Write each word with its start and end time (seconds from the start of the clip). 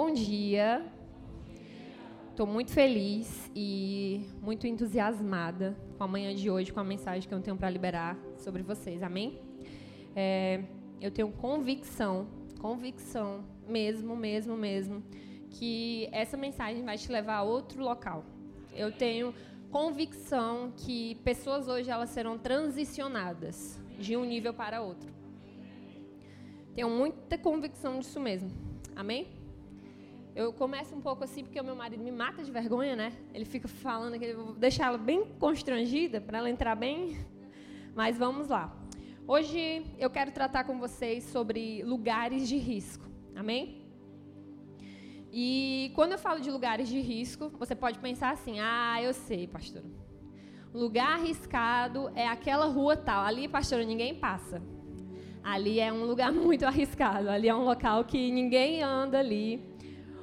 Bom 0.00 0.12
dia. 0.12 0.86
Estou 2.30 2.46
muito 2.46 2.70
feliz 2.70 3.50
e 3.52 4.24
muito 4.40 4.64
entusiasmada 4.64 5.76
com 5.96 6.04
a 6.04 6.06
manhã 6.06 6.32
de 6.32 6.48
hoje, 6.48 6.72
com 6.72 6.78
a 6.78 6.84
mensagem 6.84 7.28
que 7.28 7.34
eu 7.34 7.40
tenho 7.40 7.56
para 7.56 7.68
liberar 7.68 8.16
sobre 8.36 8.62
vocês. 8.62 9.02
Amém? 9.02 9.40
É, 10.14 10.62
eu 11.00 11.10
tenho 11.10 11.32
convicção, 11.32 12.28
convicção 12.60 13.44
mesmo, 13.66 14.14
mesmo, 14.14 14.56
mesmo, 14.56 15.02
que 15.50 16.08
essa 16.12 16.36
mensagem 16.36 16.84
vai 16.84 16.96
te 16.96 17.10
levar 17.10 17.38
a 17.38 17.42
outro 17.42 17.82
local. 17.82 18.24
Eu 18.76 18.92
tenho 18.92 19.34
convicção 19.68 20.72
que 20.76 21.16
pessoas 21.24 21.66
hoje 21.66 21.90
elas 21.90 22.10
serão 22.10 22.38
transicionadas 22.38 23.80
de 23.98 24.16
um 24.16 24.24
nível 24.24 24.54
para 24.54 24.80
outro. 24.80 25.12
Tenho 26.72 26.88
muita 26.88 27.36
convicção 27.36 27.98
disso 27.98 28.20
mesmo. 28.20 28.52
Amém? 28.94 29.37
Eu 30.38 30.52
começo 30.52 30.94
um 30.94 31.00
pouco 31.00 31.24
assim 31.24 31.42
porque 31.42 31.60
o 31.60 31.64
meu 31.64 31.74
marido 31.74 32.00
me 32.00 32.12
mata 32.12 32.44
de 32.44 32.52
vergonha, 32.52 32.94
né? 32.94 33.12
Ele 33.34 33.44
fica 33.44 33.66
falando 33.66 34.16
que 34.16 34.24
eu 34.24 34.44
vou 34.44 34.54
deixar 34.54 34.86
ela 34.86 34.96
bem 34.96 35.24
constrangida 35.36 36.20
para 36.20 36.38
ela 36.38 36.48
entrar 36.48 36.76
bem. 36.76 37.18
Mas 37.92 38.16
vamos 38.16 38.46
lá. 38.46 38.72
Hoje 39.26 39.84
eu 39.98 40.08
quero 40.08 40.30
tratar 40.30 40.62
com 40.62 40.78
vocês 40.78 41.24
sobre 41.24 41.82
lugares 41.82 42.48
de 42.48 42.56
risco. 42.56 43.04
Amém? 43.34 43.82
E 45.32 45.90
quando 45.96 46.12
eu 46.12 46.18
falo 46.18 46.40
de 46.40 46.52
lugares 46.52 46.88
de 46.88 47.00
risco, 47.00 47.50
você 47.58 47.74
pode 47.74 47.98
pensar 47.98 48.30
assim: 48.30 48.60
"Ah, 48.60 49.02
eu 49.02 49.12
sei, 49.12 49.48
pastor. 49.48 49.82
Lugar 50.72 51.14
arriscado 51.18 52.12
é 52.14 52.28
aquela 52.28 52.66
rua 52.66 52.96
tal. 52.96 53.24
Ali, 53.24 53.48
pastor, 53.48 53.84
ninguém 53.84 54.14
passa 54.14 54.62
ali 55.42 55.80
é 55.80 55.92
um 55.92 56.04
lugar 56.04 56.30
muito 56.46 56.64
arriscado, 56.64 57.28
ali 57.30 57.48
é 57.48 57.54
um 57.54 57.64
local 57.64 58.04
que 58.04 58.30
ninguém 58.30 58.82
anda 58.82 59.18
ali. 59.18 59.77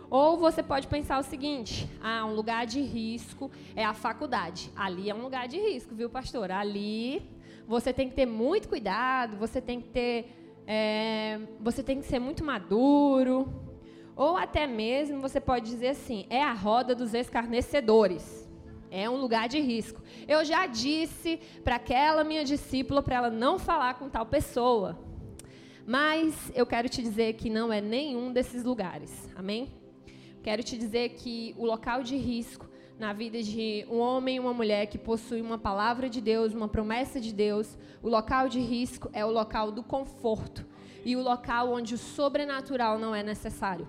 Ou 0.09 0.37
você 0.37 0.61
pode 0.61 0.87
pensar 0.87 1.19
o 1.19 1.23
seguinte: 1.23 1.89
ah, 2.01 2.25
um 2.25 2.33
lugar 2.33 2.65
de 2.65 2.81
risco 2.81 3.51
é 3.75 3.83
a 3.83 3.93
faculdade. 3.93 4.71
Ali 4.75 5.09
é 5.09 5.15
um 5.15 5.21
lugar 5.21 5.47
de 5.47 5.57
risco, 5.57 5.95
viu, 5.95 6.09
pastor? 6.09 6.51
Ali 6.51 7.35
você 7.67 7.91
tem 7.91 8.09
que 8.09 8.15
ter 8.15 8.25
muito 8.25 8.69
cuidado, 8.69 9.37
você 9.37 9.59
tem 9.59 9.81
que 9.81 9.89
ter. 9.89 10.63
É, 10.67 11.39
você 11.59 11.83
tem 11.83 11.99
que 11.99 12.05
ser 12.05 12.19
muito 12.19 12.43
maduro. 12.43 13.47
Ou 14.15 14.37
até 14.37 14.65
mesmo 14.65 15.19
você 15.19 15.39
pode 15.39 15.65
dizer 15.65 15.89
assim: 15.89 16.25
é 16.29 16.43
a 16.43 16.53
roda 16.53 16.93
dos 16.93 17.13
escarnecedores. 17.13 18.45
É 18.91 19.09
um 19.09 19.17
lugar 19.17 19.49
de 19.49 19.59
risco. 19.59 20.01
Eu 20.27 20.45
já 20.45 20.67
disse 20.67 21.39
para 21.63 21.75
aquela 21.75 22.23
minha 22.23 22.45
discípula 22.45 23.01
para 23.01 23.15
ela 23.15 23.29
não 23.29 23.59
falar 23.59 23.95
com 23.95 24.07
tal 24.07 24.25
pessoa. 24.25 24.97
Mas 25.85 26.51
eu 26.55 26.65
quero 26.65 26.87
te 26.87 27.01
dizer 27.01 27.33
que 27.33 27.49
não 27.49 27.73
é 27.73 27.81
nenhum 27.81 28.31
desses 28.31 28.63
lugares. 28.63 29.29
Amém? 29.35 29.84
Quero 30.45 30.61
te 30.61 30.77
dizer 30.77 31.09
que 31.09 31.55
o 31.57 31.65
local 31.65 32.03
de 32.03 32.15
risco 32.15 32.69
na 32.99 33.11
vida 33.11 33.41
de 33.41 33.83
um 33.89 33.97
homem 33.97 34.35
e 34.35 34.39
uma 34.39 34.53
mulher 34.53 34.85
que 34.85 34.95
possui 34.95 35.41
uma 35.41 35.57
palavra 35.57 36.07
de 36.07 36.21
Deus, 36.21 36.53
uma 36.53 36.67
promessa 36.67 37.19
de 37.19 37.33
Deus, 37.33 37.75
o 37.99 38.07
local 38.07 38.47
de 38.47 38.59
risco 38.59 39.09
é 39.11 39.25
o 39.25 39.31
local 39.31 39.71
do 39.71 39.81
conforto 39.81 40.63
e 41.03 41.15
o 41.15 41.21
local 41.23 41.73
onde 41.73 41.95
o 41.95 41.97
sobrenatural 41.97 42.99
não 42.99 43.15
é 43.15 43.23
necessário. 43.23 43.87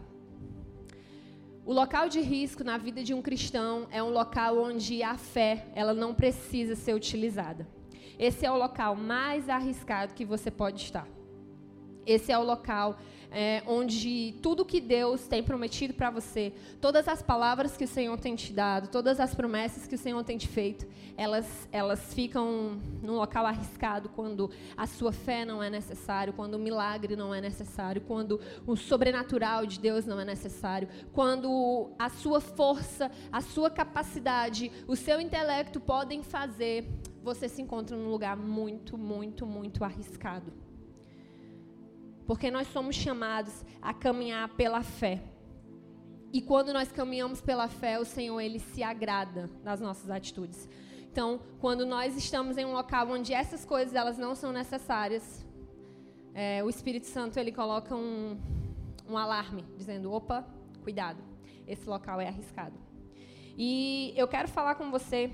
O 1.62 1.74
local 1.74 2.08
de 2.08 2.22
risco 2.22 2.64
na 2.64 2.78
vida 2.78 3.04
de 3.04 3.12
um 3.12 3.20
cristão 3.20 3.86
é 3.90 4.02
um 4.02 4.08
local 4.08 4.58
onde 4.58 5.02
a 5.02 5.18
fé 5.18 5.66
ela 5.74 5.92
não 5.92 6.14
precisa 6.14 6.74
ser 6.74 6.94
utilizada. 6.94 7.68
Esse 8.18 8.46
é 8.46 8.50
o 8.50 8.56
local 8.56 8.96
mais 8.96 9.50
arriscado 9.50 10.14
que 10.14 10.24
você 10.24 10.50
pode 10.50 10.80
estar. 10.80 11.06
Esse 12.06 12.32
é 12.32 12.38
o 12.38 12.42
local 12.42 12.96
é, 13.30 13.62
onde 13.66 14.34
tudo 14.42 14.64
que 14.64 14.80
Deus 14.80 15.26
tem 15.26 15.42
prometido 15.42 15.94
para 15.94 16.10
você, 16.10 16.52
todas 16.80 17.08
as 17.08 17.22
palavras 17.22 17.76
que 17.76 17.84
o 17.84 17.88
Senhor 17.88 18.18
tem 18.18 18.34
te 18.34 18.52
dado, 18.52 18.88
todas 18.88 19.20
as 19.20 19.34
promessas 19.34 19.86
que 19.86 19.94
o 19.94 19.98
Senhor 19.98 20.22
tem 20.24 20.38
te 20.38 20.48
feito, 20.48 20.86
elas, 21.16 21.68
elas 21.72 22.12
ficam 22.12 22.78
num 23.02 23.14
local 23.14 23.46
arriscado 23.46 24.08
quando 24.10 24.50
a 24.76 24.86
sua 24.86 25.12
fé 25.12 25.44
não 25.44 25.62
é 25.62 25.70
necessário, 25.70 26.32
quando 26.32 26.54
o 26.54 26.58
milagre 26.58 27.16
não 27.16 27.34
é 27.34 27.40
necessário, 27.40 28.00
quando 28.02 28.40
o 28.66 28.76
sobrenatural 28.76 29.66
de 29.66 29.80
Deus 29.80 30.04
não 30.04 30.20
é 30.20 30.24
necessário, 30.24 30.88
quando 31.12 31.90
a 31.98 32.08
sua 32.08 32.40
força, 32.40 33.10
a 33.32 33.40
sua 33.40 33.70
capacidade, 33.70 34.70
o 34.86 34.96
seu 34.96 35.20
intelecto 35.20 35.80
podem 35.80 36.22
fazer, 36.22 36.86
você 37.22 37.48
se 37.48 37.62
encontra 37.62 37.96
num 37.96 38.10
lugar 38.10 38.36
muito, 38.36 38.96
muito, 38.96 39.46
muito 39.46 39.82
arriscado. 39.82 40.65
Porque 42.26 42.50
nós 42.50 42.66
somos 42.68 42.96
chamados 42.96 43.64
a 43.80 43.94
caminhar 43.94 44.48
pela 44.50 44.82
fé. 44.82 45.22
E 46.32 46.42
quando 46.42 46.72
nós 46.72 46.90
caminhamos 46.90 47.40
pela 47.40 47.68
fé, 47.68 47.98
o 47.98 48.04
Senhor 48.04 48.40
ele 48.40 48.58
se 48.58 48.82
agrada 48.82 49.48
das 49.62 49.80
nossas 49.80 50.10
atitudes. 50.10 50.68
Então, 51.10 51.40
quando 51.60 51.86
nós 51.86 52.16
estamos 52.16 52.58
em 52.58 52.64
um 52.64 52.72
local 52.72 53.08
onde 53.08 53.32
essas 53.32 53.64
coisas 53.64 53.94
elas 53.94 54.18
não 54.18 54.34
são 54.34 54.52
necessárias, 54.52 55.46
é, 56.34 56.62
o 56.62 56.68
Espírito 56.68 57.06
Santo 57.06 57.38
ele 57.38 57.50
coloca 57.50 57.94
um, 57.96 58.38
um 59.08 59.16
alarme 59.16 59.64
dizendo: 59.78 60.12
opa, 60.12 60.46
cuidado, 60.82 61.22
esse 61.66 61.88
local 61.88 62.20
é 62.20 62.28
arriscado. 62.28 62.74
E 63.56 64.12
eu 64.14 64.28
quero 64.28 64.48
falar 64.48 64.74
com 64.74 64.90
você 64.90 65.30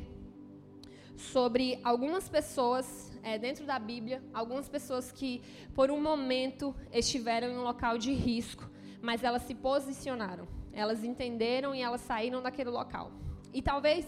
sobre 1.17 1.79
algumas 1.85 2.29
pessoas 2.29 3.13
é, 3.23 3.39
dentro 3.39 3.65
da 3.65 3.79
Bíblia, 3.79 4.23
algumas 4.33 4.69
pessoas 4.69 5.13
que, 5.13 5.43
por 5.75 5.91
um 5.91 6.01
momento, 6.01 6.75
estiveram 6.93 7.49
em 7.49 7.57
um 7.57 7.63
local 7.63 7.99
de 7.99 8.13
risco, 8.13 8.69
mas 9.01 9.23
elas 9.23 9.43
se 9.43 9.55
posicionaram, 9.55 10.47
elas 10.73 11.05
entenderam 11.05 11.75
e 11.75 11.81
elas 11.81 12.01
saíram 12.01 12.43
daquele 12.43 12.71
local. 12.71 13.13
E 13.53 13.61
talvez, 13.61 14.07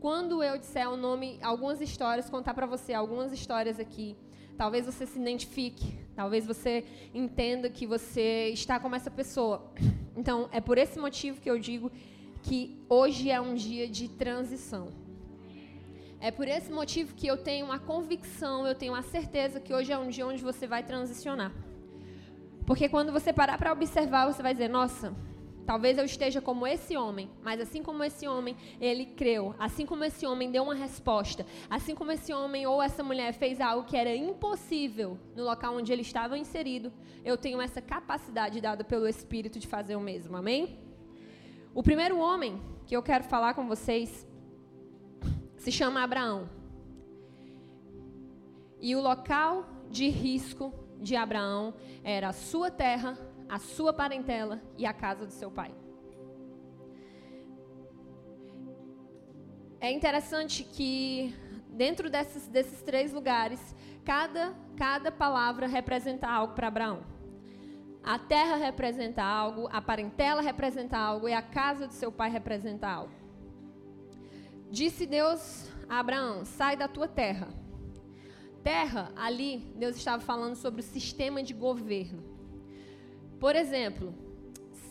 quando 0.00 0.42
eu 0.42 0.58
disser 0.58 0.88
o 0.88 0.96
nome, 0.96 1.38
algumas 1.42 1.80
histórias, 1.80 2.30
contar 2.30 2.54
para 2.54 2.66
você 2.66 2.92
algumas 2.94 3.32
histórias 3.32 3.80
aqui, 3.80 4.16
talvez 4.56 4.86
você 4.86 5.06
se 5.06 5.18
identifique, 5.18 5.98
talvez 6.14 6.46
você 6.46 6.84
entenda 7.12 7.68
que 7.68 7.86
você 7.86 8.48
está 8.48 8.78
como 8.78 8.94
essa 8.94 9.10
pessoa. 9.10 9.72
Então, 10.16 10.48
é 10.52 10.60
por 10.60 10.78
esse 10.78 10.96
motivo 10.96 11.40
que 11.40 11.50
eu 11.50 11.58
digo 11.58 11.90
que 12.44 12.78
hoje 12.88 13.30
é 13.30 13.40
um 13.40 13.54
dia 13.54 13.88
de 13.88 14.08
transição. 14.08 15.03
É 16.26 16.30
por 16.30 16.48
esse 16.48 16.72
motivo 16.72 17.14
que 17.14 17.26
eu 17.26 17.36
tenho 17.36 17.70
a 17.70 17.78
convicção, 17.78 18.66
eu 18.66 18.74
tenho 18.74 18.94
a 18.94 19.02
certeza 19.02 19.60
que 19.60 19.74
hoje 19.74 19.92
é 19.92 19.98
um 19.98 20.08
dia 20.08 20.26
onde 20.26 20.42
você 20.42 20.66
vai 20.66 20.82
transicionar. 20.82 21.52
Porque 22.66 22.88
quando 22.88 23.12
você 23.12 23.30
parar 23.30 23.58
para 23.58 23.70
observar, 23.70 24.24
você 24.24 24.42
vai 24.42 24.54
dizer: 24.54 24.68
nossa, 24.68 25.14
talvez 25.66 25.98
eu 25.98 26.04
esteja 26.06 26.40
como 26.40 26.66
esse 26.66 26.96
homem, 26.96 27.28
mas 27.42 27.60
assim 27.60 27.82
como 27.82 28.02
esse 28.02 28.26
homem, 28.26 28.56
ele 28.80 29.04
creu, 29.04 29.54
assim 29.58 29.84
como 29.84 30.02
esse 30.02 30.24
homem 30.24 30.50
deu 30.50 30.62
uma 30.62 30.74
resposta, 30.74 31.44
assim 31.68 31.94
como 31.94 32.10
esse 32.10 32.32
homem 32.32 32.66
ou 32.66 32.82
essa 32.82 33.02
mulher 33.02 33.34
fez 33.34 33.60
algo 33.60 33.86
que 33.86 33.94
era 33.94 34.16
impossível 34.16 35.18
no 35.36 35.44
local 35.44 35.76
onde 35.76 35.92
ele 35.92 36.00
estava 36.00 36.38
inserido, 36.38 36.90
eu 37.22 37.36
tenho 37.36 37.60
essa 37.60 37.82
capacidade 37.82 38.62
dada 38.62 38.82
pelo 38.82 39.06
Espírito 39.06 39.58
de 39.58 39.66
fazer 39.66 39.94
o 39.94 40.00
mesmo. 40.00 40.38
Amém? 40.38 40.78
O 41.74 41.82
primeiro 41.82 42.18
homem 42.18 42.62
que 42.86 42.96
eu 42.96 43.02
quero 43.02 43.24
falar 43.24 43.52
com 43.52 43.68
vocês 43.68 44.26
se 45.64 45.72
chama 45.72 46.02
Abraão. 46.02 46.46
E 48.78 48.94
o 48.94 49.00
local 49.00 49.64
de 49.88 50.10
risco 50.10 50.74
de 51.00 51.16
Abraão 51.16 51.72
era 52.02 52.28
a 52.28 52.32
sua 52.34 52.70
terra, 52.70 53.16
a 53.48 53.58
sua 53.58 53.90
parentela 53.90 54.60
e 54.76 54.84
a 54.84 54.92
casa 54.92 55.24
do 55.24 55.32
seu 55.32 55.50
pai. 55.50 55.74
É 59.80 59.90
interessante 59.90 60.64
que 60.64 61.34
dentro 61.70 62.10
desses, 62.10 62.46
desses 62.46 62.82
três 62.82 63.10
lugares, 63.10 63.74
cada, 64.04 64.54
cada 64.76 65.10
palavra 65.10 65.66
representa 65.66 66.28
algo 66.28 66.52
para 66.52 66.68
Abraão. 66.68 67.02
A 68.02 68.18
terra 68.18 68.56
representa 68.56 69.22
algo, 69.22 69.66
a 69.72 69.80
parentela 69.80 70.42
representa 70.42 70.98
algo 70.98 71.26
e 71.26 71.32
a 71.32 71.40
casa 71.40 71.86
do 71.86 71.94
seu 71.94 72.12
pai 72.12 72.28
representa 72.28 72.86
algo. 72.86 73.23
Disse 74.70 75.06
Deus 75.06 75.68
a 75.88 75.98
Abraão: 76.00 76.44
sai 76.44 76.76
da 76.76 76.88
tua 76.88 77.08
terra. 77.08 77.48
Terra, 78.62 79.12
ali, 79.14 79.58
Deus 79.76 79.96
estava 79.96 80.22
falando 80.22 80.56
sobre 80.56 80.80
o 80.80 80.84
sistema 80.84 81.42
de 81.42 81.52
governo. 81.52 82.22
Por 83.38 83.54
exemplo, 83.54 84.14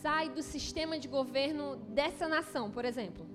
sai 0.00 0.28
do 0.28 0.42
sistema 0.42 0.98
de 0.98 1.08
governo 1.08 1.76
dessa 1.88 2.28
nação, 2.28 2.70
por 2.70 2.84
exemplo. 2.84 3.26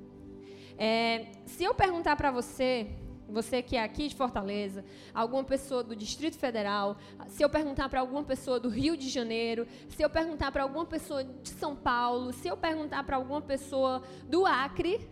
É, 0.78 1.26
se 1.46 1.64
eu 1.64 1.74
perguntar 1.74 2.16
para 2.16 2.32
você, 2.32 2.88
você 3.28 3.62
que 3.62 3.76
é 3.76 3.84
aqui 3.84 4.08
de 4.08 4.16
Fortaleza, 4.16 4.86
alguma 5.14 5.44
pessoa 5.44 5.84
do 5.84 5.96
Distrito 5.96 6.38
Federal, 6.38 6.98
se 7.28 7.44
eu 7.44 7.50
perguntar 7.50 7.90
para 7.90 8.00
alguma 8.00 8.24
pessoa 8.24 8.60
do 8.60 8.70
Rio 8.70 8.96
de 8.96 9.10
Janeiro, 9.10 9.68
se 9.90 10.02
eu 10.02 10.10
perguntar 10.10 10.52
para 10.52 10.64
alguma 10.64 10.86
pessoa 10.86 11.24
de 11.24 11.50
São 11.50 11.76
Paulo, 11.76 12.32
se 12.32 12.48
eu 12.48 12.56
perguntar 12.56 13.04
para 13.04 13.18
alguma 13.18 13.42
pessoa 13.42 14.02
do 14.28 14.46
Acre, 14.46 15.08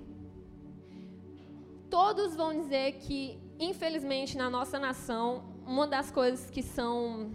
todos 1.90 2.36
vão 2.36 2.54
dizer 2.54 2.94
que, 2.94 3.40
infelizmente, 3.60 4.38
na 4.38 4.50
nossa 4.50 4.78
nação, 4.78 5.44
uma 5.66 5.88
das 5.88 6.10
coisas 6.12 6.50
que 6.50 6.62
são 6.62 7.32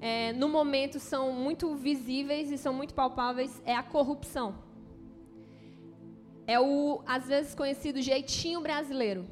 é, 0.00 0.32
no 0.32 0.48
momento 0.48 0.98
são 0.98 1.32
muito 1.32 1.74
visíveis 1.74 2.50
e 2.50 2.56
são 2.56 2.72
muito 2.72 2.94
palpáveis 2.94 3.62
é 3.64 3.74
a 3.74 3.82
corrupção. 3.82 4.54
É 6.46 6.58
o, 6.58 7.02
às 7.06 7.28
vezes, 7.28 7.54
conhecido 7.54 8.00
jeitinho 8.00 8.60
brasileiro. 8.60 9.26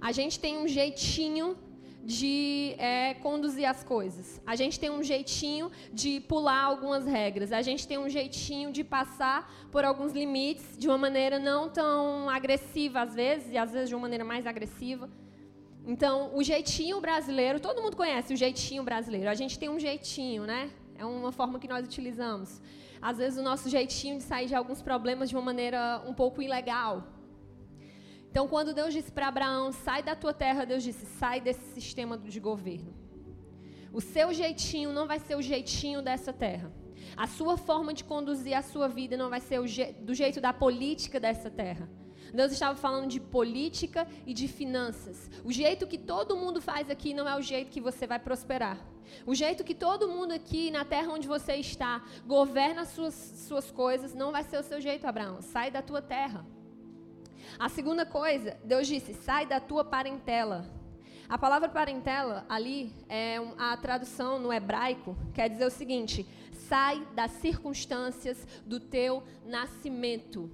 A 0.00 0.10
gente 0.10 0.40
tem 0.40 0.58
um 0.58 0.66
jeitinho 0.66 1.56
de 2.06 2.76
é, 2.78 3.14
conduzir 3.14 3.68
as 3.68 3.82
coisas. 3.82 4.40
A 4.46 4.54
gente 4.54 4.78
tem 4.78 4.90
um 4.90 5.02
jeitinho 5.02 5.72
de 5.92 6.20
pular 6.20 6.62
algumas 6.62 7.04
regras. 7.04 7.52
A 7.52 7.62
gente 7.62 7.86
tem 7.86 7.98
um 7.98 8.08
jeitinho 8.08 8.70
de 8.70 8.84
passar 8.84 9.52
por 9.72 9.84
alguns 9.84 10.12
limites 10.12 10.78
de 10.78 10.86
uma 10.86 10.96
maneira 10.96 11.38
não 11.38 11.68
tão 11.68 12.30
agressiva 12.30 13.00
às 13.00 13.12
vezes, 13.12 13.52
e 13.52 13.58
às 13.58 13.72
vezes 13.72 13.88
de 13.88 13.94
uma 13.96 14.02
maneira 14.02 14.24
mais 14.24 14.46
agressiva. 14.46 15.10
Então, 15.84 16.30
o 16.34 16.42
jeitinho 16.42 17.00
brasileiro, 17.00 17.58
todo 17.58 17.82
mundo 17.82 17.96
conhece 17.96 18.32
o 18.32 18.36
jeitinho 18.36 18.84
brasileiro. 18.84 19.28
A 19.28 19.34
gente 19.34 19.58
tem 19.58 19.68
um 19.68 19.78
jeitinho, 19.78 20.44
né? 20.44 20.70
É 20.96 21.04
uma 21.04 21.32
forma 21.32 21.58
que 21.58 21.68
nós 21.68 21.84
utilizamos. 21.84 22.60
Às 23.02 23.18
vezes, 23.18 23.38
o 23.38 23.42
nosso 23.42 23.68
jeitinho 23.68 24.16
de 24.16 24.22
sair 24.22 24.46
de 24.46 24.54
alguns 24.54 24.80
problemas 24.80 25.28
de 25.28 25.36
uma 25.36 25.42
maneira 25.42 26.02
um 26.06 26.14
pouco 26.14 26.40
ilegal. 26.40 27.04
Então, 28.36 28.46
quando 28.46 28.74
Deus 28.74 28.92
disse 28.92 29.10
para 29.10 29.28
Abraão: 29.28 29.72
sai 29.72 30.02
da 30.02 30.14
tua 30.14 30.34
terra, 30.34 30.66
Deus 30.66 30.82
disse: 30.82 31.06
sai 31.06 31.40
desse 31.40 31.72
sistema 31.72 32.18
de 32.18 32.38
governo. 32.38 32.92
O 33.90 33.98
seu 33.98 34.30
jeitinho 34.34 34.92
não 34.92 35.06
vai 35.06 35.18
ser 35.18 35.36
o 35.36 35.40
jeitinho 35.40 36.02
dessa 36.02 36.34
terra. 36.34 36.70
A 37.16 37.26
sua 37.26 37.56
forma 37.56 37.94
de 37.94 38.04
conduzir 38.04 38.54
a 38.54 38.60
sua 38.60 38.88
vida 38.88 39.16
não 39.16 39.30
vai 39.30 39.40
ser 39.40 39.66
je 39.66 39.90
do 40.08 40.12
jeito 40.12 40.38
da 40.38 40.52
política 40.52 41.18
dessa 41.18 41.50
terra. 41.50 41.88
Deus 42.34 42.52
estava 42.52 42.76
falando 42.76 43.08
de 43.08 43.20
política 43.20 44.06
e 44.26 44.34
de 44.34 44.46
finanças. 44.48 45.30
O 45.42 45.50
jeito 45.50 45.86
que 45.86 45.96
todo 45.96 46.36
mundo 46.36 46.60
faz 46.60 46.90
aqui 46.90 47.14
não 47.14 47.26
é 47.26 47.34
o 47.38 47.40
jeito 47.40 47.70
que 47.70 47.80
você 47.80 48.06
vai 48.06 48.18
prosperar. 48.18 48.78
O 49.24 49.34
jeito 49.34 49.64
que 49.64 49.74
todo 49.74 50.10
mundo 50.10 50.32
aqui 50.32 50.70
na 50.70 50.84
terra 50.84 51.10
onde 51.10 51.26
você 51.26 51.54
está 51.54 52.04
governa 52.26 52.84
suas, 52.84 53.14
suas 53.48 53.70
coisas 53.70 54.12
não 54.12 54.30
vai 54.30 54.44
ser 54.44 54.58
o 54.58 54.62
seu 54.62 54.78
jeito, 54.78 55.06
Abraão. 55.06 55.40
Sai 55.40 55.70
da 55.70 55.80
tua 55.80 56.02
terra. 56.02 56.44
A 57.58 57.68
segunda 57.68 58.04
coisa, 58.04 58.56
Deus 58.64 58.86
disse: 58.86 59.14
sai 59.14 59.46
da 59.46 59.60
tua 59.60 59.84
parentela. 59.84 60.66
A 61.28 61.36
palavra 61.36 61.68
parentela 61.68 62.46
ali 62.48 62.92
é 63.08 63.36
a 63.58 63.76
tradução 63.76 64.38
no 64.38 64.52
hebraico 64.52 65.16
quer 65.34 65.48
dizer 65.48 65.66
o 65.66 65.70
seguinte: 65.70 66.26
sai 66.68 67.04
das 67.14 67.32
circunstâncias 67.32 68.46
do 68.64 68.78
teu 68.78 69.22
nascimento. 69.44 70.50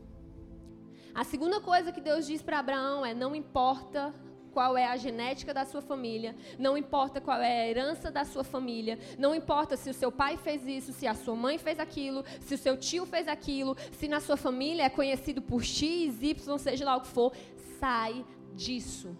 A 1.15 1.25
segunda 1.25 1.61
coisa 1.61 1.93
que 1.93 2.01
Deus 2.01 2.27
diz 2.27 2.41
para 2.41 2.59
Abraão 2.59 3.05
é: 3.05 3.13
não 3.13 3.35
importa 3.35 4.15
qual 4.53 4.77
é 4.77 4.87
a 4.87 4.97
genética 4.97 5.53
da 5.53 5.65
sua 5.65 5.81
família, 5.81 6.37
não 6.59 6.77
importa 6.77 7.21
qual 7.21 7.41
é 7.41 7.63
a 7.63 7.69
herança 7.69 8.11
da 8.11 8.25
sua 8.25 8.45
família, 8.45 8.99
não 9.19 9.35
importa 9.35 9.77
se 9.77 9.91
o 9.91 9.95
seu 9.95 10.13
pai 10.13 10.37
fez 10.37 10.67
isso, 10.67 10.93
se 10.93 11.07
a 11.07 11.15
sua 11.15 11.35
mãe 11.35 11.59
fez 11.59 11.81
aquilo, 11.81 12.25
se 12.41 12.55
o 12.55 12.59
seu 12.59 12.77
tio 12.77 13.07
fez 13.07 13.27
aquilo, 13.27 13.77
se 13.93 14.07
na 14.09 14.21
sua 14.21 14.37
família 14.37 14.85
é 14.85 14.91
conhecido 14.91 15.41
por 15.41 15.63
X, 15.65 16.23
Y, 16.23 16.59
seja 16.59 16.85
lá 16.85 16.97
o 16.97 17.01
que 17.01 17.09
for, 17.09 17.33
sai 17.81 18.25
disso. 18.55 19.17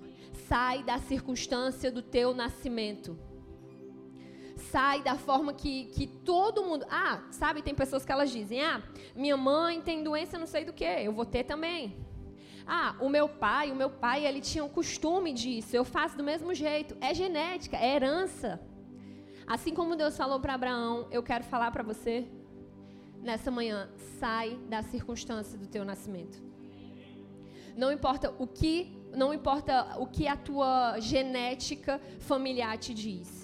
Sai 0.49 0.83
da 0.83 0.99
circunstância 0.99 1.91
do 1.91 2.03
teu 2.03 2.35
nascimento 2.35 3.19
sai 4.71 5.03
da 5.03 5.17
forma 5.17 5.53
que, 5.53 5.87
que 5.87 6.07
todo 6.07 6.65
mundo. 6.65 6.87
Ah, 6.89 7.23
sabe, 7.31 7.61
tem 7.63 7.75
pessoas 7.75 8.05
que 8.05 8.13
elas 8.13 8.31
dizem: 8.31 8.63
ah, 8.63 8.83
minha 9.15 9.37
mãe 9.37 9.83
tem 9.83 10.03
doença 10.03 10.39
não 10.39 10.47
sei 10.47 10.65
do 10.65 10.73
que, 10.73 10.85
eu 10.85 11.13
vou 11.13 11.27
ter 11.27 11.45
também. 11.45 11.95
Ah, 12.67 12.95
o 13.01 13.09
meu 13.09 13.29
pai, 13.29 13.71
o 13.71 13.77
meu 13.77 13.91
pai, 13.91 14.27
ele 14.27 14.41
tinha 14.41 14.65
um 14.65 14.69
costume 14.69 15.33
disso, 15.33 15.75
eu 15.75 15.85
faço 15.85 16.17
do 16.17 16.25
mesmo 16.25 16.55
jeito. 16.55 16.97
É 17.01 17.13
genética, 17.15 17.77
é 17.77 17.95
herança. 17.95 18.61
Assim 19.47 19.75
como 19.75 19.97
Deus 19.97 20.17
falou 20.17 20.39
para 20.41 20.55
Abraão, 20.55 21.09
eu 21.11 21.23
quero 21.23 21.45
falar 21.45 21.71
para 21.71 21.83
você 21.83 22.27
nessa 23.21 23.51
manhã, 23.51 23.91
sai 24.19 24.57
da 24.69 24.83
circunstância 24.83 25.59
do 25.59 25.67
teu 25.67 25.85
nascimento. 25.85 26.43
Não 27.77 27.91
importa 27.91 28.35
o 28.39 28.47
que, 28.47 28.97
não 29.15 29.33
importa 29.33 29.97
o 29.99 30.07
que 30.07 30.29
a 30.29 30.37
tua 30.37 30.99
genética 31.01 32.01
familiar 32.19 32.77
te 32.79 32.93
diz 32.93 33.43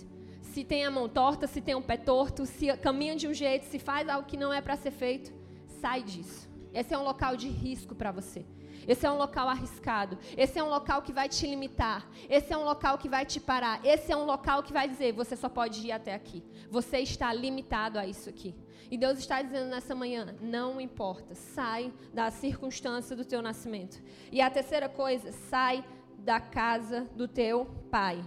se 0.59 0.64
tem 0.64 0.85
a 0.85 0.91
mão 0.91 1.09
torta, 1.09 1.47
se 1.47 1.61
tem 1.61 1.76
um 1.76 1.82
pé 1.82 1.97
torto, 1.97 2.44
se 2.44 2.76
caminha 2.79 3.14
de 3.14 3.29
um 3.29 3.32
jeito, 3.32 3.64
se 3.67 3.79
faz 3.79 4.09
algo 4.09 4.26
que 4.26 4.37
não 4.37 4.53
é 4.53 4.61
para 4.61 4.75
ser 4.75 4.91
feito, 4.91 5.32
sai 5.81 6.03
disso. 6.03 6.49
Esse 6.75 6.93
é 6.93 6.99
um 6.99 7.05
local 7.05 7.37
de 7.37 7.49
risco 7.49 7.94
para 7.94 8.11
você. 8.11 8.44
Esse 8.88 9.05
é 9.05 9.11
um 9.11 9.19
local 9.19 9.50
arriscado. 9.50 10.19
Esse 10.35 10.58
é 10.58 10.64
um 10.64 10.70
local 10.70 11.02
que 11.02 11.12
vai 11.12 11.29
te 11.29 11.46
limitar. 11.46 12.08
Esse 12.29 12.55
é 12.55 12.56
um 12.56 12.64
local 12.64 12.96
que 12.96 13.06
vai 13.06 13.26
te 13.26 13.38
parar. 13.38 13.85
Esse 13.85 14.11
é 14.11 14.17
um 14.17 14.25
local 14.25 14.62
que 14.62 14.73
vai 14.73 14.88
dizer: 14.88 15.12
você 15.12 15.37
só 15.37 15.50
pode 15.50 15.87
ir 15.87 15.93
até 15.93 16.14
aqui. 16.14 16.43
Você 16.70 16.99
está 17.00 17.31
limitado 17.31 17.99
a 17.99 18.06
isso 18.06 18.31
aqui. 18.31 18.55
E 18.90 18.96
Deus 18.96 19.19
está 19.19 19.43
dizendo 19.43 19.69
nessa 19.69 19.94
manhã: 19.94 20.35
não 20.40 20.81
importa. 20.81 21.35
Sai 21.35 21.93
da 22.14 22.31
circunstância 22.31 23.14
do 23.14 23.26
teu 23.26 23.43
nascimento. 23.43 24.02
E 24.32 24.40
a 24.40 24.49
terceira 24.50 24.88
coisa: 24.88 25.32
sai 25.50 25.85
da 26.20 26.40
casa 26.40 27.06
do 27.14 27.29
teu 27.29 27.67
pai. 27.90 28.25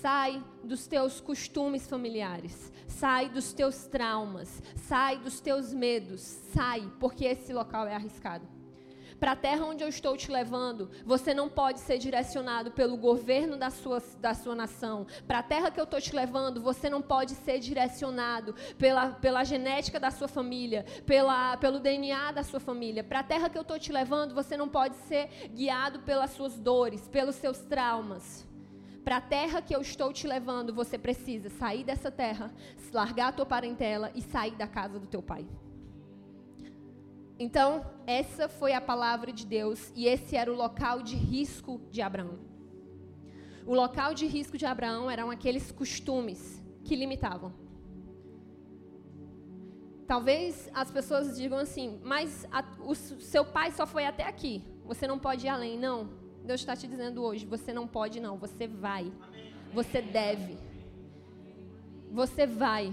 Sai 0.00 0.42
dos 0.64 0.86
teus 0.86 1.20
costumes 1.20 1.86
familiares, 1.86 2.72
sai 2.86 3.28
dos 3.28 3.52
teus 3.52 3.84
traumas, 3.86 4.62
sai 4.76 5.18
dos 5.18 5.40
teus 5.40 5.74
medos, 5.74 6.20
sai, 6.20 6.90
porque 6.98 7.24
esse 7.26 7.52
local 7.52 7.86
é 7.86 7.94
arriscado. 7.94 8.59
Para 9.20 9.32
a 9.32 9.36
terra 9.36 9.66
onde 9.66 9.84
eu 9.84 9.88
estou 9.88 10.16
te 10.16 10.32
levando, 10.32 10.90
você 11.04 11.34
não 11.34 11.46
pode 11.46 11.78
ser 11.80 11.98
direcionado 11.98 12.70
pelo 12.70 12.96
governo 12.96 13.58
da 13.58 13.68
sua, 13.68 14.02
da 14.18 14.32
sua 14.32 14.54
nação. 14.54 15.06
Para 15.28 15.40
a 15.40 15.42
terra 15.42 15.70
que 15.70 15.78
eu 15.78 15.84
estou 15.84 16.00
te 16.00 16.16
levando, 16.16 16.58
você 16.58 16.88
não 16.88 17.02
pode 17.02 17.32
ser 17.34 17.58
direcionado 17.58 18.54
pela, 18.78 19.10
pela 19.10 19.44
genética 19.44 20.00
da 20.00 20.10
sua 20.10 20.26
família, 20.26 20.86
pela, 21.04 21.58
pelo 21.58 21.78
DNA 21.78 22.32
da 22.32 22.42
sua 22.42 22.58
família. 22.58 23.04
Para 23.04 23.20
a 23.20 23.22
terra 23.22 23.50
que 23.50 23.58
eu 23.58 23.62
estou 23.62 23.78
te 23.78 23.92
levando, 23.92 24.34
você 24.34 24.56
não 24.56 24.70
pode 24.70 24.96
ser 24.96 25.28
guiado 25.54 26.00
pelas 26.00 26.30
suas 26.30 26.58
dores, 26.58 27.06
pelos 27.06 27.34
seus 27.34 27.58
traumas. 27.58 28.48
Para 29.04 29.18
a 29.18 29.20
terra 29.20 29.60
que 29.60 29.76
eu 29.76 29.82
estou 29.82 30.14
te 30.14 30.26
levando, 30.26 30.72
você 30.72 30.96
precisa 30.96 31.50
sair 31.50 31.84
dessa 31.84 32.10
terra, 32.10 32.50
largar 32.90 33.28
a 33.28 33.32
tua 33.32 33.44
parentela 33.44 34.10
e 34.14 34.22
sair 34.22 34.52
da 34.52 34.66
casa 34.66 34.98
do 34.98 35.06
teu 35.06 35.22
pai. 35.22 35.46
Então, 37.44 37.86
essa 38.06 38.50
foi 38.50 38.74
a 38.74 38.82
palavra 38.82 39.32
de 39.32 39.46
Deus 39.46 39.90
e 39.96 40.06
esse 40.06 40.36
era 40.36 40.52
o 40.52 40.54
local 40.54 41.00
de 41.02 41.16
risco 41.16 41.80
de 41.90 42.02
Abraão. 42.02 42.38
O 43.66 43.74
local 43.74 44.12
de 44.12 44.26
risco 44.26 44.58
de 44.58 44.66
Abraão 44.66 45.10
eram 45.10 45.30
aqueles 45.30 45.72
costumes 45.72 46.62
que 46.84 46.94
limitavam. 46.94 47.50
Talvez 50.06 50.68
as 50.74 50.90
pessoas 50.90 51.34
digam 51.34 51.56
assim, 51.56 51.98
mas 52.04 52.46
a, 52.52 52.62
o 52.84 52.94
seu 52.94 53.44
pai 53.44 53.70
só 53.70 53.86
foi 53.86 54.04
até 54.04 54.24
aqui, 54.26 54.62
você 54.84 55.06
não 55.06 55.18
pode 55.18 55.46
ir 55.46 55.48
além. 55.48 55.78
Não, 55.78 56.10
Deus 56.44 56.60
está 56.60 56.76
te 56.76 56.86
dizendo 56.86 57.22
hoje: 57.22 57.46
você 57.46 57.72
não 57.72 57.86
pode, 57.86 58.20
não, 58.20 58.36
você 58.36 58.66
vai. 58.66 59.10
Você 59.72 60.02
deve. 60.02 60.58
Você 62.10 62.46
vai. 62.46 62.92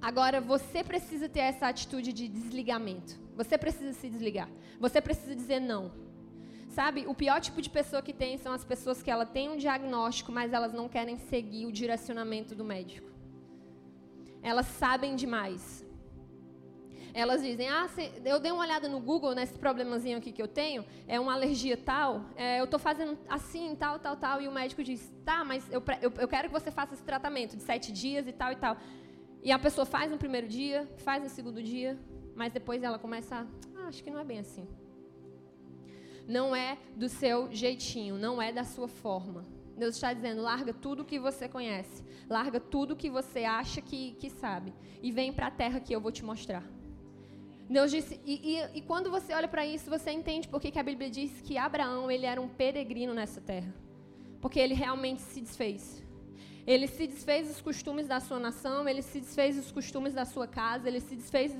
Agora, 0.00 0.40
você 0.40 0.84
precisa 0.84 1.28
ter 1.28 1.40
essa 1.40 1.66
atitude 1.66 2.12
de 2.12 2.28
desligamento. 2.28 3.18
Você 3.36 3.58
precisa 3.58 3.92
se 3.92 4.08
desligar. 4.08 4.48
Você 4.78 5.00
precisa 5.00 5.34
dizer 5.34 5.60
não. 5.60 5.90
Sabe, 6.68 7.06
o 7.06 7.14
pior 7.14 7.40
tipo 7.40 7.60
de 7.60 7.68
pessoa 7.68 8.00
que 8.00 8.12
tem 8.12 8.38
são 8.38 8.52
as 8.52 8.64
pessoas 8.64 9.02
que 9.02 9.10
ela 9.10 9.26
tem 9.26 9.48
um 9.48 9.56
diagnóstico, 9.56 10.30
mas 10.30 10.52
elas 10.52 10.72
não 10.72 10.88
querem 10.88 11.16
seguir 11.16 11.66
o 11.66 11.72
direcionamento 11.72 12.54
do 12.54 12.64
médico. 12.64 13.10
Elas 14.42 14.66
sabem 14.66 15.16
demais 15.16 15.84
elas 17.18 17.42
dizem, 17.42 17.68
ah, 17.68 17.88
eu 18.24 18.38
dei 18.38 18.52
uma 18.52 18.62
olhada 18.62 18.88
no 18.88 19.00
Google 19.00 19.34
nesse 19.34 19.58
problemazinho 19.58 20.18
aqui 20.18 20.30
que 20.30 20.40
eu 20.40 20.46
tenho, 20.46 20.84
é 21.06 21.18
uma 21.18 21.32
alergia 21.32 21.76
tal, 21.76 22.26
é, 22.36 22.60
eu 22.60 22.64
estou 22.64 22.78
fazendo 22.78 23.18
assim, 23.28 23.74
tal, 23.74 23.98
tal, 23.98 24.16
tal, 24.16 24.40
e 24.40 24.46
o 24.46 24.52
médico 24.52 24.84
diz, 24.84 25.12
tá, 25.24 25.44
mas 25.44 25.66
eu, 25.70 25.82
eu, 26.00 26.12
eu 26.16 26.28
quero 26.28 26.48
que 26.48 26.52
você 26.52 26.70
faça 26.70 26.94
esse 26.94 27.02
tratamento 27.02 27.56
de 27.56 27.62
sete 27.62 27.90
dias 27.90 28.26
e 28.28 28.32
tal 28.32 28.52
e 28.52 28.56
tal. 28.56 28.76
E 29.42 29.52
a 29.52 29.58
pessoa 29.58 29.84
faz 29.84 30.10
no 30.10 30.18
primeiro 30.18 30.48
dia, 30.48 30.88
faz 30.98 31.22
no 31.22 31.28
segundo 31.28 31.62
dia, 31.62 31.98
mas 32.34 32.52
depois 32.52 32.82
ela 32.82 32.98
começa 32.98 33.36
a, 33.36 33.46
ah, 33.76 33.88
acho 33.88 34.02
que 34.02 34.10
não 34.10 34.20
é 34.20 34.24
bem 34.24 34.40
assim. 34.40 34.66
Não 36.26 36.54
é 36.54 36.76
do 36.94 37.08
seu 37.08 37.50
jeitinho, 37.50 38.16
não 38.16 38.40
é 38.40 38.52
da 38.52 38.64
sua 38.64 38.88
forma. 38.88 39.44
Deus 39.76 39.94
está 39.94 40.12
dizendo: 40.12 40.42
larga 40.42 40.74
tudo 40.74 41.04
que 41.04 41.18
você 41.18 41.48
conhece, 41.48 42.04
larga 42.28 42.60
tudo 42.60 42.96
que 42.96 43.08
você 43.08 43.44
acha 43.44 43.80
que, 43.80 44.12
que 44.20 44.28
sabe, 44.28 44.74
e 45.02 45.10
vem 45.10 45.32
para 45.32 45.46
a 45.46 45.50
terra 45.50 45.80
que 45.80 45.94
eu 45.94 46.00
vou 46.00 46.12
te 46.12 46.24
mostrar. 46.24 46.64
Deus 47.70 47.90
disse, 47.90 48.18
e, 48.24 48.56
e, 48.56 48.78
e 48.78 48.80
quando 48.80 49.10
você 49.10 49.34
olha 49.34 49.46
para 49.46 49.66
isso, 49.66 49.90
você 49.90 50.10
entende 50.10 50.48
por 50.48 50.58
que 50.58 50.78
a 50.78 50.82
Bíblia 50.82 51.10
diz 51.10 51.42
que 51.42 51.58
Abraão 51.58 52.10
ele 52.10 52.24
era 52.24 52.40
um 52.40 52.48
peregrino 52.48 53.12
nessa 53.12 53.42
terra. 53.42 53.74
Porque 54.40 54.58
ele 54.58 54.72
realmente 54.72 55.20
se 55.20 55.40
desfez. 55.40 56.02
Ele 56.68 56.86
se 56.86 57.06
desfez 57.06 57.48
dos 57.48 57.62
costumes 57.62 58.06
da 58.06 58.20
sua 58.20 58.38
nação, 58.38 58.86
ele 58.86 59.00
se 59.00 59.20
desfez 59.20 59.56
dos 59.56 59.72
costumes 59.72 60.12
da 60.12 60.26
sua 60.26 60.46
casa, 60.46 60.86
ele 60.86 61.00
se 61.00 61.16
desfez 61.16 61.54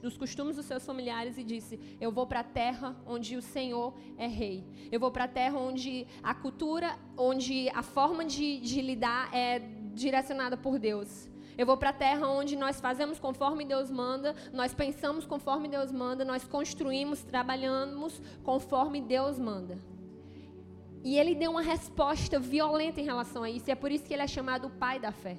dos 0.00 0.16
costumes 0.16 0.56
dos 0.56 0.64
seus 0.64 0.82
familiares 0.82 1.36
e 1.36 1.44
disse: 1.44 1.78
Eu 2.00 2.10
vou 2.10 2.26
para 2.26 2.40
a 2.40 2.42
terra 2.42 2.96
onde 3.06 3.36
o 3.36 3.42
Senhor 3.42 3.92
é 4.16 4.26
rei. 4.26 4.64
Eu 4.90 4.98
vou 4.98 5.10
para 5.10 5.24
a 5.24 5.28
terra 5.28 5.58
onde 5.58 6.06
a 6.22 6.34
cultura, 6.34 6.98
onde 7.18 7.68
a 7.68 7.82
forma 7.82 8.24
de, 8.24 8.58
de 8.60 8.80
lidar 8.80 9.28
é 9.30 9.58
direcionada 9.92 10.56
por 10.56 10.78
Deus. 10.78 11.28
Eu 11.58 11.66
vou 11.66 11.76
para 11.76 11.90
a 11.90 11.92
terra 11.92 12.26
onde 12.26 12.56
nós 12.56 12.80
fazemos 12.80 13.18
conforme 13.18 13.62
Deus 13.62 13.90
manda, 13.90 14.34
nós 14.54 14.72
pensamos 14.72 15.26
conforme 15.26 15.68
Deus 15.68 15.92
manda, 15.92 16.24
nós 16.24 16.44
construímos, 16.44 17.22
trabalhamos 17.22 18.22
conforme 18.42 19.02
Deus 19.02 19.38
manda. 19.38 19.78
E 21.08 21.16
ele 21.20 21.34
deu 21.40 21.50
uma 21.52 21.62
resposta 21.62 22.36
violenta 22.54 23.00
em 23.00 23.04
relação 23.04 23.40
a 23.44 23.50
isso, 23.56 23.66
e 23.68 23.72
é 23.74 23.76
por 23.82 23.90
isso 23.92 24.04
que 24.06 24.12
ele 24.12 24.24
é 24.24 24.26
chamado 24.36 24.64
o 24.66 24.72
pai 24.84 24.96
da 25.04 25.12
fé. 25.12 25.34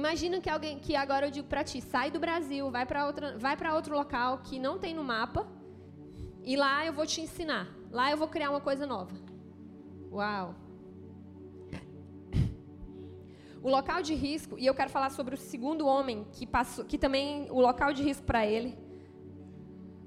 Imagina 0.00 0.38
que 0.38 0.50
alguém 0.50 0.74
que 0.84 0.94
agora 0.94 1.26
eu 1.26 1.30
digo 1.36 1.48
para 1.52 1.64
ti, 1.64 1.78
sai 1.80 2.10
do 2.10 2.20
Brasil, 2.24 2.70
vai 2.70 2.84
para 2.84 3.06
outra, 3.06 3.38
vai 3.38 3.56
para 3.56 3.74
outro 3.74 3.94
local 4.00 4.30
que 4.46 4.58
não 4.58 4.74
tem 4.78 4.92
no 4.98 5.02
mapa, 5.02 5.42
e 6.44 6.56
lá 6.56 6.84
eu 6.84 6.92
vou 6.92 7.06
te 7.06 7.22
ensinar. 7.22 7.66
Lá 7.90 8.10
eu 8.10 8.18
vou 8.22 8.28
criar 8.28 8.50
uma 8.50 8.60
coisa 8.60 8.84
nova. 8.86 9.14
Uau. 10.10 10.54
O 13.62 13.70
local 13.76 14.02
de 14.02 14.14
risco, 14.14 14.58
e 14.58 14.66
eu 14.66 14.74
quero 14.74 14.90
falar 14.90 15.08
sobre 15.08 15.36
o 15.36 15.38
segundo 15.38 15.86
homem 15.86 16.26
que 16.32 16.46
passou, 16.46 16.84
que 16.84 16.98
também 16.98 17.50
o 17.50 17.60
local 17.68 17.94
de 17.94 18.02
risco 18.02 18.26
para 18.26 18.44
ele 18.44 18.76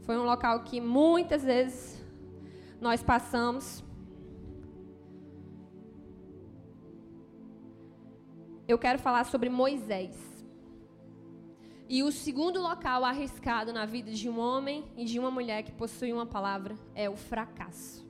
foi 0.01 0.15
um 0.15 0.25
local 0.25 0.59
que 0.59 0.79
muitas 0.79 1.43
vezes 1.43 1.99
nós 2.79 3.01
passamos. 3.01 3.83
Eu 8.67 8.79
quero 8.79 8.97
falar 8.97 9.25
sobre 9.25 9.47
Moisés. 9.47 10.15
E 11.87 12.01
o 12.01 12.11
segundo 12.11 12.59
local 12.59 13.05
arriscado 13.05 13.71
na 13.71 13.85
vida 13.85 14.11
de 14.11 14.27
um 14.27 14.39
homem 14.39 14.83
e 14.97 15.05
de 15.05 15.19
uma 15.19 15.29
mulher 15.29 15.61
que 15.61 15.71
possui 15.71 16.11
uma 16.11 16.25
palavra 16.25 16.75
é 16.95 17.07
o 17.07 17.15
fracasso. 17.15 18.03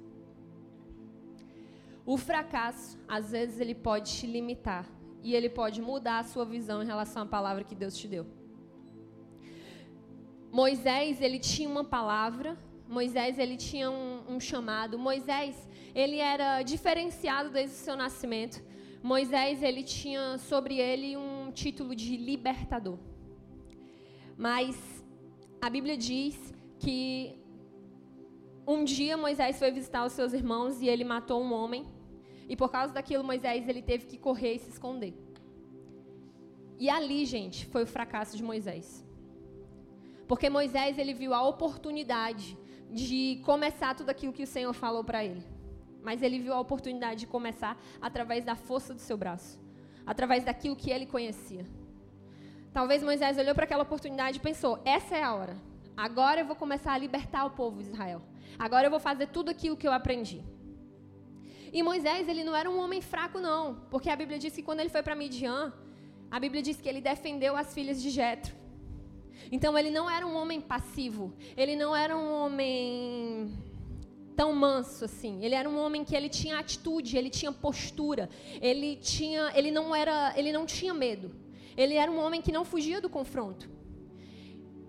O 2.06 2.16
fracasso, 2.18 2.98
às 3.06 3.32
vezes, 3.32 3.60
ele 3.60 3.76
pode 3.76 4.14
te 4.14 4.26
limitar 4.26 4.86
e 5.22 5.36
ele 5.36 5.50
pode 5.50 5.82
mudar 5.82 6.20
a 6.20 6.24
sua 6.24 6.46
visão 6.46 6.82
em 6.82 6.86
relação 6.86 7.24
à 7.24 7.26
palavra 7.26 7.66
que 7.66 7.76
Deus 7.76 7.98
te 7.98 8.08
deu. 8.08 8.26
Moisés, 10.50 11.20
ele 11.20 11.40
tinha 11.40 11.68
uma 11.68 11.84
palavra, 11.84 12.58
Moisés, 12.88 13.38
ele 13.38 13.58
tinha 13.58 13.92
um, 13.92 14.36
um 14.36 14.40
chamado. 14.40 14.98
Moisés, 14.98 15.68
ele 15.94 16.20
era 16.20 16.62
diferenciado 16.62 17.50
desde 17.50 17.76
o 17.76 17.80
seu 17.80 17.98
nascimento. 17.98 18.64
Moisés, 19.12 19.62
ele 19.62 19.84
tinha 19.84 20.40
sobre 20.40 20.80
ele 20.80 21.16
um 21.16 21.52
título 21.52 21.96
de 21.96 22.18
libertador. 22.18 22.98
Mas 24.36 24.76
a 25.62 25.70
Bíblia 25.70 25.96
diz 25.96 26.36
que 26.80 27.38
um 28.66 28.84
dia 28.84 29.16
Moisés 29.16 29.60
foi 29.60 29.70
visitar 29.70 30.04
os 30.08 30.14
seus 30.14 30.34
irmãos 30.34 30.82
e 30.82 30.88
ele 30.88 31.04
matou 31.04 31.40
um 31.40 31.54
homem 31.54 31.86
e 32.50 32.56
por 32.56 32.70
causa 32.72 32.92
daquilo, 32.94 33.24
Moisés 33.24 33.70
ele 33.70 33.84
teve 33.84 34.08
que 34.08 34.18
correr 34.18 34.56
e 34.56 34.60
se 34.60 34.72
esconder. 34.72 35.14
E 36.80 36.90
ali, 36.90 37.26
gente, 37.26 37.68
foi 37.68 37.84
o 37.84 37.88
fracasso 37.96 38.36
de 38.36 38.42
Moisés. 38.42 39.06
Porque 40.28 40.50
Moisés 40.50 40.98
ele 40.98 41.14
viu 41.14 41.32
a 41.32 41.48
oportunidade 41.48 42.58
de 42.90 43.40
começar 43.46 43.94
tudo 43.94 44.10
aquilo 44.10 44.34
que 44.34 44.42
o 44.42 44.48
Senhor 44.48 44.74
falou 44.74 45.04
para 45.04 45.24
ele. 45.24 45.44
Mas 46.06 46.22
ele 46.22 46.38
viu 46.40 46.54
a 46.54 46.60
oportunidade 46.60 47.22
de 47.22 47.28
começar 47.36 47.74
através 48.00 48.46
da 48.46 48.56
força 48.56 48.94
do 48.94 49.02
seu 49.02 49.18
braço, 49.18 49.60
através 50.06 50.44
daquilo 50.46 50.76
que 50.76 50.92
ele 50.92 51.08
conhecia. 51.08 51.66
Talvez 52.72 53.02
Moisés 53.02 53.40
olhou 53.40 53.56
para 53.56 53.66
aquela 53.68 53.82
oportunidade 53.90 54.38
e 54.38 54.42
pensou: 54.50 54.74
essa 54.86 55.18
é 55.18 55.24
a 55.24 55.34
hora. 55.34 55.56
Agora 55.98 56.42
eu 56.42 56.46
vou 56.46 56.56
começar 56.56 56.94
a 56.94 56.98
libertar 57.06 57.44
o 57.46 57.52
povo 57.62 57.82
de 57.82 57.90
Israel. 57.90 58.22
Agora 58.60 58.86
eu 58.86 58.92
vou 58.92 59.00
fazer 59.00 59.28
tudo 59.28 59.50
aquilo 59.50 59.76
que 59.76 59.88
eu 59.88 59.94
aprendi. 59.94 60.44
E 61.74 61.82
Moisés, 61.82 62.30
ele 62.30 62.44
não 62.44 62.56
era 62.56 62.70
um 62.70 62.80
homem 62.80 63.02
fraco, 63.02 63.40
não. 63.40 63.62
Porque 63.90 64.10
a 64.10 64.16
Bíblia 64.16 64.38
diz 64.38 64.54
que 64.56 64.62
quando 64.62 64.82
ele 64.82 64.90
foi 64.90 65.02
para 65.02 65.16
Midian, 65.16 65.74
a 66.30 66.40
Bíblia 66.40 66.62
diz 66.62 66.80
que 66.80 66.88
ele 66.88 67.02
defendeu 67.02 67.56
as 67.58 67.74
filhas 67.74 68.02
de 68.02 68.12
Jetro. 68.12 68.54
Então 69.52 69.78
ele 69.80 69.90
não 69.90 70.10
era 70.10 70.26
um 70.28 70.36
homem 70.36 70.62
passivo. 70.62 71.34
Ele 71.58 71.76
não 71.76 71.96
era 71.96 72.16
um 72.16 72.32
homem 72.42 73.52
tão 74.36 74.54
manso 74.54 75.06
assim. 75.06 75.44
Ele 75.44 75.56
era 75.56 75.70
um 75.70 75.78
homem 75.78 76.04
que 76.04 76.16
ele 76.16 76.30
tinha 76.30 76.60
atitude, 76.60 77.18
ele 77.18 77.30
tinha 77.30 77.52
postura, 77.52 78.30
ele 78.62 78.96
tinha, 78.98 79.52
ele 79.56 79.72
não 79.72 79.96
era, 79.96 80.34
ele 80.36 80.52
não 80.52 80.66
tinha 80.66 80.94
medo. 80.94 81.36
Ele 81.76 81.96
era 81.96 82.12
um 82.12 82.20
homem 82.20 82.42
que 82.42 82.52
não 82.52 82.64
fugia 82.64 83.02
do 83.02 83.10
confronto. 83.10 83.70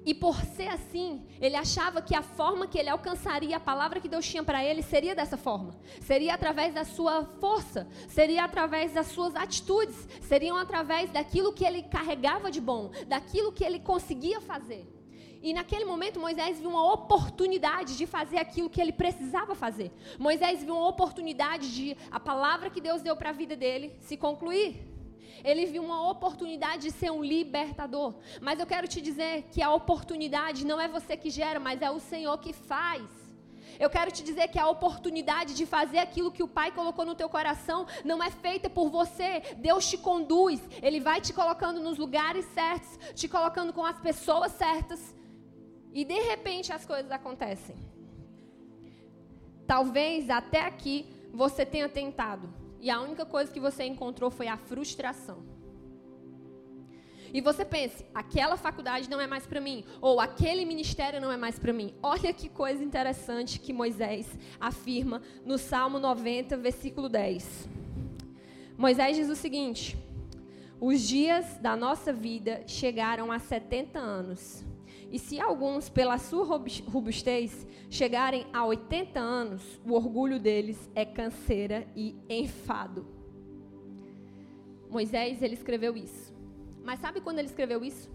E 0.06 0.14
por 0.14 0.40
ser 0.44 0.68
assim, 0.68 1.26
ele 1.40 1.56
achava 1.56 2.00
que 2.00 2.14
a 2.14 2.22
forma 2.22 2.68
que 2.68 2.78
ele 2.78 2.88
alcançaria 2.88 3.56
a 3.56 3.60
palavra 3.60 3.98
que 3.98 4.08
Deus 4.08 4.24
tinha 4.24 4.44
para 4.44 4.64
ele 4.64 4.80
seria 4.80 5.16
dessa 5.16 5.36
forma. 5.36 5.76
Seria 6.00 6.34
através 6.34 6.72
da 6.72 6.84
sua 6.84 7.24
força, 7.40 7.88
seria 8.06 8.44
através 8.44 8.92
das 8.92 9.08
suas 9.08 9.34
atitudes, 9.34 9.96
seriam 10.20 10.56
através 10.56 11.10
daquilo 11.10 11.52
que 11.52 11.64
ele 11.64 11.82
carregava 11.82 12.52
de 12.52 12.60
bom, 12.60 12.92
daquilo 13.08 13.50
que 13.50 13.64
ele 13.64 13.80
conseguia 13.80 14.40
fazer. 14.40 14.86
E 15.46 15.52
naquele 15.54 15.84
momento 15.84 16.18
Moisés 16.18 16.58
viu 16.58 16.70
uma 16.70 16.92
oportunidade 16.92 17.96
de 17.96 18.04
fazer 18.04 18.38
aquilo 18.38 18.68
que 18.68 18.80
ele 18.80 18.90
precisava 18.90 19.54
fazer. 19.54 19.92
Moisés 20.18 20.64
viu 20.64 20.74
uma 20.74 20.88
oportunidade 20.88 21.72
de 21.72 21.96
a 22.10 22.18
palavra 22.18 22.68
que 22.68 22.80
Deus 22.80 23.00
deu 23.00 23.14
para 23.14 23.30
a 23.30 23.32
vida 23.32 23.54
dele 23.54 23.94
se 24.00 24.16
concluir. 24.16 24.70
Ele 25.44 25.64
viu 25.66 25.84
uma 25.84 26.10
oportunidade 26.10 26.82
de 26.86 26.90
ser 26.90 27.12
um 27.12 27.22
libertador. 27.22 28.16
Mas 28.40 28.58
eu 28.58 28.66
quero 28.66 28.88
te 28.88 29.00
dizer 29.00 29.44
que 29.52 29.62
a 29.62 29.72
oportunidade 29.72 30.66
não 30.66 30.80
é 30.80 30.88
você 30.88 31.16
que 31.16 31.30
gera, 31.30 31.60
mas 31.60 31.80
é 31.80 31.92
o 31.92 32.00
Senhor 32.00 32.36
que 32.38 32.52
faz. 32.52 33.04
Eu 33.78 33.88
quero 33.88 34.10
te 34.10 34.24
dizer 34.24 34.48
que 34.48 34.58
a 34.58 34.68
oportunidade 34.68 35.54
de 35.54 35.64
fazer 35.64 35.98
aquilo 35.98 36.32
que 36.32 36.42
o 36.42 36.48
Pai 36.48 36.72
colocou 36.72 37.04
no 37.06 37.14
teu 37.14 37.28
coração 37.28 37.86
não 38.04 38.20
é 38.20 38.32
feita 38.32 38.68
por 38.68 38.90
você. 38.90 39.30
Deus 39.58 39.88
te 39.88 39.96
conduz. 39.96 40.60
Ele 40.82 40.98
vai 40.98 41.20
te 41.20 41.32
colocando 41.32 41.78
nos 41.78 41.98
lugares 41.98 42.44
certos, 42.46 42.98
te 43.14 43.28
colocando 43.28 43.72
com 43.72 43.84
as 43.84 44.00
pessoas 44.00 44.50
certas. 44.50 45.14
E 45.96 46.04
de 46.04 46.20
repente 46.20 46.74
as 46.74 46.84
coisas 46.84 47.10
acontecem. 47.10 47.74
Talvez 49.66 50.28
até 50.28 50.60
aqui 50.60 51.06
você 51.32 51.64
tenha 51.64 51.88
tentado 51.88 52.52
e 52.82 52.90
a 52.90 53.00
única 53.00 53.24
coisa 53.24 53.50
que 53.50 53.58
você 53.58 53.84
encontrou 53.84 54.30
foi 54.30 54.46
a 54.46 54.58
frustração. 54.58 55.38
E 57.32 57.40
você 57.40 57.64
pense, 57.64 58.04
aquela 58.14 58.58
faculdade 58.58 59.08
não 59.08 59.18
é 59.18 59.26
mais 59.26 59.46
para 59.46 59.58
mim, 59.58 59.86
ou 59.98 60.20
aquele 60.20 60.66
ministério 60.66 61.18
não 61.18 61.32
é 61.32 61.36
mais 61.38 61.58
para 61.58 61.72
mim. 61.72 61.94
Olha 62.02 62.30
que 62.30 62.50
coisa 62.50 62.84
interessante 62.84 63.58
que 63.58 63.72
Moisés 63.72 64.26
afirma 64.60 65.22
no 65.46 65.56
Salmo 65.56 65.98
90, 65.98 66.58
versículo 66.58 67.08
10. 67.08 67.70
Moisés 68.76 69.16
diz 69.16 69.30
o 69.30 69.34
seguinte: 69.34 69.96
Os 70.78 71.00
dias 71.00 71.56
da 71.56 71.74
nossa 71.74 72.12
vida 72.12 72.62
chegaram 72.66 73.32
a 73.32 73.38
70 73.38 73.98
anos. 73.98 74.62
E 75.10 75.18
se 75.18 75.40
alguns, 75.40 75.88
pela 75.88 76.18
sua 76.18 76.44
robustez, 76.44 77.66
chegarem 77.88 78.46
a 78.52 78.64
80 78.64 79.20
anos, 79.20 79.80
o 79.86 79.92
orgulho 79.92 80.40
deles 80.40 80.90
é 80.94 81.04
canseira 81.04 81.86
e 81.94 82.16
enfado. 82.28 83.06
Moisés, 84.90 85.42
ele 85.42 85.54
escreveu 85.54 85.96
isso. 85.96 86.34
Mas 86.82 87.00
sabe 87.00 87.20
quando 87.20 87.38
ele 87.38 87.48
escreveu 87.48 87.84
isso? 87.84 88.10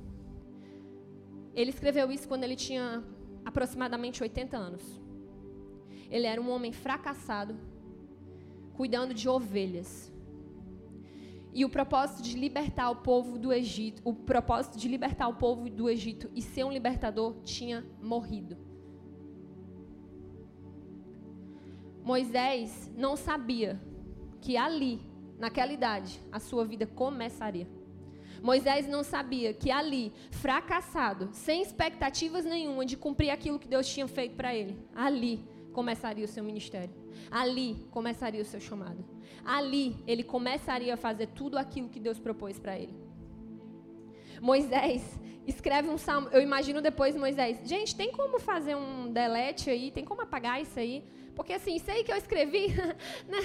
Ele 1.53 1.69
escreveu 1.69 2.11
isso 2.11 2.27
quando 2.27 2.43
ele 2.43 2.55
tinha 2.55 3.03
aproximadamente 3.45 4.21
80 4.21 4.57
anos. 4.57 5.01
Ele 6.09 6.27
era 6.27 6.41
um 6.41 6.49
homem 6.49 6.71
fracassado, 6.71 7.55
cuidando 8.73 9.13
de 9.13 9.27
ovelhas. 9.29 10.10
E 11.53 11.65
o 11.65 11.69
propósito 11.69 12.21
de 12.21 12.37
libertar 12.37 12.89
o 12.89 12.97
povo 12.97 13.37
do 13.37 13.51
Egito, 13.51 14.01
o 14.05 14.13
propósito 14.13 14.77
de 14.77 14.87
libertar 14.87 15.27
o 15.27 15.35
povo 15.35 15.69
do 15.69 15.89
Egito 15.89 16.29
e 16.33 16.41
ser 16.41 16.63
um 16.63 16.71
libertador 16.71 17.41
tinha 17.43 17.85
morrido. 18.01 18.57
Moisés 22.03 22.91
não 22.95 23.15
sabia 23.15 23.79
que 24.39 24.57
ali, 24.57 25.01
naquela 25.37 25.71
idade, 25.71 26.19
a 26.31 26.39
sua 26.39 26.65
vida 26.65 26.87
começaria. 26.87 27.67
Moisés 28.41 28.87
não 28.87 29.03
sabia 29.03 29.53
que 29.53 29.69
ali, 29.69 30.11
fracassado, 30.31 31.29
sem 31.31 31.61
expectativas 31.61 32.43
nenhuma 32.43 32.85
de 32.85 32.97
cumprir 32.97 33.29
aquilo 33.29 33.59
que 33.59 33.67
Deus 33.67 33.87
tinha 33.87 34.07
feito 34.07 34.35
para 34.35 34.55
ele, 34.55 34.79
ali 34.95 35.45
começaria 35.71 36.25
o 36.25 36.27
seu 36.27 36.43
ministério. 36.43 36.93
Ali 37.29 37.87
começaria 37.91 38.41
o 38.41 38.45
seu 38.45 38.59
chamado. 38.59 39.03
Ali 39.43 39.97
ele 40.05 40.23
começaria 40.23 40.93
a 40.93 40.97
fazer 40.97 41.27
tudo 41.27 41.57
aquilo 41.57 41.89
que 41.89 41.99
Deus 41.99 42.19
propôs 42.19 42.59
para 42.59 42.77
ele. 42.77 42.95
Moisés 44.41 45.19
escreve 45.45 45.89
um 45.89 45.97
salmo. 45.97 46.29
Eu 46.31 46.41
imagino 46.41 46.81
depois 46.81 47.15
Moisés, 47.15 47.59
gente, 47.63 47.95
tem 47.95 48.11
como 48.11 48.39
fazer 48.39 48.75
um 48.75 49.11
delete 49.11 49.69
aí? 49.69 49.91
Tem 49.91 50.03
como 50.03 50.21
apagar 50.21 50.61
isso 50.61 50.79
aí? 50.79 51.03
Porque 51.35 51.53
assim, 51.53 51.81
aí 51.87 52.03
que 52.03 52.11
eu 52.11 52.17
escrevi, 52.17 52.67
né, 53.27 53.39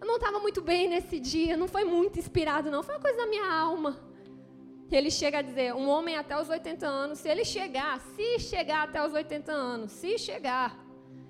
eu 0.00 0.06
não 0.06 0.16
estava 0.16 0.38
muito 0.38 0.60
bem 0.60 0.88
nesse 0.88 1.18
dia, 1.18 1.56
não 1.56 1.66
foi 1.68 1.84
muito 1.84 2.18
inspirado, 2.18 2.70
não. 2.70 2.82
Foi 2.82 2.94
uma 2.94 3.00
coisa 3.00 3.18
da 3.18 3.26
minha 3.26 3.50
alma. 3.50 3.98
Ele 4.90 5.10
chega 5.10 5.38
a 5.38 5.42
dizer, 5.42 5.74
um 5.74 5.88
homem 5.88 6.16
até 6.16 6.40
os 6.40 6.48
80 6.48 6.86
anos, 6.86 7.18
se 7.18 7.28
ele 7.28 7.44
chegar, 7.44 7.98
se 8.00 8.38
chegar 8.38 8.84
até 8.84 9.04
os 9.04 9.12
80 9.12 9.50
anos, 9.50 9.90
se 9.90 10.16
chegar, 10.18 10.83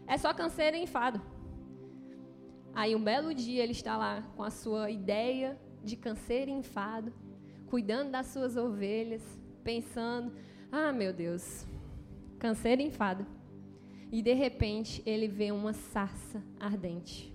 é 0.06 0.16
só 0.18 0.32
canseira 0.32 0.76
e 0.76 0.82
enfado. 0.82 1.20
Aí 2.74 2.94
um 2.94 3.02
belo 3.02 3.32
dia 3.32 3.62
ele 3.62 3.72
está 3.72 3.96
lá 3.96 4.22
com 4.36 4.42
a 4.42 4.50
sua 4.50 4.90
ideia 4.90 5.58
de 5.82 5.96
canseiro 5.96 6.50
e 6.50 6.54
enfado, 6.54 7.12
cuidando 7.66 8.10
das 8.10 8.26
suas 8.26 8.56
ovelhas, 8.56 9.22
pensando: 9.62 10.32
ah, 10.72 10.92
meu 10.92 11.12
Deus, 11.12 11.66
canseiro 12.38 12.82
e 12.82 12.86
enfado. 12.86 13.26
E 14.10 14.22
de 14.22 14.32
repente 14.32 15.02
ele 15.06 15.28
vê 15.28 15.52
uma 15.52 15.72
sarça 15.72 16.42
ardente. 16.58 17.32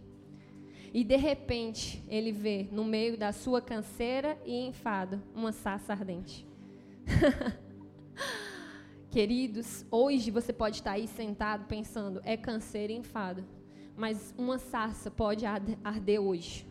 E 0.93 1.03
de 1.03 1.15
repente 1.15 2.03
ele 2.07 2.31
vê 2.31 2.67
no 2.71 2.83
meio 2.83 3.17
da 3.17 3.31
sua 3.31 3.61
canseira 3.61 4.37
e 4.45 4.67
enfado 4.67 5.21
uma 5.35 5.51
sarça 5.51 5.93
ardente. 5.93 6.47
Queridos, 9.11 9.87
hoje 9.89 10.29
você 10.29 10.53
pode 10.53 10.75
estar 10.75 10.91
aí 10.91 11.07
sentado 11.07 11.65
pensando, 11.65 12.21
é 12.23 12.37
canseiro 12.37 12.93
e 12.93 12.95
enfado. 12.95 13.43
Mas 13.97 14.35
uma 14.37 14.59
sarça 14.59 15.09
pode 15.09 15.47
arder 15.47 16.21
hoje. 16.21 16.63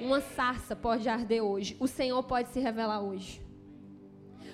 Uma 0.00 0.22
sarça 0.22 0.74
pode 0.74 1.06
arder 1.06 1.44
hoje. 1.44 1.76
O 1.78 1.86
Senhor 1.86 2.22
pode 2.22 2.48
se 2.48 2.58
revelar 2.60 3.02
hoje. 3.02 3.42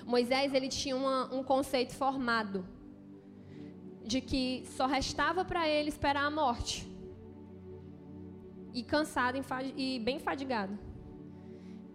Moisés 0.05 0.53
ele 0.53 0.67
tinha 0.67 0.97
uma, 0.97 1.33
um 1.33 1.41
conceito 1.41 1.95
formado 1.95 2.65
de 4.03 4.19
que 4.19 4.65
só 4.75 4.85
restava 4.85 5.45
para 5.45 5.65
ele 5.65 5.87
esperar 5.87 6.25
a 6.25 6.29
morte. 6.29 6.85
E 8.73 8.83
cansado 8.83 9.37
e 9.77 9.97
bem 9.99 10.19
fadigado. 10.19 10.77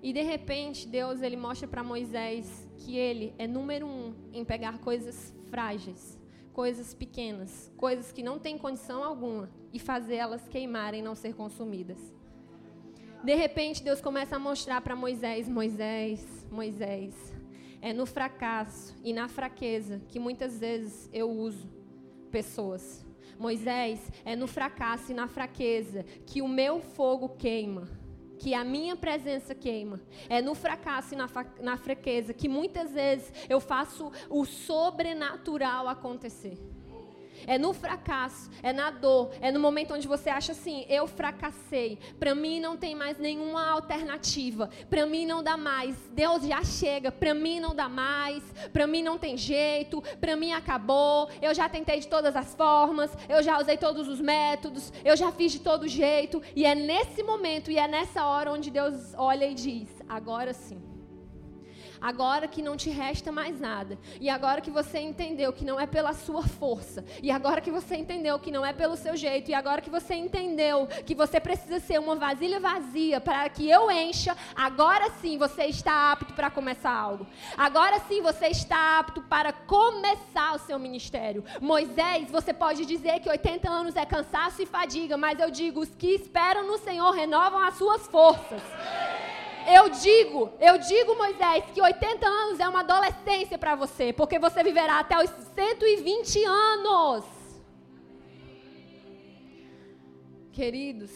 E 0.02 0.10
de 0.10 0.22
repente 0.22 0.88
Deus 0.88 1.20
ele 1.20 1.36
mostra 1.36 1.68
para 1.68 1.84
Moisés 1.84 2.61
que 2.84 2.96
ele 2.96 3.32
é 3.38 3.46
número 3.46 3.86
um 3.86 4.14
em 4.32 4.44
pegar 4.44 4.78
coisas 4.78 5.34
frágeis, 5.48 6.18
coisas 6.52 6.92
pequenas, 6.92 7.72
coisas 7.76 8.10
que 8.10 8.22
não 8.22 8.38
têm 8.38 8.58
condição 8.58 9.04
alguma 9.04 9.48
e 9.72 9.78
fazer 9.78 10.16
elas 10.16 10.48
queimarem 10.48 11.02
não 11.02 11.14
ser 11.14 11.34
consumidas. 11.34 11.98
De 13.22 13.34
repente 13.34 13.84
Deus 13.84 14.00
começa 14.00 14.34
a 14.34 14.38
mostrar 14.38 14.80
para 14.80 14.96
Moisés, 14.96 15.48
Moisés, 15.48 16.46
Moisés, 16.50 17.14
é 17.80 17.92
no 17.92 18.04
fracasso 18.04 18.96
e 19.04 19.12
na 19.12 19.28
fraqueza 19.28 20.02
que 20.08 20.18
muitas 20.18 20.58
vezes 20.58 21.08
eu 21.12 21.30
uso 21.30 21.70
pessoas. 22.30 23.06
Moisés, 23.38 24.10
é 24.24 24.34
no 24.34 24.46
fracasso 24.46 25.12
e 25.12 25.14
na 25.14 25.28
fraqueza 25.28 26.04
que 26.26 26.42
o 26.42 26.48
meu 26.48 26.80
fogo 26.80 27.30
queima 27.30 27.88
que 28.42 28.54
a 28.54 28.64
minha 28.64 28.96
presença 28.96 29.54
queima. 29.54 30.00
É 30.28 30.42
no 30.42 30.52
fracasso 30.52 31.14
e 31.14 31.16
na, 31.16 31.28
na 31.60 31.76
fraqueza 31.76 32.34
que 32.34 32.48
muitas 32.48 32.90
vezes 32.90 33.32
eu 33.48 33.60
faço 33.60 34.10
o 34.28 34.44
sobrenatural 34.44 35.86
acontecer. 35.86 36.58
É 37.46 37.58
no 37.58 37.72
fracasso, 37.72 38.50
é 38.62 38.72
na 38.72 38.90
dor, 38.90 39.30
é 39.40 39.50
no 39.50 39.60
momento 39.60 39.94
onde 39.94 40.06
você 40.06 40.30
acha 40.30 40.52
assim: 40.52 40.84
eu 40.88 41.06
fracassei, 41.06 41.98
para 42.18 42.34
mim 42.34 42.60
não 42.60 42.76
tem 42.76 42.94
mais 42.94 43.18
nenhuma 43.18 43.68
alternativa, 43.70 44.70
para 44.88 45.06
mim 45.06 45.26
não 45.26 45.42
dá 45.42 45.56
mais, 45.56 45.96
Deus 46.12 46.42
já 46.42 46.62
chega, 46.64 47.10
para 47.10 47.34
mim 47.34 47.60
não 47.60 47.74
dá 47.74 47.88
mais, 47.88 48.42
para 48.72 48.86
mim 48.86 49.02
não 49.02 49.18
tem 49.18 49.36
jeito, 49.36 50.02
para 50.20 50.36
mim 50.36 50.52
acabou, 50.52 51.28
eu 51.40 51.54
já 51.54 51.68
tentei 51.68 52.00
de 52.00 52.08
todas 52.08 52.36
as 52.36 52.54
formas, 52.54 53.10
eu 53.28 53.42
já 53.42 53.58
usei 53.58 53.76
todos 53.76 54.08
os 54.08 54.20
métodos, 54.20 54.92
eu 55.04 55.16
já 55.16 55.32
fiz 55.32 55.52
de 55.52 55.60
todo 55.60 55.88
jeito, 55.88 56.42
e 56.54 56.64
é 56.64 56.74
nesse 56.74 57.22
momento 57.22 57.70
e 57.70 57.78
é 57.78 57.88
nessa 57.88 58.24
hora 58.26 58.52
onde 58.52 58.70
Deus 58.70 59.14
olha 59.16 59.46
e 59.46 59.54
diz: 59.54 59.88
agora 60.08 60.52
sim 60.52 60.91
agora 62.02 62.48
que 62.48 62.60
não 62.60 62.76
te 62.76 62.90
resta 62.90 63.30
mais 63.30 63.60
nada, 63.60 63.98
e 64.20 64.28
agora 64.28 64.60
que 64.60 64.70
você 64.70 64.98
entendeu 64.98 65.52
que 65.52 65.64
não 65.64 65.78
é 65.78 65.86
pela 65.86 66.12
sua 66.12 66.42
força, 66.42 67.04
e 67.22 67.30
agora 67.30 67.60
que 67.60 67.70
você 67.70 67.94
entendeu 67.94 68.38
que 68.38 68.50
não 68.50 68.66
é 68.66 68.72
pelo 68.72 68.96
seu 68.96 69.16
jeito, 69.16 69.50
e 69.50 69.54
agora 69.54 69.80
que 69.80 69.88
você 69.88 70.14
entendeu 70.14 70.88
que 71.06 71.14
você 71.14 71.38
precisa 71.38 71.78
ser 71.78 72.00
uma 72.00 72.16
vasilha 72.16 72.58
vazia 72.58 73.20
para 73.20 73.48
que 73.48 73.70
eu 73.70 73.90
encha, 73.90 74.36
agora 74.54 75.10
sim 75.20 75.38
você 75.38 75.64
está 75.64 76.12
apto 76.12 76.34
para 76.34 76.50
começar 76.50 76.92
algo. 76.92 77.26
Agora 77.56 78.00
sim 78.08 78.20
você 78.20 78.48
está 78.48 78.98
apto 78.98 79.22
para 79.22 79.52
começar 79.52 80.54
o 80.54 80.58
seu 80.58 80.78
ministério. 80.78 81.44
Moisés, 81.60 82.30
você 82.30 82.52
pode 82.52 82.84
dizer 82.84 83.20
que 83.20 83.28
80 83.28 83.70
anos 83.70 83.96
é 83.96 84.04
cansaço 84.04 84.60
e 84.62 84.66
fadiga, 84.66 85.16
mas 85.16 85.38
eu 85.38 85.50
digo, 85.50 85.80
os 85.80 85.90
que 85.90 86.08
esperam 86.08 86.66
no 86.66 86.78
Senhor 86.78 87.10
renovam 87.12 87.62
as 87.62 87.74
suas 87.74 88.06
forças. 88.08 88.62
Eu 89.66 89.88
digo, 89.90 90.52
eu 90.60 90.78
digo, 90.78 91.16
Moisés, 91.16 91.64
que 91.72 91.80
80 91.80 92.26
anos 92.26 92.60
é 92.60 92.68
uma 92.68 92.80
adolescência 92.80 93.58
para 93.58 93.74
você, 93.74 94.12
porque 94.12 94.38
você 94.38 94.62
viverá 94.62 95.00
até 95.00 95.22
os 95.22 95.30
120 95.54 96.44
anos. 96.44 97.24
Queridos, 100.52 101.10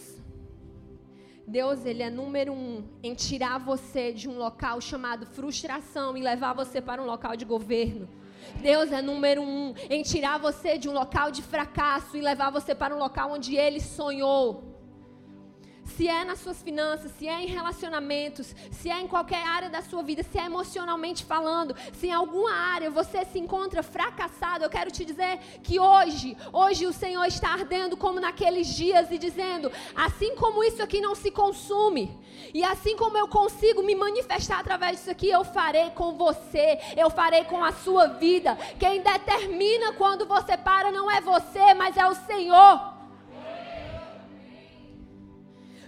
Deus 1.47 1.85
ele 1.85 2.03
é 2.03 2.11
número 2.11 2.53
um 2.53 2.85
em 3.03 3.15
tirar 3.15 3.59
você 3.59 4.13
de 4.13 4.29
um 4.29 4.39
local 4.39 4.81
chamado 4.81 5.27
frustração 5.27 6.17
e 6.17 6.23
levar 6.23 6.53
você 6.53 6.81
para 6.81 7.03
um 7.03 7.07
local 7.07 7.37
de 7.37 7.45
governo. 7.45 8.09
Deus 8.63 8.93
é 8.93 9.03
número 9.03 9.43
um 9.43 9.75
em 9.91 10.03
tirar 10.03 10.39
você 10.39 10.79
de 10.79 10.89
um 10.89 10.93
local 10.93 11.31
de 11.31 11.43
fracasso 11.43 12.17
e 12.17 12.21
levar 12.21 12.51
você 12.51 12.75
para 12.75 12.95
um 12.95 12.99
local 12.99 13.33
onde 13.33 13.57
Ele 13.57 13.81
sonhou 13.81 14.76
se 15.87 16.09
é 16.09 16.25
nas 16.25 16.41
suas 16.41 16.63
finanças, 16.63 17.13
se 17.19 17.29
é 17.29 17.43
em 17.43 17.47
relacionamentos, 17.47 18.55
se 18.71 18.91
é 18.91 19.01
em 19.01 19.07
qualquer 19.07 19.47
área 19.47 19.71
da 19.71 19.83
sua 19.83 20.03
vida, 20.03 20.23
se 20.23 20.39
é 20.39 20.45
emocionalmente 20.45 21.25
falando, 21.25 21.77
se 21.93 22.09
em 22.09 22.13
alguma 22.13 22.53
área 22.53 22.91
você 22.91 23.25
se 23.25 23.39
encontra 23.39 23.83
fracassado, 23.83 24.65
eu 24.65 24.71
quero 24.71 24.91
te 24.91 25.05
dizer 25.05 25.39
que 25.63 25.79
hoje, 25.79 26.37
hoje 26.53 26.87
o 26.87 26.93
Senhor 26.93 27.25
está 27.25 27.51
ardendo 27.53 27.97
como 27.97 28.21
naqueles 28.21 28.67
dias 28.67 29.11
e 29.11 29.19
dizendo: 29.19 29.71
assim 29.95 30.35
como 30.37 30.65
isso 30.65 30.83
aqui 30.83 31.01
não 31.01 31.15
se 31.15 31.31
consume, 31.31 32.17
e 32.53 32.65
assim 32.65 32.97
como 32.97 33.17
eu 33.17 33.29
consigo 33.29 33.83
me 33.83 33.95
manifestar 33.95 34.61
através 34.61 34.99
disso 34.99 35.11
aqui, 35.11 35.29
eu 35.29 35.45
farei 35.45 35.91
com 35.91 36.17
você, 36.17 36.79
eu 36.97 37.09
farei 37.11 37.45
com 37.45 37.63
a 37.63 37.73
sua 37.73 38.07
vida. 38.07 38.57
Quem 38.79 39.01
determina 39.01 39.93
quando 39.93 40.27
você 40.27 40.57
para 40.57 40.91
não 40.91 41.11
é 41.11 41.21
você, 41.21 41.75
mas 41.75 41.97
é 41.97 42.07
o 42.07 42.15
Senhor 42.15 42.96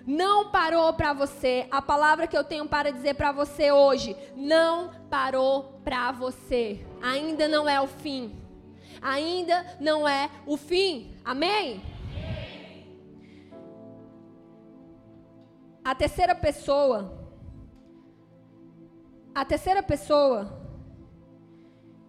não 0.08 0.48
parou 0.50 0.90
para 0.94 1.12
você. 1.12 1.66
A 1.70 1.82
palavra 1.82 2.26
que 2.26 2.36
eu 2.36 2.42
tenho 2.42 2.66
para 2.66 2.90
dizer 2.90 3.12
para 3.12 3.30
você 3.30 3.70
hoje, 3.70 4.16
não 4.34 4.90
parou 5.10 5.78
para 5.84 6.10
você. 6.12 6.82
Ainda 7.02 7.46
não 7.46 7.68
é 7.68 7.78
o 7.78 7.86
fim. 7.86 8.34
Ainda 9.02 9.76
não 9.78 10.08
é 10.08 10.30
o 10.46 10.56
fim. 10.56 11.14
Amém? 11.22 11.82
A 15.84 15.94
terceira 15.94 16.34
pessoa, 16.34 17.28
a 19.34 19.44
terceira 19.44 19.82
pessoa 19.82 20.58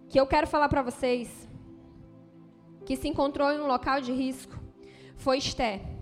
que 0.08 0.18
eu 0.18 0.26
quero 0.26 0.46
falar 0.46 0.70
para 0.70 0.82
vocês, 0.82 1.46
que 2.86 2.96
se 2.96 3.08
encontrou 3.08 3.52
em 3.52 3.60
um 3.60 3.66
local 3.66 4.00
de 4.00 4.10
risco, 4.10 4.58
foi 5.16 5.36
Esté. 5.36 5.99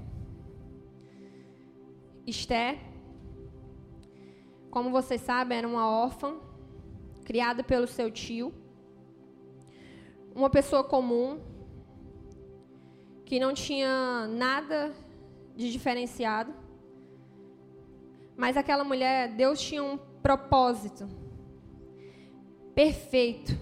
Esté, 2.29 2.79
como 4.71 4.91
vocês 4.91 5.23
sabem, 5.23 5.57
era 5.57 5.67
uma 5.67 5.89
órfã, 5.89 6.37
criada 7.25 7.65
pelo 7.65 7.87
seu 7.87 8.11
tio, 8.11 8.53
uma 10.35 10.51
pessoa 10.51 10.85
comum, 10.85 11.41
que 13.25 13.41
não 13.41 13.55
tinha 13.55 14.27
nada 14.29 14.93
de 15.57 15.73
diferenciado, 15.73 16.53
mas 18.37 18.59
aquela 18.59 18.85
mulher, 18.85 19.35
Deus 19.35 19.59
tinha 19.59 19.83
um 19.83 19.97
propósito 20.23 21.09
perfeito 22.75 23.57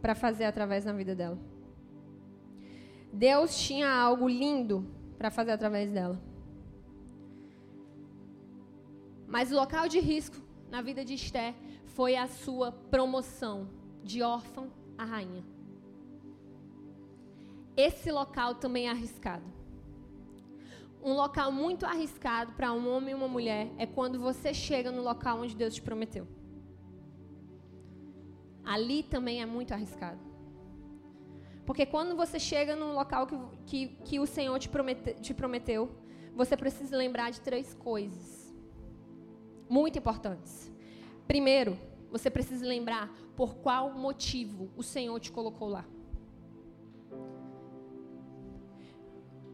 para 0.00 0.14
fazer 0.14 0.44
através 0.46 0.84
da 0.86 0.92
vida 0.94 1.14
dela. 1.14 1.38
Deus 3.12 3.58
tinha 3.58 3.90
algo 3.90 4.26
lindo 4.26 4.86
para 5.18 5.30
fazer 5.30 5.50
através 5.52 5.92
dela. 5.92 6.18
Mas 9.26 9.50
o 9.50 9.56
local 9.56 9.88
de 9.88 9.98
risco 9.98 10.36
na 10.70 10.80
vida 10.80 11.04
de 11.04 11.14
Esté 11.14 11.54
foi 11.86 12.16
a 12.16 12.26
sua 12.26 12.70
promoção 12.70 13.68
de 14.02 14.22
órfã 14.22 14.68
a 14.96 15.04
rainha. 15.04 15.44
Esse 17.76 18.10
local 18.10 18.54
também 18.54 18.86
é 18.86 18.90
arriscado. 18.90 19.44
Um 21.02 21.12
local 21.12 21.52
muito 21.52 21.84
arriscado 21.84 22.52
para 22.52 22.72
um 22.72 22.88
homem 22.90 23.10
e 23.10 23.14
uma 23.14 23.28
mulher 23.28 23.70
é 23.76 23.86
quando 23.86 24.18
você 24.18 24.54
chega 24.54 24.90
no 24.90 25.02
local 25.02 25.40
onde 25.40 25.54
Deus 25.54 25.74
te 25.74 25.82
prometeu. 25.82 26.26
Ali 28.64 29.02
também 29.02 29.42
é 29.42 29.46
muito 29.46 29.72
arriscado. 29.72 30.20
Porque 31.64 31.84
quando 31.84 32.16
você 32.16 32.38
chega 32.38 32.74
num 32.74 32.94
local 32.94 33.26
que, 33.26 33.36
que, 33.66 33.88
que 34.04 34.20
o 34.20 34.26
Senhor 34.26 34.58
te, 34.58 34.68
promete, 34.68 35.14
te 35.14 35.34
prometeu, 35.34 35.90
você 36.34 36.56
precisa 36.56 36.96
lembrar 36.96 37.30
de 37.30 37.40
três 37.40 37.74
coisas 37.74 38.45
muito 39.68 39.98
importantes. 39.98 40.72
Primeiro, 41.26 41.78
você 42.10 42.30
precisa 42.30 42.64
lembrar 42.64 43.12
por 43.34 43.56
qual 43.56 43.92
motivo 43.92 44.70
o 44.76 44.82
Senhor 44.82 45.18
te 45.20 45.30
colocou 45.30 45.68
lá. 45.68 45.84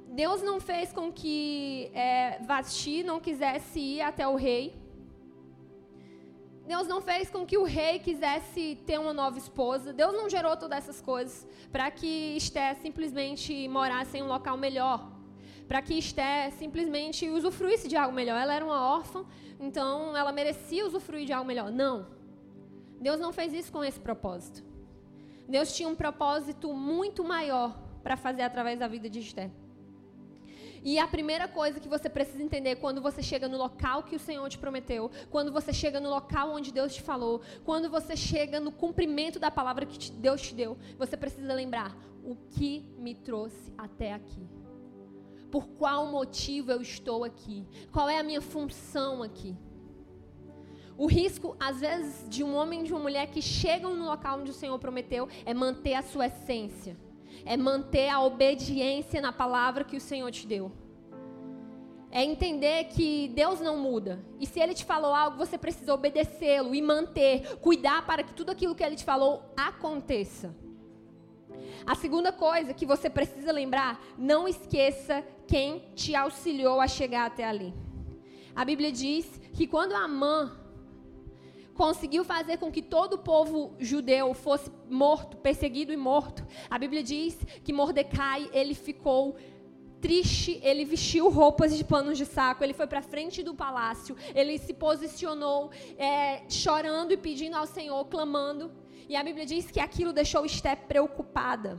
Deus 0.08 0.42
não 0.42 0.60
fez 0.60 0.92
com 0.92 1.10
que 1.10 1.90
é, 1.94 2.38
Vasti 2.42 3.02
não 3.02 3.18
quisesse 3.18 3.80
ir 3.80 4.02
até 4.02 4.28
o 4.28 4.36
rei 4.36 4.82
Deus 6.66 6.86
não 6.86 7.00
fez 7.00 7.28
com 7.28 7.44
que 7.44 7.58
o 7.58 7.64
rei 7.64 7.98
quisesse 7.98 8.78
ter 8.86 8.98
uma 8.98 9.12
nova 9.12 9.36
esposa. 9.36 9.92
Deus 9.92 10.12
não 10.12 10.30
gerou 10.30 10.56
todas 10.56 10.78
essas 10.78 11.00
coisas 11.00 11.46
para 11.72 11.90
que 11.90 12.36
Esté 12.36 12.72
simplesmente 12.74 13.66
morasse 13.68 14.16
em 14.16 14.22
um 14.22 14.28
local 14.28 14.56
melhor. 14.56 15.10
Para 15.68 15.82
que 15.82 15.94
Esté 15.94 16.50
simplesmente 16.50 17.28
usufruísse 17.28 17.88
de 17.88 17.96
algo 17.96 18.14
melhor. 18.14 18.38
Ela 18.40 18.54
era 18.54 18.64
uma 18.64 18.80
órfã, 18.80 19.24
então 19.58 20.16
ela 20.16 20.32
merecia 20.32 20.86
usufruir 20.86 21.26
de 21.26 21.32
algo 21.32 21.46
melhor. 21.46 21.70
Não. 21.70 22.06
Deus 23.00 23.18
não 23.18 23.32
fez 23.32 23.52
isso 23.52 23.72
com 23.72 23.82
esse 23.82 23.98
propósito. 23.98 24.62
Deus 25.48 25.74
tinha 25.74 25.88
um 25.88 25.94
propósito 25.94 26.72
muito 26.72 27.24
maior 27.24 27.76
para 28.02 28.16
fazer 28.16 28.42
através 28.42 28.78
da 28.78 28.88
vida 28.88 29.08
de 29.08 29.20
Esté. 29.20 29.50
E 30.84 30.98
a 30.98 31.06
primeira 31.06 31.46
coisa 31.46 31.78
que 31.78 31.88
você 31.88 32.08
precisa 32.08 32.42
entender 32.42 32.76
quando 32.76 33.00
você 33.00 33.22
chega 33.22 33.46
no 33.46 33.56
local 33.56 34.02
que 34.02 34.16
o 34.16 34.18
Senhor 34.18 34.48
te 34.48 34.58
prometeu, 34.58 35.10
quando 35.30 35.52
você 35.52 35.72
chega 35.72 36.00
no 36.00 36.10
local 36.10 36.50
onde 36.50 36.72
Deus 36.72 36.94
te 36.94 37.02
falou, 37.02 37.40
quando 37.64 37.88
você 37.88 38.16
chega 38.16 38.58
no 38.58 38.72
cumprimento 38.72 39.38
da 39.38 39.50
palavra 39.50 39.86
que 39.86 40.10
Deus 40.10 40.42
te 40.42 40.54
deu, 40.54 40.76
você 40.98 41.16
precisa 41.16 41.54
lembrar 41.54 41.96
o 42.24 42.34
que 42.34 42.84
me 42.98 43.14
trouxe 43.14 43.72
até 43.78 44.12
aqui. 44.12 44.61
Por 45.52 45.68
qual 45.68 46.06
motivo 46.06 46.72
eu 46.72 46.82
estou 46.82 47.22
aqui? 47.22 47.64
Qual 47.92 48.08
é 48.08 48.18
a 48.18 48.24
minha 48.24 48.40
função 48.40 49.22
aqui? 49.22 49.56
O 50.98 51.06
risco, 51.06 51.56
às 51.60 51.80
vezes, 51.80 52.28
de 52.28 52.42
um 52.42 52.56
homem 52.56 52.80
e 52.80 52.84
de 52.84 52.92
uma 52.92 53.00
mulher 53.00 53.26
que 53.28 53.40
chegam 53.40 53.94
no 53.94 54.04
local 54.04 54.40
onde 54.40 54.50
o 54.50 54.54
Senhor 54.54 54.78
prometeu 54.80 55.28
é 55.46 55.54
manter 55.54 55.94
a 55.94 56.02
sua 56.02 56.26
essência 56.26 56.96
é 57.44 57.56
manter 57.56 58.08
a 58.08 58.20
obediência 58.20 59.20
na 59.20 59.32
palavra 59.32 59.84
que 59.84 59.96
o 59.96 60.00
Senhor 60.00 60.30
te 60.30 60.46
deu. 60.46 60.72
É 62.10 62.22
entender 62.22 62.84
que 62.84 63.28
Deus 63.28 63.60
não 63.60 63.78
muda. 63.78 64.22
E 64.38 64.46
se 64.46 64.60
Ele 64.60 64.74
te 64.74 64.84
falou 64.84 65.14
algo, 65.14 65.38
você 65.38 65.56
precisa 65.56 65.94
obedecê-lo 65.94 66.74
e 66.74 66.82
manter, 66.82 67.56
cuidar 67.56 68.04
para 68.04 68.22
que 68.22 68.34
tudo 68.34 68.50
aquilo 68.50 68.74
que 68.74 68.84
Ele 68.84 68.96
te 68.96 69.04
falou 69.04 69.42
aconteça. 69.56 70.54
A 71.86 71.94
segunda 71.94 72.32
coisa 72.32 72.74
que 72.74 72.86
você 72.86 73.10
precisa 73.10 73.52
lembrar, 73.52 74.02
não 74.16 74.46
esqueça 74.46 75.24
quem 75.46 75.80
te 75.94 76.14
auxiliou 76.14 76.80
a 76.80 76.88
chegar 76.88 77.26
até 77.26 77.44
ali. 77.44 77.74
A 78.54 78.64
Bíblia 78.64 78.92
diz 78.92 79.40
que 79.52 79.66
quando 79.66 79.94
Amã 79.94 80.62
conseguiu 81.74 82.24
fazer 82.24 82.58
com 82.58 82.70
que 82.70 82.82
todo 82.82 83.14
o 83.14 83.18
povo 83.18 83.74
judeu 83.78 84.34
fosse 84.34 84.70
morto, 84.88 85.36
perseguido 85.38 85.92
e 85.92 85.96
morto. 85.96 86.46
A 86.70 86.78
Bíblia 86.78 87.02
diz 87.02 87.38
que 87.64 87.72
Mordecai, 87.72 88.48
ele 88.52 88.74
ficou 88.74 89.36
triste, 90.02 90.60
ele 90.62 90.84
vestiu 90.84 91.30
roupas 91.30 91.74
de 91.78 91.84
panos 91.84 92.18
de 92.18 92.26
saco, 92.26 92.62
ele 92.64 92.74
foi 92.74 92.88
para 92.88 93.00
frente 93.00 93.42
do 93.42 93.54
palácio, 93.54 94.16
ele 94.34 94.58
se 94.58 94.74
posicionou 94.74 95.70
é, 95.96 96.42
chorando 96.48 97.12
e 97.12 97.16
pedindo 97.16 97.56
ao 97.56 97.66
Senhor, 97.66 98.04
clamando. 98.06 98.70
E 99.08 99.14
a 99.14 99.22
Bíblia 99.22 99.46
diz 99.46 99.70
que 99.70 99.80
aquilo 99.80 100.12
deixou 100.12 100.44
Esté 100.44 100.74
preocupada. 100.74 101.78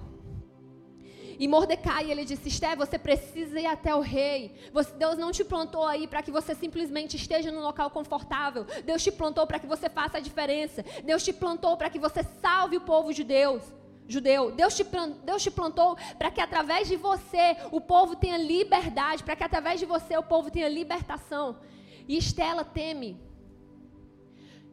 E 1.40 1.48
Mordecai, 1.48 2.10
ele 2.12 2.24
disse: 2.26 2.48
Esté, 2.48 2.76
você 2.76 2.98
precisa 2.98 3.60
ir 3.60 3.66
até 3.66 3.94
o 3.94 4.00
rei. 4.00 4.54
Você, 4.72 4.94
Deus 4.94 5.18
não 5.18 5.32
te 5.32 5.44
plantou 5.44 5.86
aí 5.86 6.08
para 6.08 6.22
que 6.22 6.32
você 6.32 6.54
simplesmente 6.54 7.16
esteja 7.18 7.52
num 7.52 7.62
local 7.62 7.90
confortável. 7.90 8.66
Deus 8.86 9.04
te 9.04 9.12
plantou 9.12 9.46
para 9.48 9.60
que 9.60 9.68
você 9.68 9.90
faça 9.90 10.18
a 10.18 10.22
diferença. 10.22 10.86
Deus 11.04 11.24
te 11.24 11.34
plantou 11.34 11.76
para 11.76 11.90
que 11.90 12.00
você 12.00 12.24
salve 12.42 12.78
o 12.78 12.82
povo 12.82 13.12
judeu. 13.12 13.60
Judeu, 14.08 14.52
Deus 14.52 14.76
te, 14.76 14.86
Deus 15.24 15.42
te 15.42 15.52
plantou 15.52 15.96
para 16.18 16.30
que 16.30 16.42
através 16.42 16.88
de 16.88 16.96
você 16.96 17.58
o 17.72 17.80
povo 17.80 18.16
tenha 18.16 18.38
liberdade, 18.38 19.24
para 19.24 19.36
que 19.36 19.44
através 19.44 19.80
de 19.80 19.86
você 19.86 20.18
o 20.18 20.24
povo 20.24 20.52
tenha 20.52 20.68
libertação. 20.68 21.60
E 22.08 22.18
Estela 22.18 22.66
teme, 22.66 23.20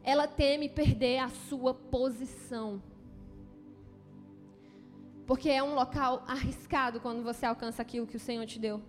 ela 0.03 0.27
teme 0.27 0.67
perder 0.67 1.19
a 1.19 1.29
sua 1.29 1.73
posição. 1.73 2.81
Porque 5.25 5.49
é 5.49 5.63
um 5.63 5.75
local 5.75 6.23
arriscado 6.27 6.99
quando 6.99 7.23
você 7.23 7.45
alcança 7.45 7.81
aquilo 7.81 8.07
que 8.07 8.17
o 8.17 8.19
Senhor 8.19 8.45
te 8.45 8.59
deu. 8.59 8.81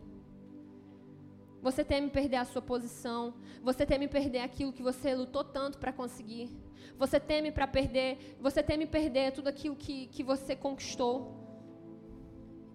Você 1.63 1.85
teme 1.85 2.11
perder 2.11 2.37
a 2.37 2.45
sua 2.45 2.61
posição. 2.61 3.35
Você 3.63 3.87
teme 3.87 4.09
perder 4.09 4.41
aquilo 4.41 4.73
que 4.73 4.83
você 4.83 5.15
lutou 5.15 5.45
tanto 5.45 5.79
para 5.79 5.93
conseguir. 5.93 6.51
Você 6.99 7.19
teme 7.19 7.51
para 7.53 7.67
perder. 7.67 8.37
Você 8.41 8.63
teme 8.63 8.87
perder 8.87 9.33
tudo 9.33 9.49
aquilo 9.49 9.77
que, 9.77 10.09
que 10.09 10.23
você 10.23 10.55
conquistou. 10.55 11.15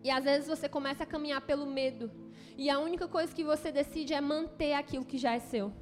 E 0.03 0.09
às 0.09 0.23
vezes 0.23 0.47
você 0.47 0.69
começa 0.69 1.03
a 1.03 1.05
caminhar 1.05 1.41
pelo 1.41 1.65
medo. 1.65 2.09
E 2.57 2.69
a 2.69 2.79
única 2.79 3.07
coisa 3.07 3.35
que 3.35 3.43
você 3.43 3.71
decide 3.71 4.13
é 4.13 4.21
manter 4.21 4.73
aquilo 4.73 5.05
que 5.05 5.17
já 5.17 5.33
é 5.33 5.39
seu. 5.39 5.73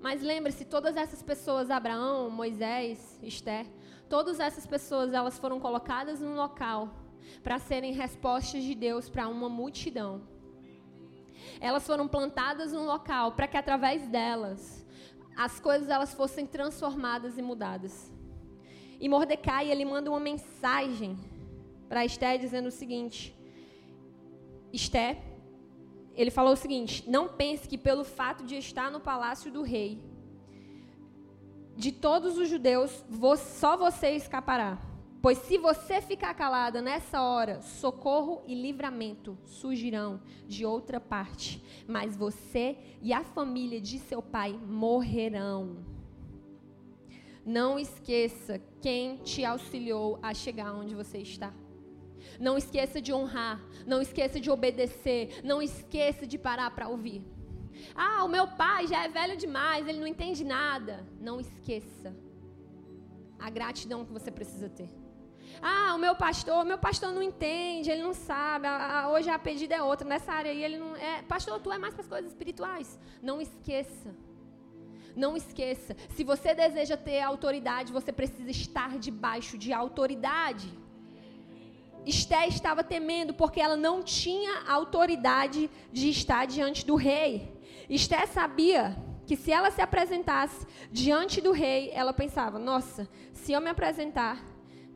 Mas 0.00 0.22
lembre-se, 0.22 0.64
todas 0.64 0.96
essas 0.96 1.22
pessoas, 1.22 1.70
Abraão, 1.70 2.30
Moisés, 2.30 3.18
Esther, 3.22 3.66
Todas 4.08 4.38
essas 4.38 4.66
pessoas, 4.66 5.12
elas 5.12 5.36
foram 5.36 5.58
colocadas 5.58 6.20
num 6.20 6.36
local 6.36 6.94
para 7.42 7.58
serem 7.58 7.92
respostas 7.92 8.62
de 8.62 8.74
Deus 8.74 9.08
para 9.08 9.26
uma 9.26 9.48
multidão. 9.48 10.22
Elas 11.60 11.86
foram 11.86 12.06
plantadas 12.06 12.72
num 12.72 12.86
local 12.86 13.32
para 13.32 13.46
que 13.46 13.56
através 13.56 14.06
delas 14.08 14.84
as 15.36 15.60
coisas 15.60 15.88
elas 15.88 16.14
fossem 16.14 16.46
transformadas 16.46 17.36
e 17.36 17.42
mudadas. 17.42 18.10
E 18.98 19.08
Mordecai, 19.08 19.70
ele 19.70 19.84
manda 19.84 20.10
uma 20.10 20.20
mensagem 20.20 21.18
para 21.88 22.04
Esté 22.04 22.38
dizendo 22.38 22.68
o 22.68 22.72
seguinte: 22.72 23.36
Esté, 24.72 25.22
ele 26.14 26.30
falou 26.30 26.54
o 26.54 26.56
seguinte: 26.56 27.08
Não 27.08 27.28
pense 27.28 27.68
que 27.68 27.76
pelo 27.76 28.04
fato 28.04 28.44
de 28.44 28.56
estar 28.56 28.90
no 28.90 29.00
palácio 29.00 29.50
do 29.50 29.62
rei, 29.62 30.02
de 31.76 31.92
todos 31.92 32.38
os 32.38 32.48
judeus, 32.48 33.04
só 33.38 33.76
você 33.76 34.10
escapará. 34.12 34.78
Pois 35.20 35.38
se 35.38 35.58
você 35.58 36.00
ficar 36.00 36.34
calada 36.34 36.80
nessa 36.80 37.22
hora, 37.22 37.60
socorro 37.60 38.42
e 38.46 38.54
livramento 38.54 39.36
surgirão 39.44 40.20
de 40.46 40.64
outra 40.64 41.00
parte, 41.00 41.62
mas 41.88 42.16
você 42.16 42.76
e 43.02 43.12
a 43.12 43.24
família 43.24 43.80
de 43.80 43.98
seu 43.98 44.22
pai 44.22 44.52
morrerão. 44.52 45.84
Não 47.44 47.78
esqueça 47.78 48.60
quem 48.80 49.16
te 49.18 49.44
auxiliou 49.44 50.18
a 50.22 50.34
chegar 50.34 50.72
onde 50.74 50.94
você 50.94 51.18
está. 51.18 51.52
Não 52.38 52.58
esqueça 52.58 53.00
de 53.00 53.12
honrar, 53.12 53.60
não 53.86 54.02
esqueça 54.02 54.38
de 54.40 54.50
obedecer, 54.50 55.40
não 55.44 55.62
esqueça 55.62 56.26
de 56.26 56.36
parar 56.36 56.70
para 56.72 56.88
ouvir. 56.88 57.22
Ah, 57.94 58.24
o 58.24 58.28
meu 58.28 58.46
pai 58.48 58.86
já 58.86 59.04
é 59.04 59.08
velho 59.08 59.36
demais, 59.36 59.86
ele 59.86 60.00
não 60.00 60.06
entende 60.06 60.44
nada. 60.44 61.06
Não 61.20 61.40
esqueça 61.40 62.14
a 63.38 63.48
gratidão 63.50 64.04
que 64.04 64.12
você 64.12 64.30
precisa 64.30 64.68
ter. 64.68 65.05
Ah, 65.62 65.94
o 65.94 65.98
meu 65.98 66.14
pastor, 66.14 66.64
meu 66.64 66.78
pastor 66.78 67.12
não 67.12 67.22
entende, 67.22 67.90
ele 67.90 68.02
não 68.02 68.14
sabe. 68.14 68.66
hoje 69.10 69.28
a 69.30 69.38
pedida 69.38 69.74
é 69.74 69.82
outra. 69.82 70.06
Nessa 70.06 70.32
área 70.32 70.50
aí 70.50 70.62
ele 70.62 70.78
não 70.78 70.94
é. 70.96 71.22
Pastor, 71.22 71.58
tu 71.60 71.72
é 71.72 71.78
mais 71.78 71.94
para 71.94 72.02
as 72.02 72.08
coisas 72.08 72.30
espirituais. 72.30 72.98
Não 73.22 73.40
esqueça. 73.40 74.14
Não 75.14 75.36
esqueça. 75.36 75.96
Se 76.14 76.22
você 76.22 76.54
deseja 76.54 76.96
ter 76.96 77.20
autoridade, 77.20 77.92
você 77.92 78.12
precisa 78.12 78.50
estar 78.50 78.98
debaixo 78.98 79.56
de 79.56 79.72
autoridade. 79.72 80.68
Esté 82.04 82.46
estava 82.46 82.84
temendo 82.84 83.34
porque 83.34 83.60
ela 83.60 83.76
não 83.76 84.02
tinha 84.02 84.62
autoridade 84.68 85.70
de 85.90 86.10
estar 86.10 86.46
diante 86.46 86.86
do 86.86 86.94
rei. 86.94 87.52
Esté 87.88 88.26
sabia 88.26 88.96
que 89.26 89.36
se 89.36 89.50
ela 89.50 89.70
se 89.70 89.80
apresentasse 89.80 90.66
diante 90.92 91.40
do 91.40 91.50
rei, 91.50 91.90
ela 91.92 92.12
pensava: 92.12 92.58
nossa, 92.58 93.08
se 93.32 93.52
eu 93.52 93.60
me 93.60 93.70
apresentar 93.70 94.40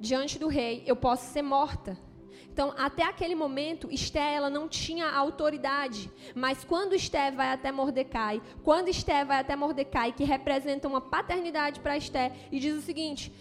diante 0.01 0.39
do 0.39 0.49
rei, 0.49 0.83
eu 0.87 0.97
posso 0.97 1.31
ser 1.33 1.43
morta. 1.43 1.97
Então, 2.53 2.75
até 2.77 3.05
aquele 3.05 3.35
momento, 3.35 3.89
Esté 3.93 4.35
ela 4.35 4.51
não 4.51 4.69
tinha 4.69 5.09
autoridade. 5.09 6.11
Mas 6.35 6.65
quando 6.65 6.95
Esté 6.95 7.31
vai 7.31 7.53
até 7.53 7.71
Mordecai, 7.71 8.43
quando 8.65 8.89
Esté 8.89 9.25
vai 9.25 9.39
até 9.39 9.55
Mordecai, 9.55 10.13
que 10.13 10.25
representa 10.25 10.89
uma 10.89 11.01
paternidade 11.01 11.79
para 11.81 11.97
Esté, 11.97 12.33
e 12.51 12.59
diz 12.59 12.77
o 12.77 12.83
seguinte: 12.83 13.33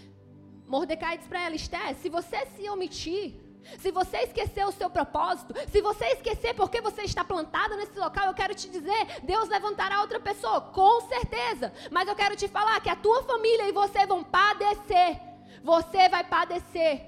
Mordecai 0.68 1.18
diz 1.18 1.28
para 1.28 1.46
ela: 1.46 1.56
Esté, 1.56 1.94
se 1.96 2.08
você 2.08 2.46
se 2.56 2.70
omitir, 2.70 3.34
se 3.80 3.92
você 3.92 4.18
esquecer 4.18 4.66
o 4.66 4.72
seu 4.72 4.90
propósito, 4.90 5.54
se 5.70 5.82
você 5.82 6.06
esquecer 6.08 6.54
porque 6.54 6.80
você 6.82 7.02
está 7.04 7.24
plantada 7.24 7.76
nesse 7.76 7.98
local, 7.98 8.28
eu 8.28 8.34
quero 8.34 8.56
te 8.56 8.70
dizer, 8.70 9.22
Deus 9.24 9.50
levantará 9.50 10.02
outra 10.02 10.20
pessoa, 10.20 10.62
com 10.62 11.02
certeza. 11.02 11.74
Mas 11.92 12.08
eu 12.08 12.16
quero 12.16 12.36
te 12.36 12.48
falar 12.48 12.80
que 12.82 12.90
a 12.90 12.96
tua 12.96 13.24
família 13.24 13.68
e 13.68 13.72
você 13.72 14.06
vão 14.06 14.24
padecer. 14.24 15.29
Você 15.64 16.10
vai 16.10 16.24
padecer. 16.24 17.06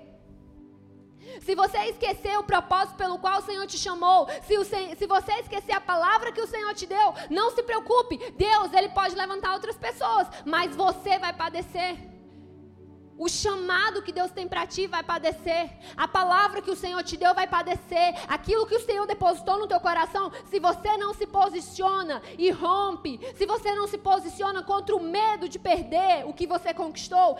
Se 1.41 1.55
você 1.55 1.77
esquecer 1.85 2.37
o 2.37 2.43
propósito 2.43 2.95
pelo 2.95 3.19
qual 3.19 3.39
o 3.39 3.43
Senhor 3.43 3.65
te 3.67 3.77
chamou, 3.77 4.27
se, 4.43 4.57
o, 4.57 4.65
se 4.65 5.07
você 5.07 5.33
esquecer 5.33 5.71
a 5.71 5.81
palavra 5.81 6.31
que 6.31 6.41
o 6.41 6.47
Senhor 6.47 6.73
te 6.73 6.85
deu, 6.85 7.13
não 7.29 7.51
se 7.51 7.63
preocupe. 7.63 8.17
Deus, 8.33 8.73
Ele 8.73 8.89
pode 8.89 9.15
levantar 9.15 9.53
outras 9.53 9.77
pessoas, 9.77 10.27
mas 10.45 10.75
você 10.75 11.19
vai 11.19 11.33
padecer. 11.33 12.10
O 13.23 13.29
chamado 13.29 14.01
que 14.01 14.11
Deus 14.11 14.31
tem 14.31 14.47
para 14.47 14.65
ti 14.65 14.87
vai 14.87 15.03
padecer. 15.03 15.69
A 15.95 16.07
palavra 16.07 16.59
que 16.59 16.71
o 16.71 16.75
Senhor 16.75 17.03
te 17.03 17.15
deu 17.15 17.35
vai 17.35 17.45
padecer. 17.45 18.15
Aquilo 18.27 18.65
que 18.65 18.73
o 18.73 18.83
Senhor 18.87 19.05
depositou 19.05 19.59
no 19.59 19.67
teu 19.67 19.79
coração, 19.79 20.31
se 20.49 20.59
você 20.59 20.97
não 20.97 21.13
se 21.13 21.27
posiciona 21.27 22.19
e 22.35 22.49
rompe, 22.49 23.19
se 23.35 23.45
você 23.45 23.75
não 23.75 23.85
se 23.87 23.99
posiciona 23.99 24.63
contra 24.63 24.95
o 24.95 25.03
medo 25.03 25.47
de 25.47 25.59
perder 25.59 26.25
o 26.25 26.33
que 26.33 26.47
você 26.47 26.73
conquistou, 26.73 27.37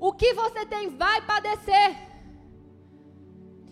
o 0.00 0.12
que 0.12 0.34
você 0.34 0.66
tem 0.66 0.88
vai 0.96 1.22
padecer. 1.22 1.88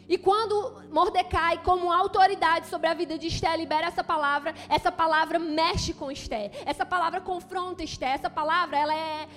E 0.08 0.16
quando 0.16 0.54
Mordecai, 0.92 1.60
como 1.64 1.92
autoridade 1.92 2.68
sobre 2.68 2.86
a 2.86 2.94
vida 2.94 3.18
de 3.18 3.26
Esté, 3.26 3.56
libera 3.56 3.88
essa 3.88 4.04
palavra, 4.04 4.54
essa 4.68 4.92
palavra 4.92 5.40
mexe 5.40 5.92
com 5.92 6.08
Esté. 6.08 6.52
Essa 6.64 6.86
palavra 6.86 7.20
confronta 7.20 7.82
Esté. 7.82 8.10
Essa 8.12 8.30
palavra, 8.30 8.78
ela 8.78 8.94
é 8.94 9.28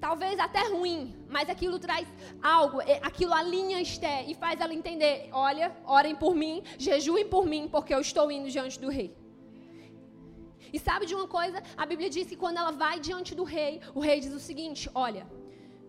talvez 0.00 0.38
até 0.38 0.62
ruim, 0.68 1.14
mas 1.28 1.48
aquilo 1.48 1.78
traz 1.78 2.06
algo, 2.42 2.78
aquilo 3.02 3.32
alinha 3.32 3.80
Esté 3.80 4.24
e 4.24 4.34
faz 4.34 4.60
ela 4.60 4.74
entender: 4.74 5.28
olha, 5.32 5.76
orem 5.84 6.14
por 6.14 6.34
mim, 6.34 6.62
jejuem 6.78 7.26
por 7.28 7.46
mim, 7.46 7.68
porque 7.68 7.94
eu 7.94 8.00
estou 8.00 8.30
indo 8.30 8.50
diante 8.50 8.78
do 8.80 8.88
rei. 8.88 9.16
E 10.72 10.78
sabe 10.78 11.06
de 11.06 11.14
uma 11.14 11.26
coisa? 11.26 11.62
A 11.76 11.86
Bíblia 11.86 12.10
diz 12.10 12.28
que 12.28 12.36
quando 12.36 12.58
ela 12.58 12.70
vai 12.70 13.00
diante 13.00 13.34
do 13.34 13.44
rei, 13.44 13.80
o 13.94 14.00
rei 14.00 14.20
diz 14.20 14.32
o 14.32 14.40
seguinte: 14.40 14.90
olha, 14.94 15.26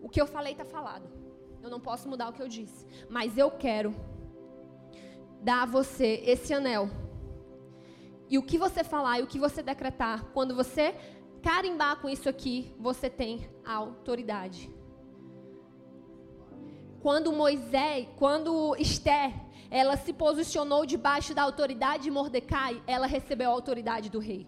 o 0.02 0.08
que 0.08 0.20
eu 0.20 0.26
falei 0.26 0.52
está 0.52 0.64
falado. 0.64 1.08
Eu 1.62 1.68
não 1.68 1.80
posso 1.80 2.08
mudar 2.08 2.28
o 2.30 2.32
que 2.32 2.42
eu 2.42 2.48
disse, 2.48 2.86
mas 3.08 3.36
eu 3.36 3.50
quero 3.50 3.94
dar 5.42 5.62
a 5.62 5.66
você 5.66 6.22
esse 6.24 6.54
anel. 6.54 6.88
E 8.30 8.38
o 8.38 8.42
que 8.42 8.56
você 8.56 8.82
falar 8.82 9.18
e 9.18 9.22
o 9.22 9.26
que 9.26 9.38
você 9.38 9.62
decretar, 9.62 10.24
quando 10.32 10.54
você 10.54 10.94
carimbar 11.42 12.00
com 12.00 12.08
isso 12.08 12.28
aqui, 12.28 12.74
você 12.78 13.08
tem 13.08 13.48
autoridade. 13.64 14.70
Quando 17.00 17.32
Moisés, 17.32 18.06
quando 18.16 18.76
Esther, 18.76 19.32
ela 19.70 19.96
se 19.96 20.12
posicionou 20.12 20.84
debaixo 20.84 21.34
da 21.34 21.42
autoridade 21.42 22.04
de 22.04 22.10
Mordecai, 22.10 22.82
ela 22.86 23.06
recebeu 23.06 23.50
a 23.50 23.54
autoridade 23.54 24.10
do 24.10 24.18
rei. 24.18 24.46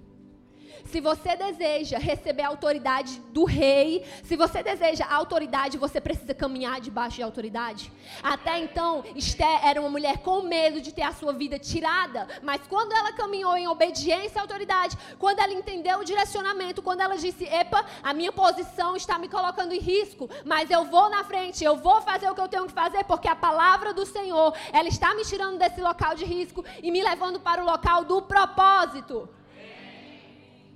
Se 0.84 1.00
você 1.00 1.36
deseja 1.36 1.98
receber 1.98 2.42
a 2.42 2.48
autoridade 2.48 3.18
do 3.30 3.44
rei, 3.44 4.04
se 4.22 4.36
você 4.36 4.62
deseja 4.62 5.06
a 5.06 5.14
autoridade, 5.14 5.78
você 5.78 6.00
precisa 6.00 6.34
caminhar 6.34 6.80
debaixo 6.80 7.16
de 7.16 7.22
autoridade. 7.22 7.90
Até 8.22 8.58
então, 8.58 9.04
Esté 9.14 9.60
era 9.64 9.80
uma 9.80 9.88
mulher 9.88 10.18
com 10.18 10.42
medo 10.42 10.80
de 10.80 10.92
ter 10.92 11.02
a 11.02 11.12
sua 11.12 11.32
vida 11.32 11.58
tirada, 11.58 12.26
mas 12.42 12.60
quando 12.68 12.92
ela 12.92 13.12
caminhou 13.12 13.56
em 13.56 13.66
obediência 13.68 14.40
à 14.40 14.42
autoridade, 14.42 14.96
quando 15.18 15.38
ela 15.40 15.52
entendeu 15.52 16.00
o 16.00 16.04
direcionamento, 16.04 16.82
quando 16.82 17.00
ela 17.00 17.16
disse: 17.16 17.44
"Epa, 17.44 17.84
a 18.02 18.12
minha 18.12 18.32
posição 18.32 18.96
está 18.96 19.18
me 19.18 19.28
colocando 19.28 19.72
em 19.72 19.78
risco, 19.78 20.28
mas 20.44 20.70
eu 20.70 20.84
vou 20.84 21.08
na 21.08 21.24
frente, 21.24 21.64
eu 21.64 21.76
vou 21.76 22.00
fazer 22.02 22.28
o 22.30 22.34
que 22.34 22.40
eu 22.40 22.48
tenho 22.48 22.66
que 22.66 22.72
fazer, 22.72 23.04
porque 23.04 23.28
a 23.28 23.36
palavra 23.36 23.94
do 23.94 24.04
Senhor, 24.04 24.54
ela 24.72 24.88
está 24.88 25.14
me 25.14 25.24
tirando 25.24 25.58
desse 25.58 25.80
local 25.80 26.14
de 26.14 26.24
risco 26.24 26.64
e 26.82 26.90
me 26.90 27.02
levando 27.02 27.40
para 27.40 27.62
o 27.62 27.66
local 27.66 28.04
do 28.04 28.20
propósito." 28.22 29.28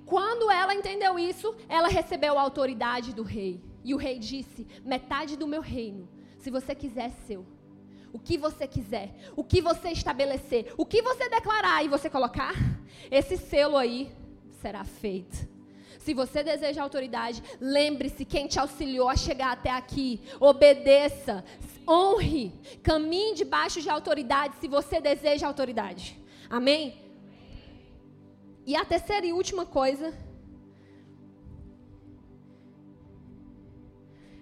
Quando 0.07 0.49
ela 0.49 0.73
entendeu 0.73 1.19
isso, 1.19 1.53
ela 1.67 1.89
recebeu 1.89 2.39
a 2.39 2.41
autoridade 2.41 3.13
do 3.13 3.23
rei. 3.23 3.61
E 3.83 3.93
o 3.93 3.97
rei 3.97 4.17
disse: 4.17 4.65
metade 4.83 5.35
do 5.35 5.45
meu 5.45 5.61
reino, 5.61 6.09
se 6.39 6.49
você 6.49 6.73
quiser, 6.73 7.07
é 7.07 7.09
seu. 7.27 7.45
O 8.13 8.17
que 8.17 8.37
você 8.37 8.65
quiser, 8.65 9.13
o 9.35 9.43
que 9.43 9.61
você 9.61 9.89
estabelecer, 9.89 10.73
o 10.77 10.85
que 10.85 11.01
você 11.01 11.29
declarar 11.29 11.83
e 11.83 11.89
você 11.89 12.09
colocar, 12.09 12.53
esse 13.11 13.35
selo 13.37 13.75
aí 13.75 14.09
será 14.61 14.85
feito. 14.85 15.47
Se 15.99 16.13
você 16.13 16.41
deseja 16.41 16.81
autoridade, 16.81 17.43
lembre-se 17.59 18.23
quem 18.23 18.47
te 18.47 18.57
auxiliou 18.57 19.09
a 19.09 19.15
chegar 19.17 19.51
até 19.51 19.69
aqui. 19.69 20.21
Obedeça, 20.39 21.43
honre, 21.85 22.53
caminhe 22.81 23.35
debaixo 23.35 23.81
de 23.81 23.89
autoridade 23.89 24.55
se 24.55 24.69
você 24.69 25.01
deseja 25.01 25.45
autoridade. 25.45 26.17
Amém? 26.49 27.06
E 28.67 28.75
a 28.75 28.83
terceira 28.83 29.25
e 29.25 29.31
última 29.31 29.65
coisa 29.65 30.13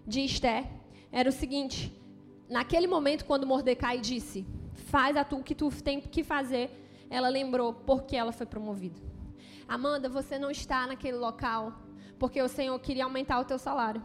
de 0.08 0.22
Esther 0.22 0.66
era 1.12 1.30
o 1.30 1.32
seguinte: 1.32 1.96
naquele 2.50 2.88
momento, 2.88 3.24
quando 3.24 3.46
Mordecai 3.46 4.00
disse, 4.00 4.44
faz 4.74 5.16
a 5.16 5.24
tu 5.24 5.38
o 5.38 5.44
que 5.44 5.54
tu 5.54 5.70
tem 5.84 6.02
que 6.02 6.24
fazer, 6.24 6.72
ela 7.08 7.30
lembrou 7.30 7.72
porque 7.72 8.16
ela 8.16 8.32
foi 8.32 8.48
promovida. 8.48 9.00
Amanda, 9.68 10.10
você 10.10 10.40
não 10.40 10.50
está 10.50 10.88
naquele 10.88 11.18
local 11.18 11.74
porque 12.18 12.42
o 12.42 12.48
Senhor 12.48 12.80
queria 12.80 13.04
aumentar 13.04 13.40
o 13.40 13.46
teu 13.46 13.60
salário. 13.60 14.02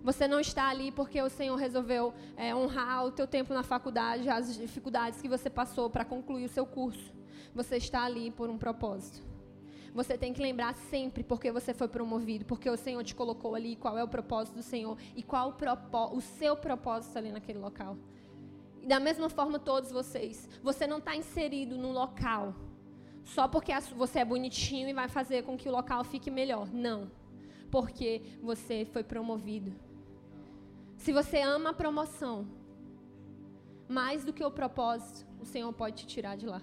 Você 0.00 0.28
não 0.28 0.38
está 0.38 0.68
ali 0.68 0.92
porque 0.92 1.20
o 1.20 1.28
Senhor 1.28 1.56
resolveu 1.56 2.14
é, 2.36 2.54
honrar 2.54 3.04
o 3.04 3.10
teu 3.10 3.26
tempo 3.26 3.52
na 3.52 3.64
faculdade, 3.64 4.28
as 4.28 4.56
dificuldades 4.56 5.20
que 5.20 5.28
você 5.28 5.50
passou 5.50 5.90
para 5.90 6.04
concluir 6.04 6.44
o 6.44 6.48
seu 6.48 6.64
curso. 6.64 7.15
Você 7.54 7.76
está 7.76 8.04
ali 8.04 8.30
por 8.30 8.50
um 8.50 8.58
propósito. 8.58 9.24
Você 9.94 10.18
tem 10.18 10.32
que 10.32 10.42
lembrar 10.42 10.74
sempre 10.74 11.24
porque 11.24 11.50
você 11.50 11.72
foi 11.72 11.88
promovido, 11.88 12.44
porque 12.44 12.68
o 12.68 12.76
Senhor 12.76 13.02
te 13.02 13.14
colocou 13.14 13.54
ali, 13.54 13.76
qual 13.76 13.96
é 13.96 14.04
o 14.04 14.08
propósito 14.08 14.56
do 14.56 14.62
Senhor 14.62 14.98
e 15.14 15.22
qual 15.22 15.56
o, 15.56 16.16
o 16.16 16.20
seu 16.20 16.54
propósito 16.54 17.16
ali 17.16 17.32
naquele 17.32 17.58
local. 17.58 17.96
E 18.82 18.86
da 18.86 19.00
mesma 19.00 19.30
forma, 19.30 19.58
todos 19.58 19.90
vocês. 19.90 20.48
Você 20.62 20.86
não 20.86 20.98
está 20.98 21.16
inserido 21.16 21.78
num 21.78 21.92
local 21.92 22.54
só 23.24 23.48
porque 23.48 23.72
você 23.96 24.20
é 24.20 24.24
bonitinho 24.24 24.88
e 24.88 24.92
vai 24.92 25.08
fazer 25.08 25.42
com 25.42 25.56
que 25.56 25.68
o 25.68 25.72
local 25.72 26.04
fique 26.04 26.30
melhor. 26.30 26.68
Não. 26.72 27.10
Porque 27.70 28.22
você 28.40 28.86
foi 28.92 29.02
promovido. 29.02 29.72
Se 30.96 31.12
você 31.12 31.40
ama 31.40 31.70
a 31.70 31.74
promoção 31.74 32.46
mais 33.88 34.24
do 34.24 34.32
que 34.32 34.44
o 34.44 34.50
propósito, 34.50 35.26
o 35.40 35.44
Senhor 35.44 35.72
pode 35.72 35.96
te 35.96 36.06
tirar 36.06 36.36
de 36.36 36.46
lá. 36.46 36.62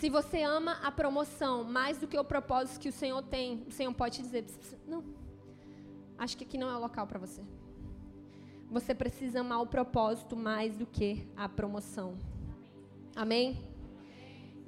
Se 0.00 0.08
você 0.08 0.42
ama 0.42 0.78
a 0.82 0.90
promoção 0.90 1.62
mais 1.62 1.98
do 1.98 2.06
que 2.08 2.18
o 2.18 2.24
propósito 2.24 2.80
que 2.80 2.88
o 2.88 2.92
Senhor 3.00 3.20
tem, 3.22 3.62
o 3.68 3.70
Senhor 3.70 3.92
pode 3.92 4.16
te 4.16 4.22
dizer: 4.22 4.46
não, 4.88 5.04
acho 6.16 6.38
que 6.38 6.44
aqui 6.44 6.56
não 6.56 6.70
é 6.70 6.74
o 6.74 6.80
local 6.80 7.06
para 7.06 7.18
você. 7.18 7.42
Você 8.70 8.94
precisa 8.94 9.40
amar 9.40 9.60
o 9.60 9.66
propósito 9.66 10.34
mais 10.34 10.74
do 10.74 10.86
que 10.86 11.28
a 11.36 11.46
promoção. 11.50 12.16
Amém? 13.14 13.62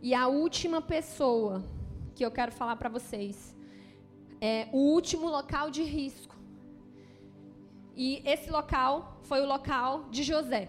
E 0.03 0.13
a 0.13 0.27
última 0.29 0.83
pessoa 0.83 1.65
que 2.15 2.23
eu 2.27 2.31
quero 2.31 2.53
falar 2.53 2.77
para 2.77 2.91
vocês 2.91 3.57
é 4.39 4.69
o 4.71 4.81
último 4.97 5.31
local 5.31 5.71
de 5.71 5.83
risco. 5.83 6.37
E 7.97 8.23
esse 8.27 8.51
local 8.51 9.19
foi 9.23 9.41
o 9.41 9.47
local 9.47 10.11
de 10.11 10.23
José. 10.25 10.69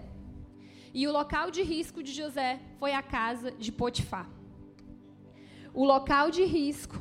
E 0.93 1.06
o 1.06 1.12
local 1.12 1.52
de 1.52 1.63
risco 1.63 2.02
de 2.02 2.13
José 2.13 2.62
foi 2.80 2.93
a 2.93 3.04
casa 3.04 3.52
de 3.52 3.69
Potifar 3.69 4.30
o 5.73 5.83
local 5.83 6.29
de 6.29 6.43
risco 6.43 6.95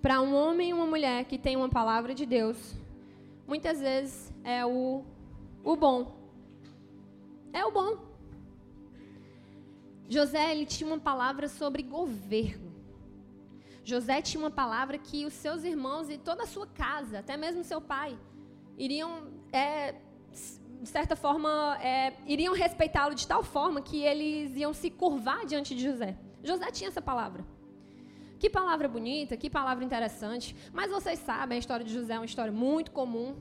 para 0.00 0.20
um 0.20 0.34
homem 0.34 0.70
e 0.70 0.72
uma 0.72 0.86
mulher 0.86 1.24
que 1.24 1.38
tem 1.38 1.56
uma 1.56 1.68
palavra 1.68 2.14
de 2.14 2.26
Deus, 2.26 2.74
muitas 3.46 3.80
vezes 3.80 4.32
é 4.42 4.64
o, 4.64 5.04
o 5.62 5.76
bom. 5.76 6.16
É 7.52 7.64
o 7.64 7.70
bom. 7.70 7.98
José 10.08 10.50
ele 10.50 10.66
tinha 10.66 10.88
uma 10.88 10.98
palavra 10.98 11.48
sobre 11.48 11.82
governo. 11.82 12.72
José 13.84 14.22
tinha 14.22 14.42
uma 14.42 14.50
palavra 14.50 14.98
que 14.98 15.24
os 15.24 15.32
seus 15.32 15.64
irmãos 15.64 16.08
e 16.08 16.18
toda 16.18 16.44
a 16.44 16.46
sua 16.46 16.66
casa, 16.66 17.18
até 17.18 17.36
mesmo 17.36 17.64
seu 17.64 17.80
pai, 17.80 18.16
iriam, 18.76 19.28
é, 19.52 19.94
de 20.80 20.88
certa 20.88 21.16
forma, 21.16 21.78
é, 21.80 22.14
iriam 22.26 22.54
respeitá-lo 22.54 23.14
de 23.14 23.26
tal 23.26 23.42
forma 23.42 23.82
que 23.82 24.02
eles 24.02 24.56
iam 24.56 24.72
se 24.72 24.90
curvar 24.90 25.46
diante 25.46 25.74
de 25.74 25.82
José. 25.82 26.16
José 26.42 26.70
tinha 26.70 26.88
essa 26.88 27.02
palavra. 27.02 27.44
Que 28.42 28.50
palavra 28.50 28.88
bonita, 28.88 29.36
que 29.36 29.48
palavra 29.48 29.84
interessante. 29.84 30.56
Mas 30.72 30.90
vocês 30.90 31.20
sabem, 31.20 31.54
a 31.54 31.58
história 31.60 31.86
de 31.86 31.94
José 31.94 32.14
é 32.14 32.18
uma 32.18 32.26
história 32.26 32.50
muito 32.50 32.90
comum. 32.90 33.36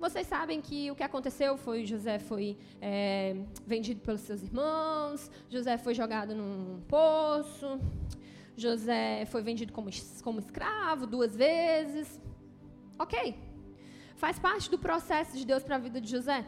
Vocês 0.00 0.26
sabem 0.26 0.58
que 0.58 0.90
o 0.90 0.94
que 0.96 1.02
aconteceu 1.02 1.58
foi 1.58 1.84
José 1.84 2.18
foi 2.18 2.56
é, 2.80 3.36
vendido 3.66 4.00
pelos 4.00 4.22
seus 4.22 4.42
irmãos, 4.42 5.30
José 5.50 5.76
foi 5.76 5.92
jogado 5.92 6.34
num 6.34 6.80
poço, 6.88 7.78
José 8.56 9.26
foi 9.26 9.42
vendido 9.42 9.70
como, 9.70 9.90
como 10.22 10.38
escravo 10.38 11.06
duas 11.06 11.36
vezes. 11.36 12.18
Ok. 12.98 13.36
Faz 14.16 14.38
parte 14.38 14.70
do 14.70 14.78
processo 14.78 15.36
de 15.36 15.44
Deus 15.44 15.62
para 15.62 15.76
a 15.76 15.78
vida 15.78 16.00
de 16.00 16.10
José. 16.10 16.42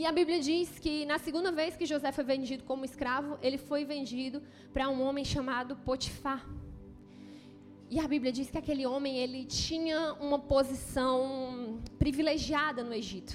E 0.00 0.06
a 0.06 0.12
Bíblia 0.12 0.38
diz 0.38 0.78
que 0.78 1.04
na 1.04 1.18
segunda 1.18 1.50
vez 1.50 1.76
que 1.76 1.84
José 1.84 2.12
foi 2.12 2.22
vendido 2.22 2.62
como 2.62 2.84
escravo, 2.84 3.36
ele 3.42 3.58
foi 3.58 3.84
vendido 3.84 4.40
para 4.72 4.88
um 4.88 5.02
homem 5.02 5.24
chamado 5.24 5.74
Potifar. 5.74 6.48
E 7.90 7.98
a 7.98 8.06
Bíblia 8.06 8.30
diz 8.30 8.48
que 8.48 8.56
aquele 8.56 8.86
homem 8.86 9.16
ele 9.18 9.44
tinha 9.44 10.12
uma 10.26 10.38
posição 10.38 11.82
privilegiada 11.98 12.84
no 12.84 12.94
Egito. 12.94 13.34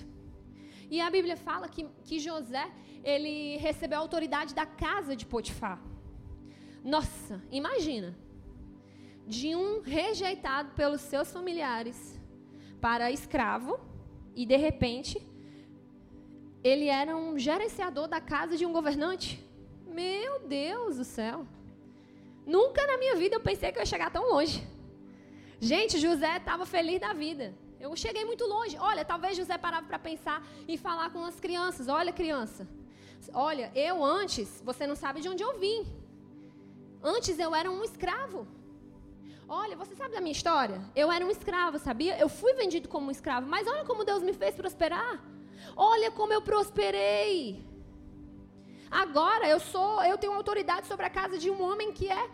E 0.89 1.02
a 1.02 1.10
Bíblia 1.10 1.36
fala 1.36 1.67
que, 1.67 1.86
que 2.06 2.17
José 2.17 2.65
ele 3.04 3.58
recebeu 3.58 3.97
a 3.97 4.02
autoridade 4.02 4.56
da 4.56 4.65
casa 4.65 5.17
de 5.17 5.26
Potifar. 5.26 5.84
Nossa, 6.82 7.43
imagina! 7.52 8.17
De 9.28 9.54
um 9.54 9.82
rejeitado 9.82 10.71
pelos 10.76 11.02
seus 11.02 11.30
familiares 11.30 12.17
para 12.80 13.12
escravo 13.12 13.78
e 14.34 14.45
de 14.45 14.56
repente 14.56 15.33
ele 16.63 16.88
era 16.88 17.15
um 17.15 17.38
gerenciador 17.38 18.08
da 18.08 18.21
casa 18.21 18.56
de 18.56 18.65
um 18.65 18.71
governante. 18.71 19.43
Meu 19.86 20.39
Deus 20.39 20.97
do 20.97 21.04
céu. 21.04 21.45
Nunca 22.45 22.86
na 22.88 22.97
minha 22.97 23.15
vida 23.15 23.36
eu 23.36 23.39
pensei 23.39 23.71
que 23.71 23.78
eu 23.78 23.82
ia 23.82 23.86
chegar 23.86 24.12
tão 24.12 24.30
longe. 24.32 24.65
Gente, 25.60 25.99
José 25.99 26.38
estava 26.38 26.65
feliz 26.65 26.99
da 26.99 27.13
vida. 27.13 27.54
Eu 27.80 27.95
cheguei 27.95 28.23
muito 28.26 28.45
longe. 28.45 28.78
Olha, 28.78 29.04
talvez 29.04 29.36
José 29.36 29.58
parava 29.58 29.86
para 29.88 29.99
pensar 29.99 30.45
e 30.67 30.78
falar 30.78 31.10
com 31.12 31.23
as 31.26 31.39
crianças. 31.39 31.88
Olha, 31.88 32.13
criança. 32.13 32.67
Olha, 33.34 33.71
eu 33.76 34.04
antes, 34.04 34.62
você 34.63 34.88
não 34.88 34.95
sabe 34.95 35.21
de 35.21 35.30
onde 35.30 35.43
eu 35.43 35.60
vim. 35.60 35.86
Antes 37.02 37.38
eu 37.39 37.54
era 37.54 37.69
um 37.69 37.84
escravo. 37.84 38.47
Olha, 39.47 39.76
você 39.76 39.93
sabe 39.95 40.13
da 40.13 40.21
minha 40.21 40.32
história? 40.32 40.82
Eu 40.95 41.12
era 41.12 41.26
um 41.26 41.30
escravo, 41.30 41.78
sabia? 41.78 42.17
Eu 42.17 42.30
fui 42.30 42.54
vendido 42.54 42.88
como 42.88 43.08
um 43.08 43.12
escravo, 43.12 43.47
mas 43.47 43.67
olha 43.67 43.84
como 43.86 44.06
Deus 44.06 44.23
me 44.23 44.34
fez 44.34 44.56
prosperar. 44.56 45.21
Olha 45.76 46.12
como 46.12 46.34
eu 46.34 46.41
prosperei. 46.41 47.63
Agora 48.89 49.47
eu 49.47 49.60
sou, 49.60 50.04
eu 50.04 50.17
tenho 50.17 50.34
autoridade 50.34 50.86
sobre 50.88 51.06
a 51.06 51.10
casa 51.10 51.38
de 51.38 51.49
um 51.49 51.62
homem 51.63 51.91
que 51.91 52.08
é 52.10 52.30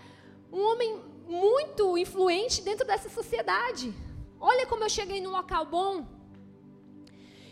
um 0.52 0.62
homem 0.62 1.02
muito 1.28 1.98
influente 1.98 2.62
dentro 2.62 2.86
dessa 2.86 3.10
sociedade. 3.10 3.94
Olha 4.40 4.66
como 4.68 4.84
eu 4.84 4.90
cheguei 4.90 5.22
no 5.22 5.30
local 5.30 5.66
bom. 5.66 6.06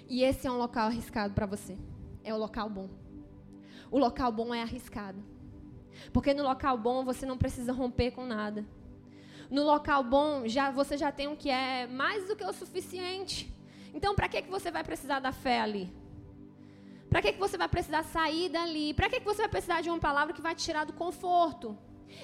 E 0.09 0.23
esse 0.23 0.47
é 0.47 0.51
um 0.51 0.57
local 0.57 0.87
arriscado 0.87 1.33
para 1.33 1.45
você. 1.45 1.77
É 2.23 2.33
o 2.33 2.37
local 2.37 2.69
bom. 2.69 2.89
O 3.91 3.97
local 3.97 4.31
bom 4.31 4.53
é 4.53 4.61
arriscado. 4.61 5.23
Porque 6.11 6.33
no 6.33 6.43
local 6.43 6.77
bom 6.77 7.03
você 7.03 7.25
não 7.25 7.37
precisa 7.37 7.71
romper 7.71 8.11
com 8.11 8.25
nada. 8.25 8.65
No 9.49 9.63
local 9.63 10.03
bom, 10.03 10.47
já 10.47 10.71
você 10.71 10.97
já 10.97 11.11
tem 11.11 11.27
o 11.27 11.37
que 11.37 11.49
é 11.49 11.87
mais 11.87 12.27
do 12.27 12.35
que 12.35 12.43
o 12.43 12.53
suficiente. 12.53 13.53
Então, 13.97 14.13
para 14.13 14.29
que, 14.29 14.43
que 14.43 14.51
você 14.55 14.69
vai 14.69 14.83
precisar 14.83 15.19
da 15.19 15.31
fé 15.31 15.59
ali? 15.59 15.85
Para 17.09 17.19
que, 17.19 17.33
que 17.33 17.39
você 17.39 17.57
vai 17.57 17.67
precisar 17.67 18.03
sair 18.03 18.47
dali? 18.47 18.93
Para 18.93 19.09
que, 19.09 19.19
que 19.19 19.25
você 19.25 19.41
vai 19.43 19.49
precisar 19.49 19.81
de 19.81 19.89
uma 19.89 19.97
palavra 19.97 20.35
que 20.35 20.41
vai 20.47 20.53
te 20.53 20.63
tirar 20.63 20.83
do 20.85 20.93
conforto? 20.93 21.75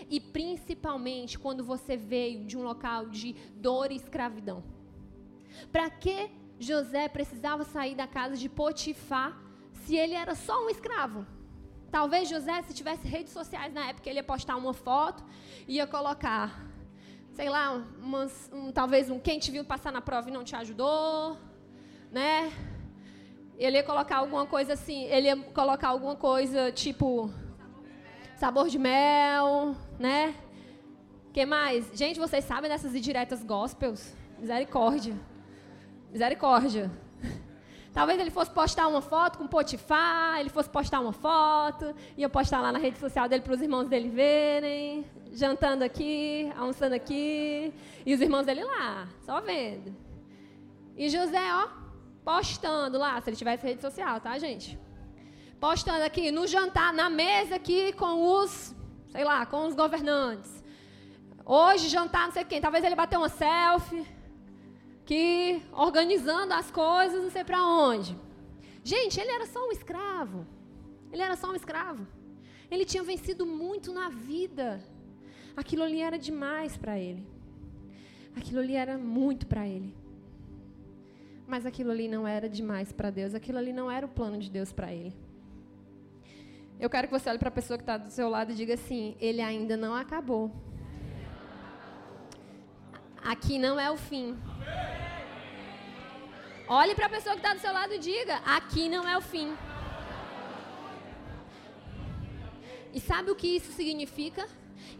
E 0.07 0.19
principalmente 0.19 1.39
quando 1.43 1.63
você 1.63 1.97
veio 1.97 2.45
de 2.45 2.55
um 2.59 2.63
local 2.71 3.07
de 3.07 3.33
dor 3.55 3.91
e 3.91 3.95
escravidão. 3.95 4.63
Para 5.71 5.89
que 5.89 6.29
José 6.59 7.07
precisava 7.07 7.63
sair 7.63 7.95
da 7.95 8.05
casa 8.05 8.37
de 8.37 8.47
Potifar 8.47 9.31
se 9.81 9.95
ele 9.95 10.13
era 10.13 10.35
só 10.35 10.63
um 10.63 10.69
escravo? 10.69 11.25
Talvez 11.89 12.29
José, 12.29 12.61
se 12.61 12.75
tivesse 12.75 13.07
redes 13.07 13.33
sociais 13.33 13.73
na 13.73 13.87
época, 13.87 14.07
ele 14.07 14.19
ia 14.19 14.23
postar 14.23 14.57
uma 14.57 14.73
foto 14.73 15.23
e 15.67 15.77
ia 15.77 15.87
colocar, 15.87 16.67
sei 17.31 17.49
lá, 17.49 17.83
umas, 17.99 18.51
um, 18.53 18.71
talvez 18.71 19.09
um 19.09 19.19
quem 19.19 19.39
te 19.39 19.49
viu 19.49 19.65
passar 19.65 19.91
na 19.91 20.01
prova 20.01 20.29
e 20.29 20.31
não 20.31 20.43
te 20.43 20.55
ajudou, 20.55 21.35
né? 22.13 22.53
Ele 23.57 23.75
ia 23.75 23.83
colocar 23.83 24.17
alguma 24.17 24.45
coisa 24.45 24.73
assim, 24.73 25.03
ele 25.03 25.27
ia 25.27 25.37
colocar 25.37 25.89
alguma 25.89 26.15
coisa 26.15 26.71
tipo 26.71 27.29
sabor 28.37 28.69
de 28.69 28.79
mel, 28.79 29.75
né? 29.99 30.33
que 31.33 31.45
mais? 31.47 31.89
Gente, 31.95 32.19
vocês 32.19 32.45
sabem 32.45 32.69
dessas 32.69 32.93
indiretas 32.93 33.43
gospels? 33.43 34.13
Misericórdia. 34.37 35.15
Misericórdia. 36.11 36.91
Talvez 37.91 38.19
ele 38.19 38.29
fosse 38.29 38.51
postar 38.51 38.87
uma 38.87 39.01
foto 39.01 39.39
com 39.39 39.47
Potifar, 39.47 40.39
ele 40.39 40.49
fosse 40.49 40.69
postar 40.69 40.99
uma 40.99 41.11
foto, 41.11 41.93
ia 42.15 42.29
postar 42.29 42.61
lá 42.61 42.71
na 42.71 42.77
rede 42.77 42.99
social 42.99 43.27
dele 43.27 43.41
para 43.41 43.53
os 43.53 43.61
irmãos 43.61 43.87
dele 43.87 44.09
verem, 44.09 45.05
jantando 45.31 45.83
aqui, 45.83 46.51
almoçando 46.55 46.93
aqui, 46.93 47.73
e 48.05 48.13
os 48.13 48.21
irmãos 48.21 48.45
dele 48.45 48.63
lá, 48.63 49.07
só 49.25 49.41
vendo. 49.41 49.95
E 50.95 51.09
José, 51.09 51.41
ó, 51.51 51.67
postando 52.23 52.97
lá, 52.97 53.19
se 53.21 53.29
ele 53.29 53.37
tivesse 53.37 53.65
rede 53.65 53.81
social, 53.81 54.19
tá, 54.21 54.37
gente? 54.37 54.79
Postando 55.59 56.03
aqui 56.03 56.31
no 56.31 56.45
jantar, 56.47 56.93
na 56.93 57.09
mesa 57.09 57.55
aqui 57.55 57.93
com 57.93 58.21
os, 58.37 58.75
sei 59.09 59.23
lá, 59.23 59.45
com 59.45 59.67
os 59.67 59.75
governantes. 59.75 60.63
Hoje 61.45 61.89
jantar, 61.89 62.25
não 62.25 62.33
sei 62.33 62.43
quem, 62.45 62.61
talvez 62.61 62.83
ele 62.83 62.95
bateu 62.95 63.19
uma 63.19 63.29
selfie 63.29 64.05
que 65.05 65.61
organizando 65.73 66.53
as 66.53 66.71
coisas, 66.71 67.21
não 67.21 67.29
sei 67.29 67.43
para 67.43 67.61
onde. 67.61 68.15
Gente, 68.83 69.19
ele 69.19 69.31
era 69.31 69.45
só 69.45 69.67
um 69.67 69.71
escravo. 69.71 70.45
Ele 71.11 71.21
era 71.21 71.35
só 71.35 71.49
um 71.51 71.55
escravo. 71.55 72.07
Ele 72.71 72.85
tinha 72.85 73.03
vencido 73.03 73.45
muito 73.45 73.93
na 73.93 74.09
vida. 74.09 74.83
Aquilo 75.55 75.83
ali 75.83 76.01
era 76.01 76.17
demais 76.17 76.75
para 76.75 76.97
ele. 76.97 77.27
Aquilo 78.35 78.59
ali 78.59 78.75
era 78.75 78.97
muito 78.97 79.45
para 79.45 79.67
ele. 79.67 79.95
Mas 81.53 81.67
aquilo 81.67 81.91
ali 81.91 82.07
não 82.07 82.27
era 82.27 82.49
demais 82.49 82.91
para 82.91 83.11
Deus. 83.11 83.35
Aquilo 83.35 83.59
ali 83.59 83.71
não 83.79 83.87
era 83.97 84.07
o 84.07 84.09
plano 84.09 84.39
de 84.39 84.49
Deus 84.49 84.69
para 84.77 84.91
ele. 84.91 85.15
Eu 86.79 86.89
quero 86.89 87.07
que 87.07 87.13
você 87.17 87.29
olhe 87.29 87.37
para 87.37 87.49
a 87.49 87.57
pessoa 87.59 87.77
que 87.77 87.83
está 87.83 87.95
do 87.95 88.09
seu 88.09 88.27
lado 88.27 88.51
e 88.51 88.55
diga 88.55 88.73
assim: 88.73 89.15
Ele 89.19 89.39
ainda 89.39 89.77
não 89.77 89.93
acabou. 89.93 90.51
Aqui 93.33 93.59
não 93.59 93.79
é 93.79 93.91
o 93.91 93.95
fim. 93.95 94.35
Olhe 96.67 96.95
para 96.95 97.05
a 97.05 97.13
pessoa 97.15 97.35
que 97.35 97.41
está 97.41 97.53
do 97.53 97.59
seu 97.59 97.71
lado 97.71 97.93
e 97.93 97.99
diga: 97.99 98.37
aqui 98.57 98.89
não 98.89 99.07
é 99.07 99.15
o 99.15 99.21
fim. 99.21 99.55
E 102.91 102.99
sabe 102.99 103.29
o 103.29 103.35
que 103.35 103.57
isso 103.57 103.71
significa? 103.73 104.47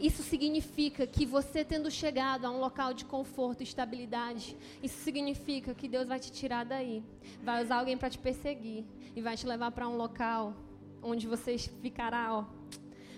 Isso 0.04 0.22
significa 0.22 1.08
que 1.08 1.26
você 1.26 1.64
tendo 1.64 1.90
chegado 1.90 2.44
a 2.44 2.52
um 2.52 2.60
local 2.60 2.94
de 2.94 3.06
conforto 3.06 3.62
e 3.62 3.64
estabilidade, 3.64 4.58
isso 4.88 5.02
significa 5.02 5.74
que 5.74 5.88
Deus 5.88 6.10
vai 6.10 6.20
te 6.20 6.30
tirar 6.30 6.66
daí, 6.66 7.02
vai 7.42 7.64
usar 7.64 7.78
alguém 7.78 7.98
para 7.98 8.10
te 8.10 8.18
perseguir 8.18 8.84
e 9.16 9.22
vai 9.22 9.38
te 9.38 9.48
levar 9.48 9.72
para 9.72 9.88
um 9.88 9.96
local 9.96 10.54
onde 11.02 11.26
você 11.26 11.58
ficará, 11.58 12.36
ó, 12.36 12.44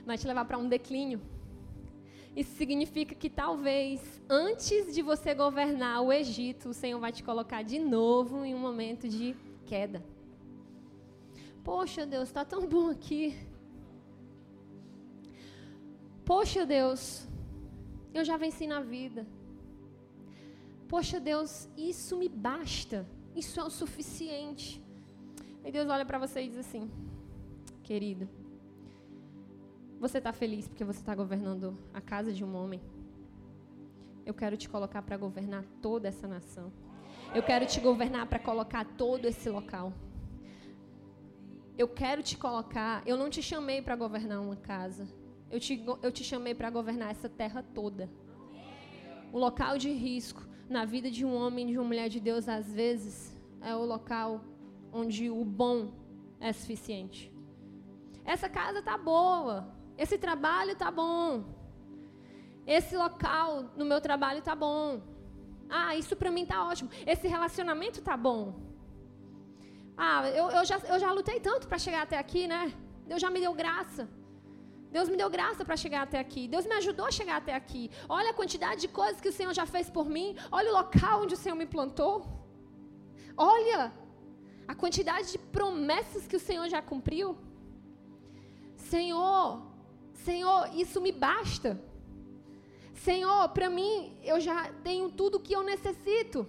vai 0.05 0.15
te 0.15 0.27
levar 0.27 0.45
para 0.45 0.59
um 0.59 0.69
declínio. 0.69 1.19
Isso 2.35 2.55
significa 2.55 3.15
que 3.15 3.31
talvez 3.31 4.21
antes 4.29 4.93
de 4.93 5.01
você 5.01 5.33
governar 5.33 6.03
o 6.03 6.13
Egito, 6.13 6.69
o 6.69 6.73
Senhor 6.73 6.99
vai 6.99 7.11
te 7.11 7.23
colocar 7.23 7.63
de 7.63 7.79
novo 7.79 8.45
em 8.45 8.53
um 8.53 8.59
momento 8.59 9.09
de 9.09 9.35
queda. 9.65 10.05
Poxa, 11.63 12.05
Deus, 12.05 12.29
está 12.29 12.45
tão 12.45 12.67
bom 12.67 12.91
aqui. 12.91 13.35
Poxa, 16.25 16.65
Deus, 16.65 17.27
eu 18.13 18.25
já 18.25 18.35
venci 18.35 18.65
na 18.65 18.81
vida. 18.81 19.27
Poxa, 20.87 21.19
Deus, 21.19 21.69
isso 21.77 22.17
me 22.17 22.27
basta. 22.27 23.05
Isso 23.35 23.59
é 23.59 23.63
o 23.63 23.69
suficiente. 23.69 24.83
Aí 25.63 25.71
Deus 25.71 25.87
olha 25.87 26.05
para 26.05 26.17
você 26.17 26.41
e 26.41 26.49
diz 26.49 26.57
assim: 26.57 26.89
Querido, 27.83 28.27
você 29.99 30.17
está 30.17 30.33
feliz 30.33 30.67
porque 30.67 30.83
você 30.83 30.99
está 30.99 31.13
governando 31.13 31.77
a 31.93 32.01
casa 32.01 32.33
de 32.33 32.43
um 32.43 32.55
homem? 32.55 32.81
Eu 34.25 34.33
quero 34.33 34.57
te 34.57 34.67
colocar 34.67 35.01
para 35.03 35.17
governar 35.17 35.63
toda 35.81 36.07
essa 36.07 36.27
nação. 36.27 36.71
Eu 37.35 37.43
quero 37.43 37.65
te 37.67 37.79
governar 37.79 38.25
para 38.25 38.39
colocar 38.39 38.83
todo 38.97 39.25
esse 39.25 39.47
local. 39.49 39.93
Eu 41.77 41.87
quero 41.87 42.23
te 42.23 42.35
colocar. 42.35 43.03
Eu 43.05 43.15
não 43.15 43.29
te 43.29 43.43
chamei 43.43 43.81
para 43.81 43.95
governar 43.95 44.41
uma 44.41 44.55
casa. 44.55 45.07
Eu 45.49 45.59
te, 45.59 45.83
eu 46.01 46.11
te 46.11 46.23
chamei 46.23 46.55
para 46.55 46.69
governar 46.69 47.11
essa 47.11 47.29
terra 47.29 47.63
toda. 47.73 48.09
O 49.31 49.37
local 49.37 49.77
de 49.77 49.91
risco 49.91 50.41
na 50.69 50.85
vida 50.85 51.09
de 51.11 51.23
um 51.25 51.35
homem 51.35 51.67
e 51.67 51.71
de 51.71 51.77
uma 51.77 51.87
mulher 51.87 52.09
de 52.09 52.19
Deus, 52.19 52.47
às 52.49 52.73
vezes, 52.73 53.35
é 53.61 53.75
o 53.75 53.85
local 53.85 54.41
onde 54.91 55.29
o 55.29 55.43
bom 55.43 55.93
é 56.39 56.51
suficiente. 56.51 57.31
Essa 58.23 58.49
casa 58.49 58.81
tá 58.81 58.97
boa. 58.97 59.73
Esse 59.97 60.17
trabalho 60.17 60.75
tá 60.75 60.89
bom. 60.89 61.43
Esse 62.65 62.97
local 62.97 63.71
no 63.77 63.85
meu 63.85 64.01
trabalho 64.01 64.41
tá 64.41 64.55
bom. 64.55 65.01
Ah, 65.69 65.95
isso 65.95 66.15
para 66.15 66.31
mim 66.31 66.45
tá 66.45 66.63
ótimo. 66.65 66.89
Esse 67.05 67.27
relacionamento 67.27 68.01
tá 68.01 68.17
bom. 68.17 68.55
Ah, 69.97 70.27
eu, 70.29 70.49
eu, 70.49 70.65
já, 70.65 70.77
eu 70.79 70.99
já 70.99 71.11
lutei 71.11 71.39
tanto 71.39 71.67
para 71.67 71.77
chegar 71.77 72.01
até 72.01 72.17
aqui, 72.17 72.47
né? 72.47 72.73
Deus 73.07 73.21
já 73.21 73.29
me 73.29 73.39
deu 73.39 73.53
graça. 73.53 74.09
Deus 74.91 75.09
me 75.09 75.17
deu 75.17 75.29
graça 75.29 75.65
para 75.65 75.75
chegar 75.75 76.01
até 76.03 76.19
aqui. 76.19 76.47
Deus 76.47 76.65
me 76.65 76.75
ajudou 76.75 77.05
a 77.07 77.11
chegar 77.11 77.37
até 77.37 77.53
aqui. 77.53 77.91
Olha 78.07 78.29
a 78.31 78.33
quantidade 78.33 78.81
de 78.81 78.87
coisas 78.87 79.19
que 79.19 79.29
o 79.29 79.33
Senhor 79.33 79.53
já 79.53 79.65
fez 79.65 79.89
por 79.89 80.07
mim. 80.09 80.35
Olha 80.51 80.69
o 80.71 80.73
local 80.73 81.23
onde 81.23 81.33
o 81.33 81.37
Senhor 81.37 81.55
me 81.55 81.65
plantou. 81.65 82.25
Olha 83.37 83.91
a 84.67 84.73
quantidade 84.73 85.31
de 85.31 85.37
promessas 85.37 86.25
que 86.27 86.35
o 86.35 86.39
Senhor 86.39 86.67
já 86.69 86.81
cumpriu. 86.81 87.37
Senhor, 88.77 89.61
Senhor, 90.13 90.69
isso 90.73 91.01
me 91.01 91.11
basta. 91.11 91.79
Senhor, 92.93 93.49
para 93.49 93.69
mim, 93.69 94.17
eu 94.23 94.39
já 94.39 94.71
tenho 94.83 95.09
tudo 95.09 95.39
que 95.39 95.53
eu 95.53 95.63
necessito. 95.63 96.47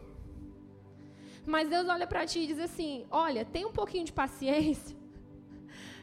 Mas 1.45 1.69
Deus 1.69 1.89
olha 1.89 2.07
para 2.07 2.27
ti 2.27 2.41
e 2.41 2.47
diz 2.47 2.59
assim: 2.59 3.07
Olha, 3.11 3.45
tem 3.45 3.65
um 3.65 3.73
pouquinho 3.73 4.05
de 4.05 4.13
paciência. 4.13 4.96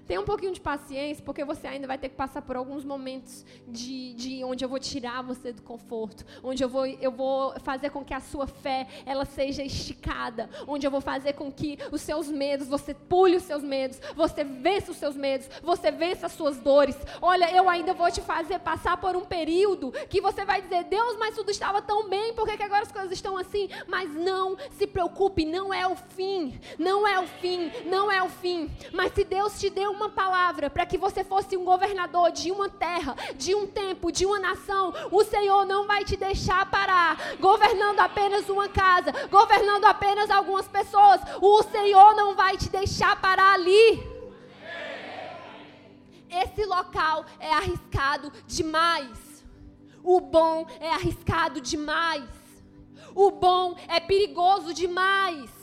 Tenha 0.08 0.20
um 0.20 0.26
pouquinho 0.26 0.52
de 0.52 0.60
paciência, 0.60 1.24
porque 1.24 1.46
você 1.46 1.68
ainda 1.68 1.88
vai 1.88 1.98
ter 1.98 2.10
que 2.10 2.16
passar 2.16 2.42
por 2.42 2.56
alguns 2.56 2.84
momentos 2.84 3.46
de, 3.68 4.14
de 4.14 4.44
onde 4.44 4.64
eu 4.64 4.70
vou 4.70 4.80
tirar 4.80 5.22
você 5.22 5.54
do 5.54 5.62
conforto, 5.62 6.26
onde 6.44 6.62
eu 6.62 6.68
vou, 6.68 6.86
eu 6.86 7.12
vou 7.12 7.58
fazer 7.62 7.90
com 7.90 8.04
que 8.04 8.14
a 8.14 8.20
sua 8.20 8.46
fé 8.46 8.88
ela 9.06 9.24
seja 9.24 9.64
esticada, 9.64 10.50
onde 10.68 10.86
eu 10.86 10.92
vou 10.92 11.00
fazer 11.00 11.34
com 11.34 11.50
que 11.52 11.78
os 11.92 12.02
seus 12.02 12.28
medos, 12.28 12.68
você 12.68 12.94
pule 12.94 13.38
os 13.38 13.44
seus 13.44 13.64
medos, 13.64 14.00
você 14.16 14.44
vença 14.44 14.92
os 14.92 14.98
seus 14.98 15.16
medos, 15.16 15.50
você 15.62 15.90
vença 15.90 16.26
as 16.26 16.34
suas 16.34 16.58
dores. 16.58 16.98
Olha, 17.22 17.50
eu 17.56 17.70
ainda 17.70 17.94
vou 17.94 18.12
te 18.12 18.20
fazer 18.22 18.60
passar 18.60 18.98
por 18.98 19.16
um 19.16 19.24
período 19.24 19.92
que 20.10 20.20
você 20.20 20.44
vai 20.44 20.62
dizer, 20.62 20.84
Deus, 20.84 21.18
mas 21.18 21.36
tudo 21.36 21.50
estava 21.50 21.82
tão 21.82 22.10
bem, 22.10 22.34
por 22.34 22.46
que, 22.46 22.58
que 22.58 22.64
agora 22.64 22.84
as 22.84 22.92
coisas 22.92 23.12
estão 23.12 23.38
assim? 23.38 23.70
Mas 23.88 24.14
não 24.14 24.58
se 24.72 24.86
preocupe, 24.86 25.46
não 25.46 25.74
é 25.74 25.88
o 25.88 25.96
fim, 25.96 26.60
não 26.78 27.08
é 27.08 27.20
o 27.20 27.28
fim, 27.28 27.72
não 27.86 28.12
é 28.12 28.22
o 28.22 28.28
fim. 28.28 28.70
Mas 28.92 29.14
se 29.14 29.24
Deus 29.24 29.60
te 29.60 29.70
deu 29.70 29.93
uma 29.94 30.10
palavra 30.10 30.70
para 30.70 30.86
que 30.86 30.98
você 30.98 31.24
fosse 31.24 31.56
um 31.56 31.64
governador 31.64 32.32
de 32.32 32.52
uma 32.52 32.70
terra, 32.70 33.16
de 33.36 33.56
um 33.56 33.68
tempo, 33.68 34.12
de 34.12 34.26
uma 34.26 34.40
nação, 34.40 34.94
o 35.12 35.24
Senhor 35.24 35.66
não 35.66 35.88
vai 35.88 36.04
te 36.04 36.18
deixar 36.18 36.70
parar 36.70 37.18
governando 37.40 38.00
apenas 38.00 38.50
uma 38.50 38.68
casa, 38.68 39.12
governando 39.30 39.86
apenas 39.86 40.30
algumas 40.30 40.68
pessoas. 40.68 41.22
O 41.42 41.64
Senhor 41.64 42.16
não 42.16 42.36
vai 42.36 42.58
te 42.58 42.70
deixar 42.70 43.20
parar 43.20 43.54
ali. 43.54 44.04
Esse 46.30 46.66
local 46.66 47.26
é 47.40 47.54
arriscado 47.54 48.32
demais. 48.48 49.44
O 50.04 50.20
bom 50.20 50.68
é 50.80 50.90
arriscado 50.90 51.62
demais. 51.62 52.28
O 53.16 53.30
bom 53.30 53.76
é 53.88 54.00
perigoso 54.00 54.74
demais. 54.74 55.63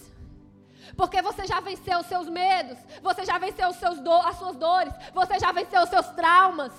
Porque 1.01 1.23
você 1.23 1.47
já 1.47 1.61
venceu 1.61 1.99
os 2.01 2.07
seus 2.09 2.29
medos, 2.29 2.77
você 3.03 3.25
já 3.25 3.39
venceu 3.39 3.71
os 3.71 3.77
seus 3.77 3.99
do, 4.01 4.13
as 4.13 4.37
suas 4.37 4.55
dores, 4.55 4.93
você 5.15 5.39
já 5.39 5.51
venceu 5.51 5.81
os 5.83 5.89
seus 5.89 6.07
traumas. 6.09 6.73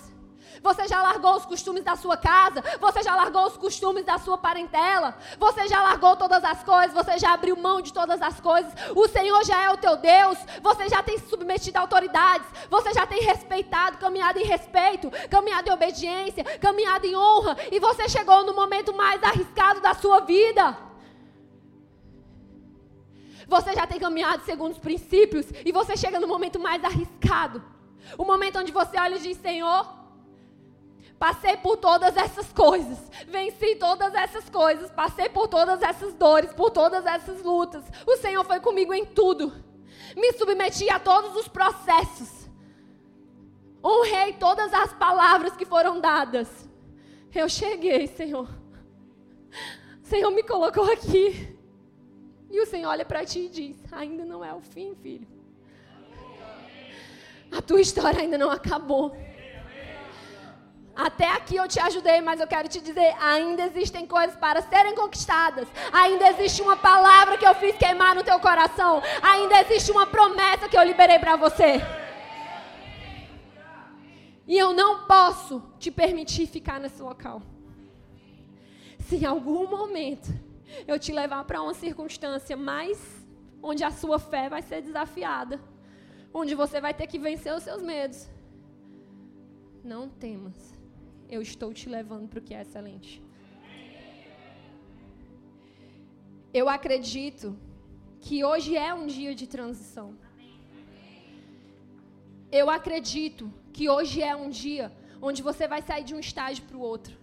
Você 0.62 0.88
já 0.88 1.02
largou 1.02 1.38
os 1.38 1.46
costumes 1.46 1.84
da 1.84 1.96
sua 1.96 2.16
casa, 2.16 2.64
você 2.80 3.02
já 3.02 3.16
largou 3.16 3.48
os 3.48 3.58
costumes 3.58 4.06
da 4.06 4.20
sua 4.20 4.38
parentela, 4.38 5.18
você 5.40 5.68
já 5.68 5.82
largou 5.82 6.16
todas 6.16 6.44
as 6.44 6.64
coisas, 6.64 6.94
você 6.94 7.18
já 7.18 7.34
abriu 7.34 7.58
mão 7.58 7.82
de 7.82 7.92
todas 7.92 8.22
as 8.22 8.40
coisas. 8.40 8.72
O 8.96 9.08
Senhor 9.08 9.44
já 9.44 9.60
é 9.64 9.72
o 9.72 9.78
teu 9.78 9.98
Deus, 9.98 10.38
você 10.62 10.88
já 10.88 11.02
tem 11.02 11.18
se 11.18 11.28
submetido 11.28 11.80
a 11.80 11.82
autoridades, 11.82 12.46
você 12.70 12.94
já 12.94 13.08
tem 13.08 13.24
respeitado, 13.24 13.98
caminhado 13.98 14.38
em 14.38 14.46
respeito, 14.46 15.10
caminhado 15.32 15.68
em 15.68 15.74
obediência, 15.74 16.44
caminhado 16.60 17.08
em 17.08 17.16
honra, 17.16 17.58
e 17.72 17.80
você 17.80 18.08
chegou 18.08 18.46
no 18.46 18.54
momento 18.54 18.94
mais 18.94 19.24
arriscado 19.24 19.82
da 19.82 19.96
sua 19.96 20.20
vida. 20.20 20.91
Você 23.52 23.74
já 23.74 23.86
tem 23.86 24.00
caminhado 24.00 24.46
segundo 24.46 24.72
os 24.72 24.80
princípios 24.80 25.46
e 25.66 25.74
você 25.74 25.98
chega 25.98 26.22
no 26.22 26.26
momento 26.26 26.58
mais 26.58 26.82
arriscado. 26.86 27.62
O 28.18 28.24
momento 28.24 28.58
onde 28.60 28.72
você 28.72 28.98
olha 28.98 29.18
e 29.18 29.20
diz: 29.20 29.38
Senhor, 29.40 29.94
passei 31.20 31.58
por 31.58 31.76
todas 31.76 32.16
essas 32.16 32.50
coisas, 32.54 32.98
venci 33.28 33.76
todas 33.76 34.16
essas 34.16 34.50
coisas, 34.50 34.90
passei 34.92 35.28
por 35.28 35.50
todas 35.50 35.82
essas 35.82 36.14
dores, 36.14 36.54
por 36.54 36.72
todas 36.72 37.06
essas 37.06 37.44
lutas. 37.44 37.84
O 38.08 38.16
Senhor 38.16 38.46
foi 38.46 38.62
comigo 38.62 38.94
em 38.94 39.06
tudo. 39.06 39.52
Me 40.16 40.32
submeti 40.32 40.90
a 40.90 40.98
todos 40.98 41.36
os 41.36 41.50
processos. 41.50 42.50
Honrei 43.84 44.32
todas 44.32 44.74
as 44.74 44.94
palavras 44.94 45.58
que 45.58 45.66
foram 45.66 46.00
dadas. 46.00 46.48
Eu 47.36 47.50
cheguei, 47.50 48.08
Senhor. 48.08 48.48
O 50.02 50.08
Senhor 50.08 50.32
me 50.32 50.42
colocou 50.42 50.90
aqui. 50.90 51.51
E 52.52 52.60
o 52.60 52.66
Senhor 52.66 52.90
olha 52.90 53.06
para 53.06 53.26
ti 53.26 53.40
e 53.40 53.50
diz: 53.50 53.78
Ainda 53.92 54.26
não 54.26 54.44
é 54.44 54.54
o 54.54 54.62
fim, 54.62 54.94
filho. 54.96 55.28
A 57.52 57.62
tua 57.62 57.82
história 57.82 58.22
ainda 58.22 58.38
não 58.38 58.52
acabou. 58.52 59.16
Até 60.96 61.28
aqui 61.32 61.56
eu 61.56 61.68
te 61.68 61.80
ajudei, 61.80 62.20
mas 62.22 62.40
eu 62.40 62.48
quero 62.48 62.68
te 62.68 62.82
dizer: 62.82 63.16
ainda 63.20 63.64
existem 63.64 64.06
coisas 64.06 64.36
para 64.36 64.62
serem 64.62 64.96
conquistadas. 64.96 65.68
Ainda 65.92 66.30
existe 66.30 66.62
uma 66.62 66.76
palavra 66.76 67.38
que 67.38 67.48
eu 67.48 67.56
fiz 67.56 67.76
queimar 67.78 68.14
no 68.14 68.24
teu 68.24 68.40
coração. 68.40 69.02
Ainda 69.22 69.62
existe 69.62 69.92
uma 69.92 70.06
promessa 70.06 70.68
que 70.68 70.78
eu 70.78 70.84
liberei 70.84 71.20
para 71.20 71.38
você. 71.38 71.82
E 74.46 74.58
eu 74.58 74.74
não 74.74 75.06
posso 75.06 75.64
te 75.80 75.90
permitir 75.90 76.46
ficar 76.48 76.80
nesse 76.80 77.02
local. 77.02 77.42
Se 79.08 79.16
em 79.16 79.26
algum 79.26 79.66
momento 79.68 80.30
eu 80.88 80.98
te 81.00 81.12
levar 81.12 81.44
para 81.46 81.62
uma 81.62 81.74
circunstância 81.74 82.56
mais 82.56 82.98
onde 83.62 83.84
a 83.84 83.92
sua 83.92 84.18
fé 84.20 84.50
vai 84.50 84.62
ser 84.62 84.82
desafiada, 84.82 85.60
onde 86.34 86.56
você 86.56 86.82
vai 86.82 86.94
ter 86.94 87.08
que 87.08 87.20
vencer 87.20 87.54
os 87.54 87.64
seus 87.64 87.82
medos. 87.82 88.30
Não 89.84 90.10
temas. 90.10 90.74
Eu 91.30 91.42
estou 91.42 91.74
te 91.74 91.88
levando 91.88 92.28
para 92.28 92.40
o 92.40 92.42
que 92.42 92.54
é 92.54 92.62
excelente. 92.62 93.24
Eu 96.54 96.68
acredito 96.68 97.58
que 98.20 98.44
hoje 98.44 98.76
é 98.76 98.94
um 98.94 99.08
dia 99.08 99.34
de 99.34 99.48
transição. 99.48 100.18
Eu 102.52 102.70
acredito 102.70 103.52
que 103.72 103.90
hoje 103.90 104.22
é 104.22 104.36
um 104.36 104.50
dia 104.50 104.92
onde 105.22 105.42
você 105.42 105.68
vai 105.68 105.82
sair 105.82 106.04
de 106.04 106.14
um 106.14 106.20
estágio 106.20 106.64
para 106.66 106.78
o 106.78 106.82
outro. 106.82 107.21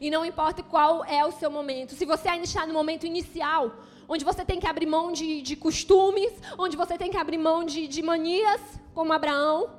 E 0.00 0.10
não 0.10 0.24
importa 0.24 0.62
qual 0.62 1.04
é 1.04 1.24
o 1.24 1.32
seu 1.32 1.50
momento. 1.50 1.94
Se 1.94 2.04
você 2.04 2.28
ainda 2.28 2.44
está 2.44 2.66
no 2.66 2.72
momento 2.72 3.06
inicial, 3.06 3.74
onde 4.08 4.24
você 4.24 4.44
tem 4.44 4.58
que 4.58 4.66
abrir 4.66 4.86
mão 4.86 5.12
de, 5.12 5.42
de 5.42 5.54
costumes, 5.56 6.32
onde 6.58 6.76
você 6.76 6.96
tem 6.96 7.10
que 7.10 7.16
abrir 7.16 7.38
mão 7.38 7.64
de, 7.64 7.86
de 7.86 8.02
manias, 8.02 8.60
como 8.94 9.12
Abraão, 9.12 9.78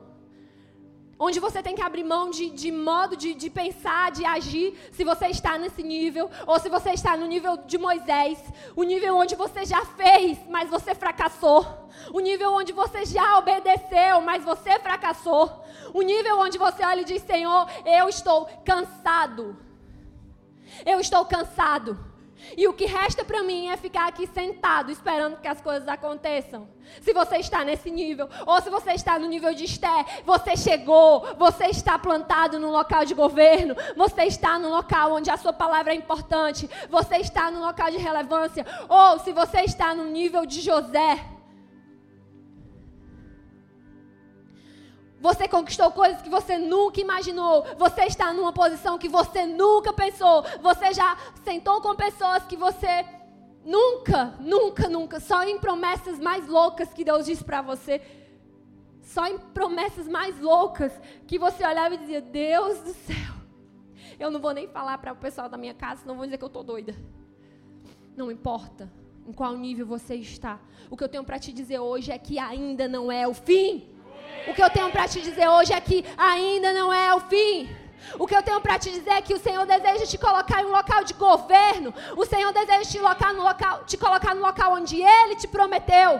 onde 1.20 1.40
você 1.40 1.62
tem 1.62 1.76
que 1.76 1.82
abrir 1.82 2.06
mão 2.06 2.30
de, 2.30 2.50
de 2.50 2.72
modo 2.72 3.18
de, 3.18 3.34
de, 3.34 3.50
pensar, 3.50 4.10
de 4.12 4.24
agir, 4.24 4.74
se 4.92 5.04
você 5.04 5.28
está 5.28 5.58
nesse 5.58 5.84
nível, 5.84 6.30
ou 6.48 6.58
se 6.60 6.70
você 6.70 6.92
está 6.92 7.18
no 7.18 7.26
nível 7.26 7.58
de 7.58 7.78
Moisés, 7.78 8.42
o 8.76 8.84
nível 8.84 9.18
onde 9.18 9.36
você 9.36 9.66
já 9.66 9.84
fez, 9.84 10.38
mas 10.48 10.70
você 10.70 10.96
fracassou, 10.96 11.68
o 12.14 12.22
nível 12.22 12.54
onde 12.54 12.72
você 12.72 13.04
já 13.06 13.38
obedeceu, 13.38 14.22
mas 14.22 14.46
você 14.46 14.80
fracassou, 14.80 15.62
o 15.94 16.02
nível 16.02 16.40
onde 16.40 16.58
você 16.58 16.86
olha 16.86 17.02
e 17.02 17.06
diz: 17.06 17.22
Senhor, 17.24 17.68
eu 17.86 18.08
estou 18.08 18.46
cansado. 18.64 19.58
Eu 20.86 21.00
estou 21.00 21.26
cansado. 21.26 21.98
E 22.58 22.68
o 22.68 22.74
que 22.74 22.86
resta 22.86 23.24
para 23.24 23.44
mim 23.44 23.70
é 23.70 23.78
ficar 23.78 24.08
aqui 24.08 24.28
sentado 24.28 24.92
esperando 24.92 25.38
que 25.38 25.48
as 25.48 25.62
coisas 25.62 25.88
aconteçam. 25.88 26.68
Se 27.02 27.14
você 27.14 27.38
está 27.38 27.64
nesse 27.64 27.92
nível, 27.92 28.28
ou 28.46 28.62
se 28.62 28.70
você 28.70 28.94
está 28.94 29.20
no 29.20 29.28
nível 29.28 29.54
de 29.54 29.66
Esté, 29.66 30.06
você 30.26 30.56
chegou, 30.58 31.36
você 31.38 31.66
está 31.66 32.00
plantado 32.00 32.60
no 32.60 32.72
local 32.72 33.06
de 33.06 33.14
governo, 33.14 33.76
você 33.96 34.24
está 34.24 34.58
no 34.58 34.70
local 34.70 35.14
onde 35.14 35.30
a 35.30 35.38
sua 35.38 35.54
palavra 35.54 35.94
é 35.94 35.96
importante, 35.96 36.70
você 36.90 37.18
está 37.18 37.52
no 37.52 37.60
local 37.60 37.92
de 37.92 37.98
relevância, 37.98 38.66
ou 38.88 39.20
se 39.20 39.32
você 39.32 39.62
está 39.62 39.94
no 39.94 40.06
nível 40.06 40.46
de 40.46 40.62
José, 40.62 41.24
Você 45.20 45.48
conquistou 45.48 45.92
coisas 45.92 46.22
que 46.22 46.30
você 46.30 46.58
nunca 46.58 47.02
imaginou. 47.02 47.64
Você 47.78 48.04
está 48.04 48.34
numa 48.34 48.54
posição 48.54 48.98
que 48.98 49.10
você 49.10 49.46
nunca 49.46 49.92
pensou. 49.92 50.44
Você 50.62 50.94
já 50.94 51.18
sentou 51.44 51.82
com 51.82 51.96
pessoas 51.96 52.44
que 52.44 52.56
você 52.56 53.06
nunca, 53.66 54.36
nunca, 54.40 54.88
nunca, 54.88 55.20
só 55.20 55.44
em 55.44 55.60
promessas 55.60 56.20
mais 56.20 56.48
loucas 56.48 56.94
que 56.94 57.04
Deus 57.04 57.26
disse 57.26 57.44
para 57.44 57.62
você. 57.62 58.02
Só 59.02 59.26
em 59.28 59.38
promessas 59.38 60.08
mais 60.08 60.40
loucas 60.40 60.92
que 61.28 61.38
você 61.38 61.66
olhava 61.66 61.96
e 61.96 61.98
dizia: 61.98 62.22
Deus 62.22 62.80
do 62.80 62.94
céu, 62.94 63.34
eu 64.20 64.32
não 64.32 64.40
vou 64.40 64.54
nem 64.54 64.68
falar 64.68 64.98
para 65.00 65.12
o 65.12 65.18
pessoal 65.18 65.50
da 65.50 65.58
minha 65.58 65.74
casa, 65.74 66.04
não 66.06 66.16
vou 66.16 66.26
dizer 66.26 66.38
que 66.38 66.44
eu 66.44 66.48
estou 66.48 66.64
doida. 66.64 66.96
Não 68.16 68.32
importa 68.32 68.90
em 69.28 69.34
qual 69.34 69.56
nível 69.58 69.86
você 69.86 70.16
está. 70.16 70.60
O 70.90 70.98
que 70.98 71.04
eu 71.04 71.10
tenho 71.10 71.24
para 71.24 71.40
te 71.40 71.52
dizer 71.52 71.80
hoje 71.80 72.12
é 72.12 72.18
que 72.18 72.40
ainda 72.40 72.88
não 72.88 73.12
é 73.12 73.28
o 73.28 73.34
fim. 73.34 73.99
O 74.48 74.54
que 74.54 74.64
eu 74.64 74.70
tenho 74.70 74.90
para 74.92 75.08
te 75.08 75.22
dizer 75.22 75.48
hoje 75.48 75.74
é 75.74 75.82
que 75.82 76.06
ainda 76.18 76.74
não 76.74 76.92
é 76.92 77.14
o 77.14 77.20
fim. 77.22 77.70
O 78.18 78.26
que 78.26 78.36
eu 78.36 78.42
tenho 78.42 78.62
para 78.62 78.80
te 78.80 78.90
dizer 78.90 79.12
é 79.12 79.22
que 79.22 79.34
o 79.34 79.40
Senhor 79.40 79.66
deseja 79.66 80.06
te 80.06 80.18
colocar 80.18 80.62
em 80.62 80.66
um 80.66 80.72
local 80.72 81.04
de 81.04 81.14
governo. 81.14 81.94
O 82.16 82.26
Senhor 82.26 82.52
deseja 82.52 82.90
te 82.90 82.98
colocar 82.98 83.34
no 83.34 83.44
local, 83.44 83.84
te 83.86 83.98
colocar 83.98 84.34
no 84.34 84.42
local 84.42 84.74
onde 84.74 85.02
Ele 85.02 85.36
te 85.36 85.48
prometeu. 85.48 86.20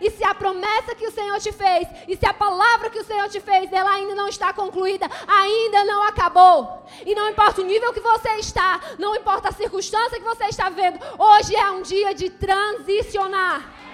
E 0.00 0.10
se 0.10 0.24
a 0.24 0.34
promessa 0.34 0.94
que 0.94 1.06
o 1.06 1.10
Senhor 1.10 1.38
te 1.40 1.50
fez, 1.50 1.88
e 2.06 2.16
se 2.16 2.24
a 2.24 2.32
palavra 2.32 2.88
que 2.88 3.00
o 3.00 3.04
Senhor 3.04 3.28
te 3.28 3.40
fez, 3.40 3.72
ela 3.72 3.90
ainda 3.90 4.14
não 4.14 4.28
está 4.28 4.52
concluída, 4.52 5.10
ainda 5.26 5.84
não 5.84 6.04
acabou. 6.04 6.84
E 7.04 7.14
não 7.14 7.28
importa 7.28 7.60
o 7.60 7.64
nível 7.64 7.92
que 7.92 8.00
você 8.00 8.30
está, 8.36 8.80
não 8.96 9.16
importa 9.16 9.48
a 9.48 9.52
circunstância 9.52 10.18
que 10.18 10.24
você 10.24 10.44
está 10.44 10.68
vendo, 10.68 11.00
hoje 11.18 11.54
é 11.56 11.70
um 11.70 11.82
dia 11.82 12.14
de 12.14 12.30
transicionar. 12.30 13.87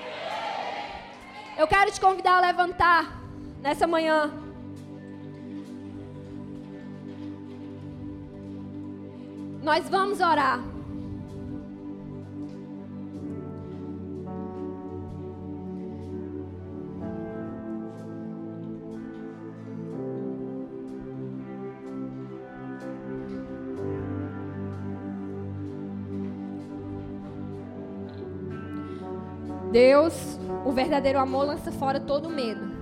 Eu 1.57 1.69
quero 1.69 1.91
te 1.93 2.01
convidar 2.01 2.39
a 2.39 2.41
levantar 2.41 3.21
nessa 3.63 3.87
manhã. 3.87 4.33
Nós 9.63 9.89
vamos 9.89 10.21
orar. 10.21 10.61
Deus, 29.71 30.34
verdadeiro 30.75 31.19
amor 31.19 31.47
lança 31.47 31.71
fora 31.71 32.01
todo 32.01 32.29
medo. 32.29 32.75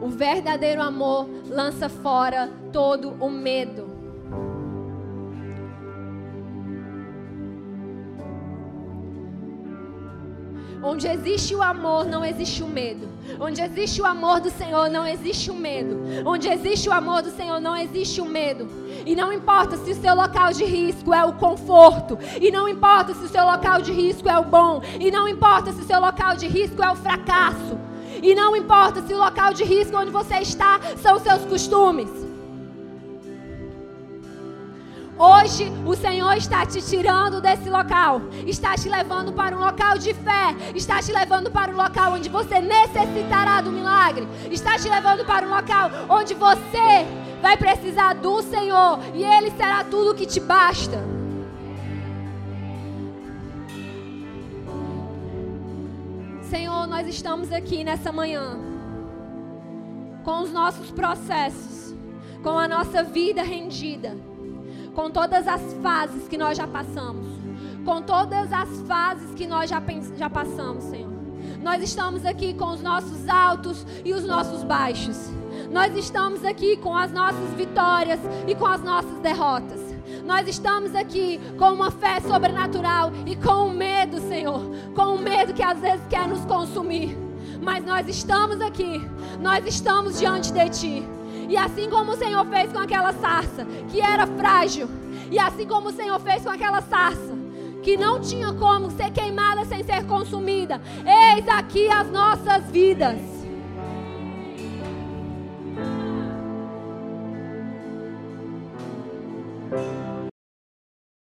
O 0.00 0.08
verdadeiro 0.08 0.80
amor 0.80 1.28
lança 1.48 1.88
fora 1.88 2.48
todo 2.72 3.14
o 3.20 3.28
medo. 3.28 3.95
Onde 10.86 11.08
existe 11.08 11.52
o 11.52 11.60
amor, 11.60 12.06
não 12.06 12.24
existe 12.24 12.62
o 12.62 12.68
medo. 12.68 13.08
Onde 13.40 13.60
existe 13.60 14.00
o 14.00 14.06
amor 14.06 14.38
do 14.38 14.50
Senhor, 14.50 14.88
não 14.88 15.04
existe 15.04 15.50
o 15.50 15.54
medo. 15.54 16.00
Onde 16.24 16.48
existe 16.48 16.88
o 16.88 16.92
amor 16.92 17.22
do 17.22 17.30
Senhor, 17.30 17.58
não 17.60 17.76
existe 17.76 18.20
o 18.20 18.24
medo. 18.24 18.68
E 19.04 19.16
não 19.16 19.32
importa 19.32 19.76
se 19.78 19.90
o 19.90 19.94
seu 19.96 20.14
local 20.14 20.52
de 20.52 20.64
risco 20.64 21.12
é 21.12 21.24
o 21.24 21.32
conforto. 21.32 22.16
E 22.40 22.52
não 22.52 22.68
importa 22.68 23.14
se 23.14 23.24
o 23.24 23.28
seu 23.28 23.44
local 23.44 23.82
de 23.82 23.90
risco 23.92 24.28
é 24.28 24.38
o 24.38 24.44
bom. 24.44 24.80
E 25.00 25.10
não 25.10 25.26
importa 25.26 25.72
se 25.72 25.80
o 25.80 25.84
seu 25.84 25.98
local 25.98 26.36
de 26.36 26.46
risco 26.46 26.80
é 26.80 26.92
o 26.92 26.94
fracasso. 26.94 27.76
E 28.22 28.32
não 28.32 28.54
importa 28.54 29.02
se 29.02 29.12
o 29.12 29.18
local 29.18 29.52
de 29.52 29.64
risco 29.64 29.96
onde 29.96 30.12
você 30.12 30.36
está 30.36 30.78
são 31.02 31.16
os 31.16 31.22
seus 31.22 31.44
costumes. 31.46 32.25
Hoje 35.18 35.72
o 35.86 35.96
Senhor 35.96 36.36
está 36.36 36.66
te 36.66 36.82
tirando 36.82 37.40
desse 37.40 37.70
local, 37.70 38.20
está 38.46 38.74
te 38.74 38.86
levando 38.86 39.32
para 39.32 39.56
um 39.56 39.60
local 39.60 39.96
de 39.96 40.12
fé, 40.12 40.54
está 40.74 41.00
te 41.00 41.10
levando 41.10 41.50
para 41.50 41.72
um 41.72 41.76
local 41.76 42.12
onde 42.12 42.28
você 42.28 42.60
necessitará 42.60 43.62
do 43.62 43.72
milagre, 43.72 44.28
está 44.50 44.78
te 44.78 44.90
levando 44.90 45.24
para 45.24 45.46
um 45.46 45.50
local 45.50 45.90
onde 46.10 46.34
você 46.34 47.06
vai 47.40 47.56
precisar 47.56 48.12
do 48.12 48.42
Senhor 48.42 48.98
e 49.14 49.24
Ele 49.24 49.50
será 49.52 49.84
tudo 49.84 50.10
o 50.10 50.14
que 50.14 50.26
te 50.26 50.38
basta. 50.38 51.02
Senhor, 56.42 56.86
nós 56.86 57.06
estamos 57.08 57.50
aqui 57.50 57.82
nessa 57.84 58.12
manhã 58.12 58.58
com 60.22 60.42
os 60.42 60.52
nossos 60.52 60.90
processos, 60.90 61.94
com 62.42 62.58
a 62.58 62.68
nossa 62.68 63.02
vida 63.02 63.42
rendida 63.42 64.35
com 64.96 65.10
todas 65.10 65.46
as 65.46 65.60
fases 65.82 66.26
que 66.26 66.38
nós 66.38 66.56
já 66.56 66.66
passamos, 66.66 67.26
com 67.84 68.00
todas 68.00 68.50
as 68.50 68.80
fases 68.88 69.34
que 69.34 69.46
nós 69.46 69.68
já, 69.68 69.80
já 70.16 70.30
passamos, 70.30 70.84
Senhor. 70.84 71.12
Nós 71.62 71.82
estamos 71.82 72.24
aqui 72.24 72.54
com 72.54 72.70
os 72.70 72.80
nossos 72.80 73.28
altos 73.28 73.86
e 74.02 74.14
os 74.14 74.24
nossos 74.24 74.64
baixos. 74.64 75.18
Nós 75.70 75.94
estamos 75.94 76.42
aqui 76.46 76.78
com 76.78 76.96
as 76.96 77.12
nossas 77.12 77.50
vitórias 77.50 78.18
e 78.48 78.54
com 78.54 78.66
as 78.66 78.82
nossas 78.82 79.18
derrotas. 79.20 79.80
Nós 80.24 80.48
estamos 80.48 80.94
aqui 80.94 81.38
com 81.58 81.72
uma 81.72 81.90
fé 81.90 82.18
sobrenatural 82.20 83.12
e 83.26 83.36
com 83.36 83.68
o 83.68 83.70
medo, 83.70 84.18
Senhor, 84.20 84.62
com 84.94 85.14
o 85.14 85.18
medo 85.18 85.52
que 85.52 85.62
às 85.62 85.78
vezes 85.78 86.06
quer 86.08 86.26
nos 86.26 86.42
consumir. 86.46 87.14
Mas 87.60 87.84
nós 87.84 88.08
estamos 88.08 88.62
aqui, 88.62 89.06
nós 89.42 89.66
estamos 89.66 90.18
diante 90.18 90.50
de 90.52 90.70
Ti. 90.70 91.15
E 91.48 91.56
assim 91.56 91.88
como 91.88 92.12
o 92.12 92.16
Senhor 92.16 92.44
fez 92.46 92.72
com 92.72 92.78
aquela 92.78 93.12
sarça, 93.12 93.64
que 93.90 94.00
era 94.00 94.26
frágil, 94.26 94.88
e 95.30 95.38
assim 95.38 95.66
como 95.66 95.88
o 95.88 95.92
Senhor 95.92 96.18
fez 96.20 96.42
com 96.42 96.50
aquela 96.50 96.80
sarça, 96.82 97.34
que 97.82 97.96
não 97.96 98.20
tinha 98.20 98.52
como 98.52 98.90
ser 98.90 99.10
queimada 99.10 99.64
sem 99.64 99.84
ser 99.84 100.04
consumida, 100.06 100.80
eis 101.34 101.48
aqui 101.48 101.88
as 101.88 102.10
nossas 102.10 102.70
vidas. 102.70 103.35